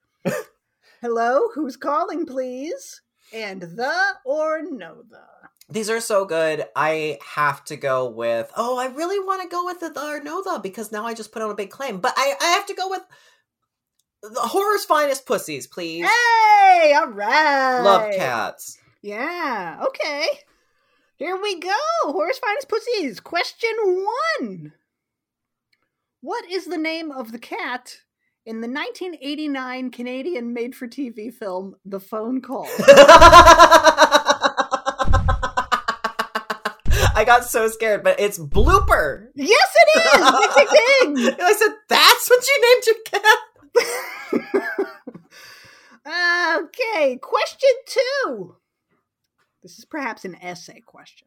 Hello, 1.00 1.48
who's 1.54 1.76
calling, 1.76 2.24
please? 2.24 3.02
And 3.32 3.62
the 3.62 4.14
or 4.24 4.62
no 4.62 5.02
the. 5.10 5.48
These 5.70 5.90
are 5.90 6.00
so 6.00 6.24
good. 6.24 6.64
I 6.74 7.18
have 7.34 7.62
to 7.64 7.76
go 7.76 8.08
with. 8.08 8.50
Oh, 8.56 8.78
I 8.78 8.86
really 8.86 9.18
want 9.18 9.42
to 9.42 9.48
go 9.48 9.66
with 9.66 9.80
the, 9.80 9.90
the 9.90 10.20
the 10.24 10.60
because 10.62 10.90
now 10.90 11.04
I 11.04 11.12
just 11.12 11.30
put 11.30 11.42
on 11.42 11.50
a 11.50 11.54
big 11.54 11.70
claim. 11.70 12.00
But 12.00 12.14
I, 12.16 12.34
I 12.40 12.46
have 12.52 12.66
to 12.66 12.74
go 12.74 12.88
with 12.88 13.02
the 14.22 14.40
horror's 14.40 14.84
finest 14.84 15.26
pussies, 15.26 15.66
please. 15.66 16.06
Hey, 16.06 16.94
all 16.94 17.08
right. 17.08 17.82
Love 17.82 18.14
cats. 18.14 18.78
Yeah, 19.02 19.84
okay. 19.86 20.26
Here 21.16 21.36
we 21.40 21.60
go. 21.60 21.76
Horse 22.02 22.38
finest 22.38 22.68
pussies. 22.68 23.20
Question 23.20 23.74
one. 24.40 24.72
What 26.20 26.50
is 26.50 26.64
the 26.64 26.78
name 26.78 27.10
of 27.10 27.30
the 27.32 27.38
cat 27.38 27.98
in 28.46 28.60
the 28.60 28.68
1989 28.68 29.90
Canadian 29.90 30.52
made 30.52 30.74
for 30.74 30.88
TV 30.88 31.32
film 31.32 31.76
The 31.84 32.00
Phone 32.00 32.40
Call? 32.40 32.68
I 37.18 37.24
got 37.24 37.44
so 37.44 37.66
scared, 37.66 38.04
but 38.04 38.20
it's 38.20 38.38
blooper. 38.38 39.26
yes, 39.34 39.74
it 39.74 39.88
is. 39.98 40.30
Ding, 40.30 40.50
ding, 40.54 41.14
ding. 41.26 41.34
I 41.42 41.52
said, 41.52 41.74
"That's 41.88 42.30
what 42.30 42.46
you 42.46 42.56
named 42.62 42.86
your 42.86 42.96
cat." 46.06 46.62
okay, 46.62 47.18
question 47.20 47.70
two. 47.86 48.54
This 49.64 49.80
is 49.80 49.84
perhaps 49.84 50.24
an 50.24 50.36
essay 50.40 50.80
question. 50.80 51.26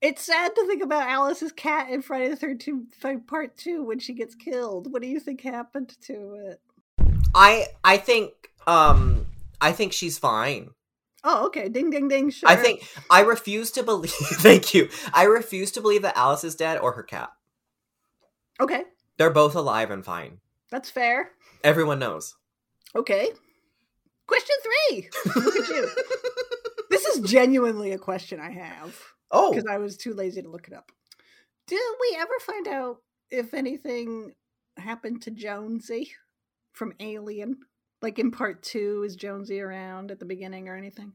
It's 0.00 0.24
sad 0.24 0.56
to 0.56 0.66
think 0.66 0.82
about 0.82 1.08
Alice's 1.08 1.52
cat 1.52 1.88
in 1.88 2.02
Friday 2.02 2.30
the 2.30 2.36
Thirteenth 2.36 2.96
Part 3.28 3.56
Two 3.56 3.84
when 3.84 4.00
she 4.00 4.12
gets 4.12 4.34
killed. 4.34 4.92
What 4.92 5.02
do 5.02 5.08
you 5.08 5.20
think 5.20 5.42
happened 5.42 5.94
to 6.06 6.34
it? 6.48 6.60
I 7.32 7.68
I 7.84 7.96
think 7.98 8.32
um 8.66 9.26
I 9.60 9.70
think 9.70 9.92
she's 9.92 10.18
fine. 10.18 10.70
Oh, 11.22 11.46
okay. 11.46 11.68
Ding, 11.68 11.90
ding, 11.90 12.08
ding. 12.08 12.30
Sure. 12.30 12.48
I 12.48 12.56
think 12.56 12.82
I 13.10 13.20
refuse 13.22 13.70
to 13.72 13.82
believe. 13.82 14.10
thank 14.12 14.72
you. 14.74 14.88
I 15.12 15.24
refuse 15.24 15.70
to 15.72 15.80
believe 15.82 16.02
that 16.02 16.16
Alice 16.16 16.44
is 16.44 16.54
dead 16.54 16.78
or 16.78 16.92
her 16.92 17.02
cat. 17.02 17.30
Okay, 18.60 18.82
They're 19.16 19.30
both 19.30 19.54
alive 19.54 19.90
and 19.90 20.04
fine. 20.04 20.38
that's 20.70 20.90
fair. 20.90 21.30
Everyone 21.64 21.98
knows. 21.98 22.36
Okay. 22.94 23.30
Question 24.26 24.56
three. 24.62 25.08
Look 25.36 25.56
at 25.56 25.68
you. 25.68 25.88
This 26.90 27.04
is 27.06 27.30
genuinely 27.30 27.92
a 27.92 27.98
question 27.98 28.40
I 28.40 28.50
have 28.50 28.98
Oh, 29.30 29.50
because 29.52 29.64
I 29.70 29.78
was 29.78 29.96
too 29.96 30.12
lazy 30.12 30.42
to 30.42 30.48
look 30.50 30.66
it 30.66 30.74
up. 30.74 30.90
Did 31.68 31.78
we 32.00 32.16
ever 32.18 32.32
find 32.40 32.66
out 32.66 32.96
if 33.30 33.54
anything 33.54 34.32
happened 34.76 35.22
to 35.22 35.30
Jonesy 35.30 36.10
from 36.72 36.92
Alien? 36.98 37.58
Like 38.02 38.18
in 38.18 38.30
part 38.30 38.62
two, 38.62 39.02
is 39.06 39.14
Jonesy 39.16 39.60
around 39.60 40.10
at 40.10 40.18
the 40.18 40.24
beginning 40.24 40.68
or 40.68 40.76
anything? 40.76 41.12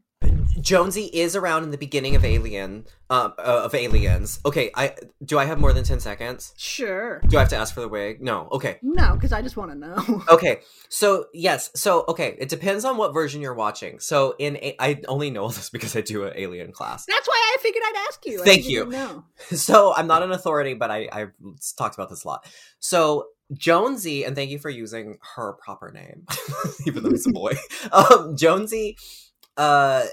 Jonesy 0.60 1.06
is 1.14 1.36
around 1.36 1.64
in 1.64 1.72
the 1.72 1.78
beginning 1.78 2.16
of 2.16 2.24
Alien, 2.24 2.86
um, 3.10 3.34
uh, 3.38 3.64
of 3.66 3.76
Aliens. 3.76 4.40
Okay, 4.46 4.72
I 4.74 4.96
do. 5.24 5.38
I 5.38 5.46
have 5.46 5.60
more 5.60 5.74
than 5.74 5.84
ten 5.84 6.00
seconds. 6.00 6.54
Sure. 6.58 7.20
Do 7.28 7.38
I 7.38 7.42
have 7.42 7.50
to 7.50 7.58
ask 7.58 7.74
for 7.74 7.82
the 7.82 7.88
wig? 7.90 8.22
No. 8.22 8.48
Okay. 8.52 8.80
No, 8.82 9.14
because 9.14 9.34
I 9.34 9.42
just 9.42 9.58
want 9.58 9.72
to 9.72 9.78
know. 9.78 10.24
Okay. 10.30 10.62
So 10.90 11.26
yes. 11.34 11.70
So 11.76 12.06
okay. 12.08 12.36
It 12.40 12.50
depends 12.50 12.86
on 12.86 12.98
what 12.98 13.14
version 13.14 13.42
you're 13.42 13.54
watching. 13.54 14.00
So 14.00 14.34
in 14.40 14.56
a- 14.58 14.76
I 14.80 15.02
only 15.08 15.30
know 15.30 15.48
this 15.50 15.70
because 15.70 15.96
I 15.96 16.02
do 16.02 16.24
an 16.24 16.34
Alien 16.36 16.72
class. 16.72 17.06
That's 17.06 17.28
why 17.28 17.54
I 17.56 17.62
figured 17.62 17.84
I'd 17.86 18.06
ask 18.10 18.26
you. 18.26 18.44
Thank 18.44 18.68
you. 18.68 18.86
know. 18.86 19.24
So 19.56 19.94
I'm 19.94 20.08
not 20.08 20.24
an 20.24 20.32
authority, 20.32 20.74
but 20.74 20.90
I 20.90 21.10
I've 21.12 21.32
talked 21.78 21.96
about 21.96 22.10
this 22.10 22.24
a 22.24 22.28
lot. 22.28 22.48
So 22.80 23.26
Jonesy, 23.54 24.24
and 24.24 24.36
thank 24.36 24.50
you 24.50 24.60
for 24.60 24.70
using 24.70 25.18
her 25.36 25.54
proper 25.54 25.92
name, 25.92 26.26
even 26.88 27.04
though 27.04 27.12
he's 27.12 27.28
a 27.28 27.32
boy. 27.32 27.54
Um, 27.92 28.36
Jonesy 28.36 28.98
uh, 29.58 30.06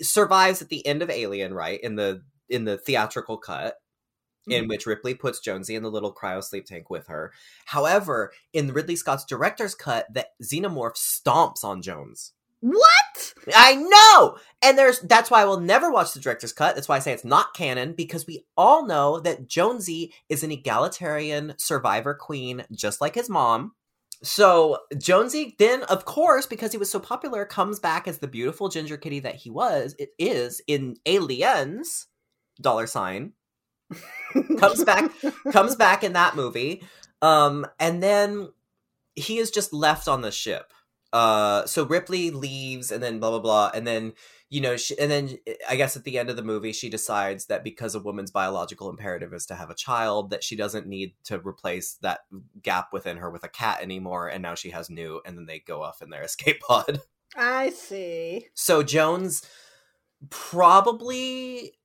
survives 0.00 0.62
at 0.62 0.68
the 0.68 0.86
end 0.86 1.02
of 1.02 1.10
Alien, 1.10 1.52
right 1.54 1.80
in 1.80 1.96
the 1.96 2.22
in 2.48 2.64
the 2.64 2.78
theatrical 2.78 3.38
cut. 3.38 3.76
In 4.48 4.66
Mhm. 4.66 4.68
which 4.68 4.86
Ripley 4.86 5.12
puts 5.12 5.40
Jonesy 5.40 5.74
in 5.74 5.82
the 5.82 5.90
little 5.90 6.14
cryo 6.14 6.40
sleep 6.40 6.66
tank 6.66 6.88
with 6.88 7.08
her. 7.08 7.32
However, 7.64 8.32
in 8.52 8.72
Ridley 8.72 8.94
Scott's 8.94 9.24
director's 9.24 9.74
cut, 9.74 10.06
the 10.08 10.28
xenomorph 10.40 10.94
stomps 10.94 11.64
on 11.64 11.82
Jones. 11.82 12.32
What? 12.60 13.34
I 13.54 13.74
know, 13.76 14.38
and 14.62 14.76
there's 14.76 15.00
that's 15.00 15.30
why 15.30 15.42
I 15.42 15.44
will 15.44 15.60
never 15.60 15.90
watch 15.90 16.12
the 16.12 16.20
director's 16.20 16.52
cut. 16.52 16.74
That's 16.74 16.88
why 16.88 16.96
I 16.96 17.00
say 17.00 17.12
it's 17.12 17.24
not 17.24 17.54
canon 17.54 17.92
because 17.92 18.26
we 18.26 18.44
all 18.56 18.86
know 18.86 19.20
that 19.20 19.46
Jonesy 19.46 20.12
is 20.28 20.42
an 20.42 20.50
egalitarian 20.50 21.54
survivor 21.58 22.14
queen, 22.14 22.64
just 22.72 23.00
like 23.00 23.14
his 23.14 23.30
mom. 23.30 23.72
So 24.22 24.78
Jonesy 24.98 25.54
then, 25.58 25.82
of 25.84 26.06
course, 26.06 26.46
because 26.46 26.72
he 26.72 26.78
was 26.78 26.90
so 26.90 26.98
popular, 26.98 27.44
comes 27.44 27.78
back 27.78 28.08
as 28.08 28.18
the 28.18 28.26
beautiful 28.26 28.68
ginger 28.68 28.96
kitty 28.96 29.20
that 29.20 29.36
he 29.36 29.50
was. 29.50 29.94
It 29.98 30.10
is 30.18 30.62
in 30.66 30.96
Aliens, 31.04 32.06
dollar 32.60 32.86
sign 32.86 33.32
comes 34.58 34.84
back 34.84 35.10
comes 35.52 35.76
back 35.76 36.02
in 36.02 36.14
that 36.14 36.34
movie 36.34 36.82
um 37.22 37.66
and 37.78 38.02
then 38.02 38.48
he 39.14 39.38
is 39.38 39.50
just 39.50 39.72
left 39.72 40.08
on 40.08 40.22
the 40.22 40.32
ship 40.32 40.72
uh 41.16 41.64
so 41.64 41.86
ripley 41.86 42.30
leaves 42.30 42.92
and 42.92 43.02
then 43.02 43.18
blah 43.18 43.30
blah 43.30 43.38
blah 43.38 43.70
and 43.74 43.86
then 43.86 44.12
you 44.50 44.60
know 44.60 44.76
she, 44.76 44.98
and 44.98 45.10
then 45.10 45.38
i 45.66 45.74
guess 45.74 45.96
at 45.96 46.04
the 46.04 46.18
end 46.18 46.28
of 46.28 46.36
the 46.36 46.42
movie 46.42 46.72
she 46.72 46.90
decides 46.90 47.46
that 47.46 47.64
because 47.64 47.94
a 47.94 48.00
woman's 48.00 48.30
biological 48.30 48.90
imperative 48.90 49.32
is 49.32 49.46
to 49.46 49.54
have 49.54 49.70
a 49.70 49.74
child 49.74 50.28
that 50.28 50.44
she 50.44 50.56
doesn't 50.56 50.86
need 50.86 51.14
to 51.24 51.38
replace 51.38 51.94
that 52.02 52.20
gap 52.60 52.92
within 52.92 53.16
her 53.16 53.30
with 53.30 53.44
a 53.44 53.48
cat 53.48 53.80
anymore 53.80 54.28
and 54.28 54.42
now 54.42 54.54
she 54.54 54.68
has 54.68 54.90
new 54.90 55.22
and 55.24 55.38
then 55.38 55.46
they 55.46 55.58
go 55.58 55.82
off 55.82 56.02
in 56.02 56.10
their 56.10 56.22
escape 56.30 56.60
pod 56.60 57.00
I 57.34 57.70
see. 57.70 58.48
so 58.52 58.82
Jones 58.82 59.42
probably 60.28 61.78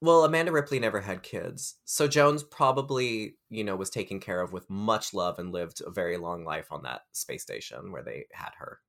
well, 0.00 0.24
Amanda 0.24 0.52
Ripley 0.52 0.78
never 0.78 1.00
had 1.00 1.22
kids. 1.22 1.76
So 1.84 2.06
Jones 2.08 2.42
probably, 2.42 3.36
you 3.50 3.64
know, 3.64 3.76
was 3.76 3.90
taken 3.90 4.20
care 4.20 4.40
of 4.40 4.52
with 4.52 4.68
much 4.70 5.12
love 5.14 5.38
and 5.38 5.52
lived 5.52 5.80
a 5.84 5.90
very 5.90 6.16
long 6.16 6.44
life 6.44 6.70
on 6.70 6.82
that 6.84 7.02
space 7.12 7.42
station 7.42 7.90
where 7.92 8.02
they 8.02 8.26
had 8.32 8.50
her. 8.58 8.80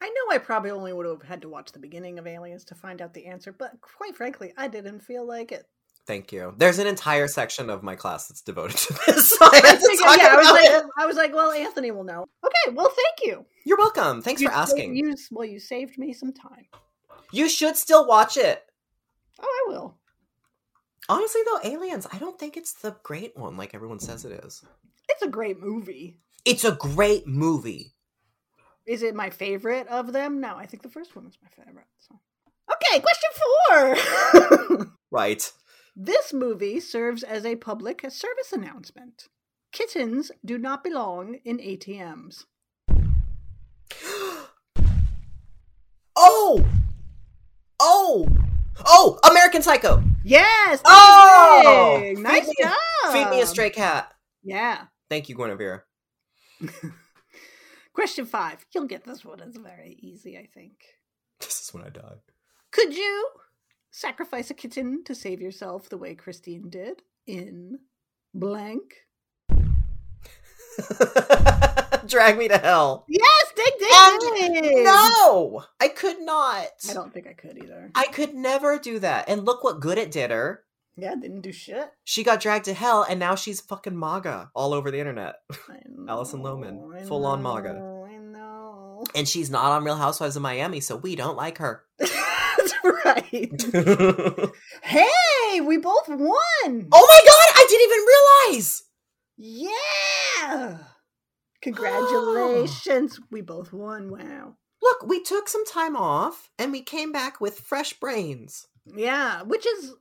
I 0.00 0.08
know 0.08 0.34
I 0.34 0.38
probably 0.38 0.70
only 0.70 0.92
would 0.92 1.06
have 1.06 1.22
had 1.22 1.42
to 1.42 1.48
watch 1.48 1.70
the 1.72 1.78
beginning 1.78 2.18
of 2.18 2.26
Aliens 2.26 2.64
to 2.66 2.74
find 2.74 3.00
out 3.00 3.14
the 3.14 3.26
answer, 3.26 3.52
but 3.52 3.72
quite 3.80 4.16
frankly, 4.16 4.52
I 4.56 4.66
didn't 4.68 5.00
feel 5.00 5.24
like 5.26 5.52
it. 5.52 5.64
Thank 6.04 6.32
you. 6.32 6.52
There's 6.58 6.80
an 6.80 6.88
entire 6.88 7.28
section 7.28 7.70
of 7.70 7.84
my 7.84 7.94
class 7.94 8.26
that's 8.26 8.42
devoted 8.42 8.76
to 8.78 8.92
this. 9.06 9.30
So 9.30 9.36
I 9.40 9.56
had 9.64 9.78
figured- 9.78 9.98
talk 10.00 10.18
yeah, 10.18 10.28
I 10.32 10.36
was 10.36 10.50
like. 10.50 10.84
I 10.98 11.06
was 11.06 11.16
like, 11.16 11.32
well, 11.32 11.52
Anthony 11.52 11.92
will 11.92 12.02
know. 12.02 12.26
Okay, 12.44 12.74
well, 12.74 12.88
thank 12.88 13.28
you. 13.30 13.46
You're 13.64 13.78
welcome. 13.78 14.20
Thanks 14.22 14.42
You 14.42 14.48
for 14.48 14.54
asking. 14.54 14.96
You, 14.96 15.14
well, 15.30 15.46
you 15.46 15.60
saved 15.60 15.96
me 15.98 16.12
some 16.12 16.32
time. 16.32 16.66
You 17.30 17.48
should 17.48 17.76
still 17.76 18.04
watch 18.08 18.36
it. 18.36 18.64
Oh, 19.40 19.44
I 19.46 19.70
will. 19.72 19.96
Honestly, 21.08 21.40
though, 21.46 21.60
Aliens, 21.70 22.06
I 22.12 22.18
don't 22.18 22.38
think 22.38 22.56
it's 22.56 22.74
the 22.74 22.96
great 23.02 23.36
one 23.36 23.56
like 23.56 23.74
everyone 23.74 23.98
says 23.98 24.24
it 24.24 24.44
is. 24.44 24.62
It's 25.08 25.22
a 25.22 25.28
great 25.28 25.60
movie. 25.60 26.16
It's 26.44 26.64
a 26.64 26.72
great 26.72 27.26
movie. 27.26 27.92
Is 28.86 29.02
it 29.02 29.14
my 29.14 29.30
favorite 29.30 29.86
of 29.88 30.12
them? 30.12 30.40
No, 30.40 30.56
I 30.56 30.66
think 30.66 30.82
the 30.82 30.88
first 30.88 31.14
one 31.14 31.26
is 31.26 31.38
my 31.42 31.48
favorite. 31.64 31.86
So. 31.98 32.18
Okay, 32.72 33.00
question 33.00 33.30
four. 34.78 34.86
Right. 35.10 35.52
this 35.94 36.32
movie 36.32 36.80
serves 36.80 37.22
as 37.22 37.44
a 37.44 37.56
public 37.56 38.00
service 38.08 38.50
announcement. 38.52 39.28
Kittens 39.72 40.30
do 40.42 40.56
not 40.56 40.82
belong 40.82 41.34
in 41.44 41.58
ATMs. 41.58 42.44
oh! 46.16 46.64
Oh! 47.78 48.26
Oh! 48.86 49.18
American 49.28 49.62
Psycho! 49.62 50.02
Yes. 50.24 50.80
Oh! 50.84 52.14
nice 52.18 52.46
Feed 52.46 52.48
me- 52.48 52.64
job. 52.64 53.12
Feed 53.12 53.28
me 53.30 53.40
a 53.42 53.46
stray 53.46 53.70
cat. 53.70 54.12
Yeah. 54.42 54.84
Thank 55.08 55.28
you, 55.28 55.34
Guinevere. 55.36 55.84
Question 57.92 58.24
five. 58.24 58.64
You'll 58.74 58.86
get 58.86 59.04
this 59.04 59.24
one. 59.24 59.40
It's 59.40 59.58
very 59.58 59.96
easy, 60.00 60.38
I 60.38 60.48
think. 60.52 60.72
This 61.40 61.60
is 61.60 61.74
when 61.74 61.84
I 61.84 61.90
die. 61.90 62.16
Could 62.70 62.96
you 62.96 63.28
sacrifice 63.90 64.50
a 64.50 64.54
kitten 64.54 65.04
to 65.04 65.14
save 65.14 65.40
yourself 65.40 65.88
the 65.88 65.98
way 65.98 66.14
Christine 66.14 66.70
did 66.70 67.02
in 67.26 67.78
blank? 68.32 68.94
Drag 72.06 72.38
me 72.38 72.48
to 72.48 72.56
hell. 72.58 73.04
Yes, 73.08 73.41
ding 73.90 74.34
ding. 74.34 74.56
And 74.56 74.64
ding. 74.64 74.84
No! 74.84 75.64
I 75.80 75.88
could 75.88 76.20
not. 76.20 76.66
I 76.88 76.92
don't 76.94 77.12
think 77.12 77.26
I 77.26 77.32
could 77.32 77.58
either. 77.62 77.90
I 77.94 78.06
could 78.06 78.34
never 78.34 78.78
do 78.78 78.98
that. 79.00 79.28
And 79.28 79.44
look 79.44 79.64
what 79.64 79.80
good 79.80 79.98
it 79.98 80.10
did 80.10 80.30
her. 80.30 80.64
Yeah, 80.96 81.14
didn't 81.14 81.40
do 81.40 81.52
shit. 81.52 81.90
She 82.04 82.22
got 82.22 82.40
dragged 82.40 82.66
to 82.66 82.74
hell, 82.74 83.04
and 83.08 83.18
now 83.18 83.34
she's 83.34 83.60
fucking 83.60 83.98
MAGA 83.98 84.50
all 84.54 84.74
over 84.74 84.90
the 84.90 84.98
internet. 84.98 85.36
I 85.68 85.78
Alison 86.08 86.42
Lohman, 86.42 87.06
full 87.06 87.24
on 87.24 87.42
MAGA. 87.42 87.70
I 87.70 88.16
know. 88.18 89.04
And 89.14 89.26
she's 89.26 89.50
not 89.50 89.72
on 89.72 89.84
Real 89.84 89.96
Housewives 89.96 90.36
of 90.36 90.42
Miami, 90.42 90.80
so 90.80 90.96
we 90.96 91.16
don't 91.16 91.36
like 91.36 91.58
her. 91.58 91.84
That's 91.98 92.74
right. 92.84 93.62
hey, 94.82 95.60
we 95.62 95.78
both 95.78 96.08
won. 96.08 96.88
Oh 96.92 97.06
my 97.08 97.20
god, 97.24 97.48
I 97.54 97.66
didn't 97.68 97.86
even 97.86 98.58
realize! 98.58 98.82
Yeah. 99.38 100.78
Oh. 101.64 101.70
Congratulations. 101.70 103.20
we 103.30 103.40
both 103.40 103.72
won. 103.72 104.10
Wow. 104.10 104.56
Look, 104.82 105.04
we 105.06 105.22
took 105.22 105.48
some 105.48 105.64
time 105.64 105.96
off 105.96 106.50
and 106.58 106.72
we 106.72 106.82
came 106.82 107.12
back 107.12 107.40
with 107.40 107.60
fresh 107.60 107.92
brains. 107.94 108.66
Yeah, 108.84 109.42
which 109.42 109.64
is 109.66 109.94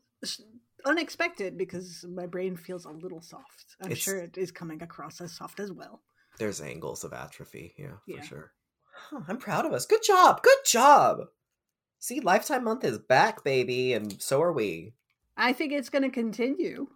unexpected 0.85 1.57
because 1.57 2.03
my 2.09 2.25
brain 2.25 2.55
feels 2.55 2.85
a 2.85 2.89
little 2.89 3.21
soft. 3.21 3.75
I'm 3.81 3.91
It's- 3.91 3.99
sure 4.03 4.17
it 4.17 4.37
is 4.37 4.51
coming 4.51 4.81
across 4.81 5.21
as 5.21 5.33
soft 5.33 5.59
as 5.59 5.71
well. 5.71 6.01
There's 6.39 6.61
angles 6.61 7.03
of 7.03 7.13
atrophy, 7.13 7.75
yeah, 7.77 7.97
Yeah. 8.07 8.21
for 8.21 8.25
sure. 8.27 8.53
Huh, 8.93 9.21
I'm 9.27 9.37
proud 9.37 9.65
of 9.65 9.73
us. 9.73 9.85
Good 9.85 10.01
job. 10.03 10.41
Good 10.41 10.65
job. 10.65 11.19
See, 11.99 12.19
Lifetime 12.19 12.63
Month 12.63 12.83
is 12.83 12.97
back, 12.97 13.43
baby, 13.43 13.93
and 13.93 14.19
so 14.21 14.41
are 14.41 14.51
we. 14.53 14.95
I 15.37 15.53
think 15.53 15.71
it's 15.71 15.89
going 15.89 16.01
to 16.03 16.09
continue, 16.09 16.87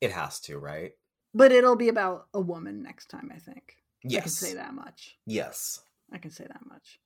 It 0.00 0.10
has 0.12 0.40
to, 0.40 0.58
right? 0.58 0.92
but 1.32 1.52
it'll 1.52 1.76
be 1.76 1.88
about 1.88 2.26
a 2.34 2.40
woman 2.40 2.82
next 2.82 3.06
time, 3.06 3.30
I 3.32 3.38
think. 3.38 3.76
I 4.00 4.08
can 4.08 4.10
Yes. 4.10 4.34
say 4.36 4.54
that 4.54 4.74
much. 4.74 5.16
Yes. 5.26 5.82
I 6.12 6.18
can 6.18 6.30
say 6.30 6.44
that 6.46 6.64
much. 6.66 6.98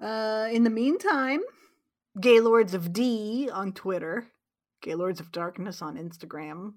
Uh, 0.00 0.48
in 0.52 0.64
the 0.64 0.70
meantime, 0.70 1.40
Gaylords 2.20 2.74
of 2.74 2.92
D 2.92 3.48
on 3.52 3.72
Twitter, 3.72 4.26
Gaylords 4.82 5.20
of 5.20 5.32
Darkness 5.32 5.80
on 5.82 5.96
Instagram. 5.96 6.74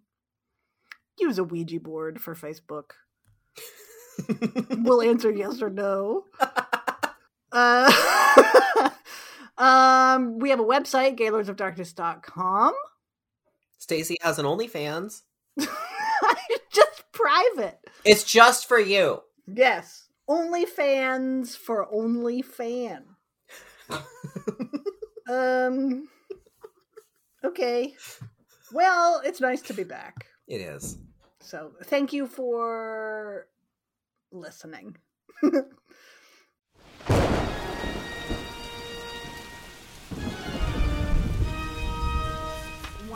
Use 1.20 1.38
a 1.40 1.44
Ouija 1.44 1.80
board 1.80 2.22
for 2.22 2.36
Facebook. 2.36 2.92
We'll 4.84 5.02
answer 5.02 5.32
yes 5.32 5.62
or 5.62 5.70
no. 5.70 6.26
Uh, 7.50 7.90
um, 9.58 10.38
we 10.38 10.50
have 10.50 10.60
a 10.60 10.64
website, 10.64 11.18
gaylordsofdarkness.com. 11.18 12.74
Stacie 13.80 14.18
has 14.22 14.38
an 14.38 14.46
OnlyFans. 14.46 15.22
I 15.60 16.36
Just 16.72 16.97
private. 17.18 17.80
It's 18.04 18.24
just 18.24 18.68
for 18.68 18.80
you. 18.80 19.22
Yes. 19.48 20.08
Only 20.28 20.66
fans 20.66 21.56
for 21.56 21.88
only 21.92 22.42
fan. 22.42 23.06
um 25.30 26.08
Okay. 27.44 27.96
Well, 28.74 29.22
it's 29.24 29.40
nice 29.40 29.62
to 29.64 29.74
be 29.74 29.84
back. 29.84 30.26
It 30.48 30.62
is. 30.62 30.98
So, 31.40 31.72
thank 31.86 32.12
you 32.12 32.28
for 32.28 33.48
listening. 34.32 34.98